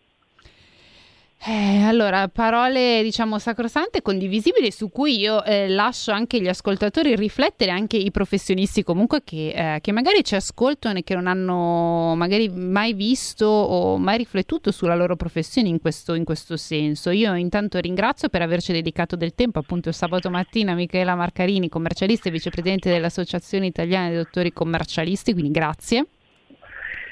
Eh, 1.39 1.83
allora, 1.83 2.27
parole 2.29 3.01
diciamo 3.03 3.37
sacrosante 3.37 4.01
condivisibili 4.01 4.71
su 4.71 4.89
cui 4.89 5.19
io 5.19 5.43
eh, 5.43 5.69
lascio 5.69 6.11
anche 6.11 6.41
gli 6.41 6.47
ascoltatori 6.47 7.15
riflettere, 7.15 7.69
anche 7.71 7.95
i 7.95 8.09
professionisti 8.09 8.83
comunque 8.83 9.21
che, 9.23 9.75
eh, 9.75 9.79
che, 9.79 9.91
magari 9.91 10.23
ci 10.23 10.35
ascoltano 10.35 10.97
e 10.97 11.03
che 11.03 11.13
non 11.13 11.27
hanno 11.27 12.15
magari 12.15 12.49
mai 12.49 12.93
visto 12.93 13.45
o 13.45 13.97
mai 13.97 14.17
riflettuto 14.17 14.71
sulla 14.71 14.95
loro 14.95 15.15
professione 15.15 15.69
in 15.69 15.79
questo, 15.79 16.15
in 16.15 16.25
questo 16.25 16.57
senso. 16.57 17.11
Io 17.11 17.33
intanto 17.35 17.79
ringrazio 17.79 18.29
per 18.29 18.41
averci 18.41 18.73
dedicato 18.73 19.15
del 19.15 19.35
tempo, 19.35 19.59
appunto 19.59 19.91
sabato 19.91 20.29
mattina 20.31 20.73
Michela 20.73 21.15
Marcarini, 21.15 21.69
commercialista 21.69 22.29
e 22.29 22.31
vicepresidente 22.31 22.89
dell'Associazione 22.89 23.67
Italiana 23.67 24.07
dei 24.07 24.17
Dottori 24.17 24.51
Commercialisti, 24.51 25.33
quindi 25.33 25.51
grazie. 25.51 26.07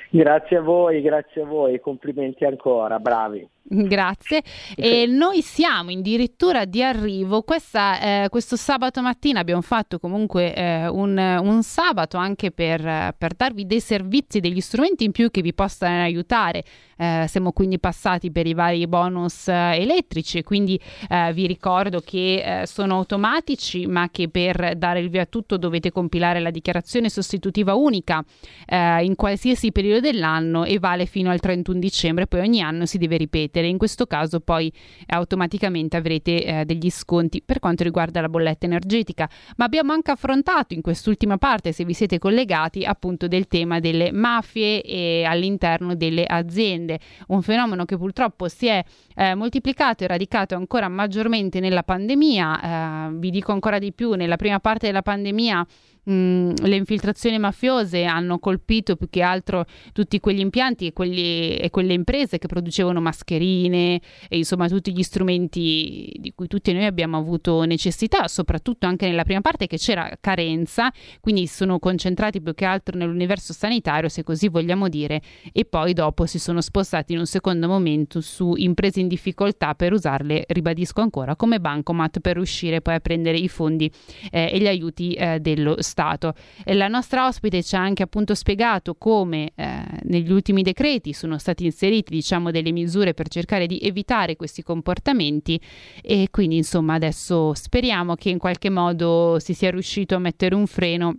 Grazie 0.09 0.57
a 0.57 0.61
voi, 0.61 1.01
grazie 1.01 1.43
a 1.43 1.45
voi, 1.45 1.79
complimenti 1.79 2.43
ancora, 2.43 2.99
bravi. 2.99 3.47
Grazie. 3.87 4.43
E 4.75 5.07
noi 5.07 5.41
siamo 5.41 5.89
addirittura 5.91 6.65
di 6.65 6.83
arrivo. 6.83 7.41
Questa, 7.41 8.23
eh, 8.23 8.29
questo 8.29 8.55
sabato 8.55 9.01
mattina 9.01 9.39
abbiamo 9.39 9.61
fatto 9.61 9.97
comunque 9.97 10.53
eh, 10.53 10.87
un, 10.87 11.17
un, 11.17 11.63
sabato 11.63 12.17
anche 12.17 12.51
per, 12.51 13.15
per, 13.17 13.33
darvi 13.33 13.65
dei 13.65 13.79
servizi, 13.79 14.39
degli 14.39 14.61
strumenti 14.61 15.03
in 15.03 15.11
più 15.11 15.31
che 15.31 15.41
vi 15.41 15.53
possano 15.53 16.03
aiutare. 16.03 16.63
Eh, 16.97 17.25
siamo 17.27 17.51
quindi 17.51 17.79
passati 17.79 18.31
per 18.31 18.45
i 18.45 18.53
vari 18.53 18.87
bonus 18.87 19.47
eh, 19.47 19.75
elettrici, 19.79 20.43
quindi 20.43 20.79
eh, 21.09 21.33
vi 21.33 21.47
ricordo 21.47 21.99
che 21.99 22.61
eh, 22.61 22.67
sono 22.67 22.95
automatici, 22.95 23.87
ma 23.87 24.09
che 24.11 24.29
per 24.29 24.75
dare 24.77 24.99
il 24.99 25.09
via 25.09 25.23
a 25.23 25.25
tutto 25.25 25.57
dovete 25.57 25.91
compilare 25.91 26.39
la 26.39 26.51
dichiarazione 26.51 27.09
sostitutiva 27.09 27.73
unica 27.73 28.23
in 28.67 29.13
qualsiasi 29.15 29.71
periodo 29.71 29.99
dell'anno 30.01 30.63
e 30.63 30.79
vale 30.79 31.05
fino 31.05 31.29
al 31.29 31.39
31 31.39 31.79
dicembre, 31.79 32.27
poi 32.27 32.41
ogni 32.41 32.61
anno 32.61 32.85
si 32.85 32.97
deve 32.97 33.17
ripetere 33.17 33.54
mettere. 33.55 33.67
In 33.67 33.77
questo 33.77 34.05
caso 34.05 34.39
poi 34.39 34.71
automaticamente 35.07 35.97
avrete 35.97 36.43
eh, 36.43 36.65
degli 36.65 36.89
sconti 36.89 37.41
per 37.41 37.59
quanto 37.59 37.83
riguarda 37.83 38.21
la 38.21 38.29
bolletta 38.29 38.65
energetica. 38.65 39.29
Ma 39.57 39.65
abbiamo 39.65 39.93
anche 39.93 40.11
affrontato 40.11 40.73
in 40.73 40.81
quest'ultima 40.81 41.37
parte, 41.37 41.71
se 41.71 41.85
vi 41.85 41.93
siete 41.93 42.19
collegati, 42.19 42.83
appunto 42.83 43.27
del 43.27 43.47
tema 43.47 43.79
delle 43.79 44.11
mafie 44.11 44.81
e 44.81 45.23
all'interno 45.23 45.95
delle 45.95 46.25
aziende, 46.25 46.99
un 47.27 47.41
fenomeno 47.41 47.85
che 47.85 47.97
purtroppo 47.97 48.47
si 48.47 48.67
è 48.67 48.83
eh, 49.15 49.35
moltiplicato 49.35 50.03
e 50.03 50.07
radicato 50.07 50.55
ancora 50.55 50.89
maggiormente 50.89 51.59
nella 51.59 51.83
pandemia. 51.83 53.09
Eh, 53.09 53.13
vi 53.15 53.29
dico 53.29 53.51
ancora 53.51 53.79
di 53.79 53.93
più, 53.93 54.13
nella 54.13 54.35
prima 54.35 54.59
parte 54.59 54.87
della 54.87 55.01
pandemia 55.01 55.65
mh, 56.05 56.53
le 56.61 56.75
infiltrazioni 56.75 57.37
mafiose 57.37 58.03
hanno 58.05 58.39
colpito 58.39 58.95
più 58.95 59.09
che 59.09 59.21
altro 59.21 59.65
tutti 59.91 60.19
quegli 60.19 60.39
impianti 60.39 60.87
e, 60.87 60.93
quelli, 60.93 61.55
e 61.55 61.69
quelle 61.69 61.93
imprese 61.93 62.37
che 62.37 62.47
producevano 62.47 63.01
mascherine 63.01 63.44
e 63.45 64.01
insomma 64.37 64.67
tutti 64.67 64.91
gli 64.91 65.03
strumenti 65.03 66.11
di 66.17 66.33
cui 66.33 66.47
tutti 66.47 66.73
noi 66.73 66.85
abbiamo 66.85 67.17
avuto 67.17 67.63
necessità, 67.63 68.27
soprattutto 68.27 68.85
anche 68.85 69.07
nella 69.07 69.23
prima 69.23 69.41
parte 69.41 69.67
che 69.67 69.77
c'era 69.77 70.11
carenza, 70.19 70.91
quindi 71.21 71.47
sono 71.47 71.79
concentrati 71.79 72.41
più 72.41 72.53
che 72.53 72.65
altro 72.65 72.97
nell'universo 72.97 73.53
sanitario, 73.53 74.09
se 74.09 74.23
così 74.23 74.47
vogliamo 74.47 74.89
dire, 74.89 75.21
e 75.51 75.65
poi 75.65 75.93
dopo 75.93 76.25
si 76.25 76.39
sono 76.39 76.61
spostati 76.61 77.13
in 77.13 77.19
un 77.19 77.25
secondo 77.25 77.67
momento 77.67 78.21
su 78.21 78.53
imprese 78.55 78.99
in 78.99 79.07
difficoltà 79.07 79.75
per 79.75 79.93
usarle, 79.93 80.45
ribadisco 80.47 81.01
ancora, 81.01 81.35
come 81.35 81.59
bancomat 81.59 82.19
per 82.19 82.35
riuscire 82.35 82.81
poi 82.81 82.95
a 82.95 82.99
prendere 82.99 83.37
i 83.37 83.47
fondi 83.47 83.91
eh, 84.31 84.49
e 84.51 84.59
gli 84.59 84.67
aiuti 84.67 85.13
eh, 85.13 85.39
dello. 85.39 85.75
Stato. 85.79 86.33
E 86.63 86.73
la 86.73 86.87
nostra 86.87 87.27
ospite 87.27 87.63
ci 87.63 87.75
ha 87.75 87.79
anche 87.79 88.03
appunto 88.03 88.33
spiegato 88.35 88.95
come 88.95 89.51
eh, 89.55 89.83
negli 90.03 90.31
ultimi 90.31 90.61
decreti 90.61 91.13
sono 91.13 91.37
stati 91.37 91.65
inseriti 91.65 92.13
diciamo 92.13 92.51
delle 92.51 92.71
misure 92.71 93.13
per 93.13 93.27
cercare 93.35 93.67
di 93.67 93.79
evitare 93.81 94.37
questi 94.37 94.63
comportamenti 94.63 95.59
e 96.01 96.29
quindi 96.31 96.55
insomma 96.55 96.93
adesso 96.93 97.53
speriamo 97.53 98.15
che 98.15 98.29
in 98.29 98.37
qualche 98.37 98.69
modo 98.69 99.37
si 99.39 99.53
sia 99.53 99.71
riuscito 99.71 100.15
a 100.15 100.19
mettere 100.19 100.55
un 100.55 100.67
freno 100.67 101.15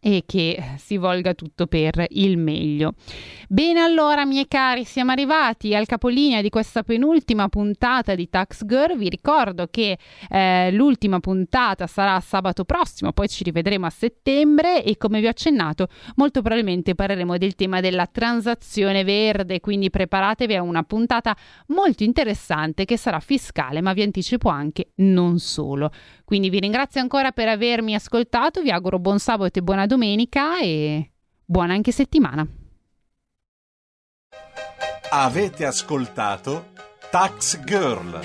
e 0.00 0.24
che 0.26 0.74
si 0.76 0.96
volga 0.96 1.34
tutto 1.34 1.66
per 1.66 2.04
il 2.10 2.38
meglio. 2.38 2.94
Bene, 3.48 3.80
allora, 3.80 4.24
miei 4.24 4.46
cari, 4.48 4.84
siamo 4.84 5.12
arrivati 5.12 5.74
al 5.74 5.86
capolinea 5.86 6.42
di 6.42 6.48
questa 6.48 6.82
penultima 6.82 7.48
puntata 7.48 8.14
di 8.14 8.28
Tax 8.28 8.64
Girl. 8.64 8.96
Vi 8.96 9.08
ricordo 9.08 9.66
che 9.70 9.98
eh, 10.28 10.70
l'ultima 10.72 11.20
puntata 11.20 11.86
sarà 11.86 12.18
sabato 12.20 12.64
prossimo, 12.64 13.12
poi 13.12 13.28
ci 13.28 13.44
rivedremo 13.44 13.86
a 13.86 13.90
settembre 13.90 14.84
e 14.84 14.96
come 14.96 15.20
vi 15.20 15.26
ho 15.26 15.30
accennato, 15.30 15.88
molto 16.16 16.42
probabilmente 16.42 16.94
parleremo 16.94 17.38
del 17.38 17.54
tema 17.54 17.80
della 17.80 18.06
transazione 18.06 19.04
verde, 19.04 19.60
quindi 19.60 19.90
preparatevi 19.90 20.54
a 20.54 20.62
una 20.62 20.82
puntata 20.82 21.36
molto 21.68 22.02
interessante 22.04 22.84
che 22.84 22.96
sarà 22.96 23.20
fiscale, 23.20 23.80
ma 23.80 23.92
vi 23.92 24.02
anticipo 24.02 24.48
anche 24.48 24.90
non 24.96 25.38
solo. 25.38 25.90
Quindi 26.24 26.50
vi 26.50 26.58
ringrazio 26.58 27.00
ancora 27.00 27.30
per 27.30 27.48
avermi 27.48 27.94
ascoltato, 27.94 28.60
vi 28.60 28.70
auguro 28.70 28.98
buon 28.98 29.18
sabato 29.18 29.58
e 29.58 29.62
buona 29.62 29.85
domenica 29.86 30.60
e 30.60 31.12
buona 31.44 31.74
anche 31.74 31.92
settimana. 31.92 32.46
Avete 35.10 35.64
ascoltato 35.64 36.72
Tax 37.10 37.62
Girl. 37.64 38.20